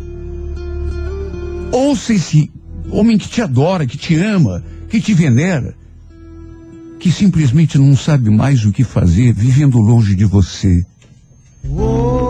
Ouça 1.72 2.14
esse 2.14 2.52
Homem 2.90 3.18
que 3.18 3.28
te 3.28 3.42
adora, 3.42 3.86
que 3.86 3.98
te 3.98 4.16
ama, 4.16 4.64
que 4.90 5.00
te 5.00 5.14
venera, 5.14 5.76
que 7.00 7.12
simplesmente 7.12 7.78
não 7.78 7.96
sabe 7.96 8.30
mais 8.30 8.66
o 8.66 8.72
que 8.72 8.84
fazer 8.84 9.34
vivendo 9.34 9.78
longe 9.78 10.16
de 10.16 10.26
você. 10.26 10.84
Oh, 11.64 12.21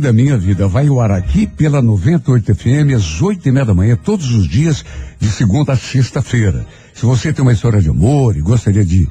da 0.00 0.12
minha 0.12 0.36
vida 0.36 0.66
vai 0.66 0.88
ao 0.88 1.00
ar 1.00 1.10
aqui 1.10 1.46
pela 1.46 1.82
98 1.82 2.54
FM 2.54 2.94
às 2.96 3.20
oito 3.22 3.48
e 3.48 3.52
meia 3.52 3.66
da 3.66 3.74
manhã, 3.74 3.96
todos 3.96 4.32
os 4.32 4.48
dias, 4.48 4.84
de 5.18 5.28
segunda 5.28 5.74
a 5.74 5.76
sexta-feira. 5.76 6.66
Se 6.94 7.04
você 7.04 7.30
tem 7.32 7.42
uma 7.42 7.52
história 7.52 7.80
de 7.80 7.90
amor 7.90 8.36
e 8.36 8.40
gostaria 8.40 8.84
de 8.84 9.08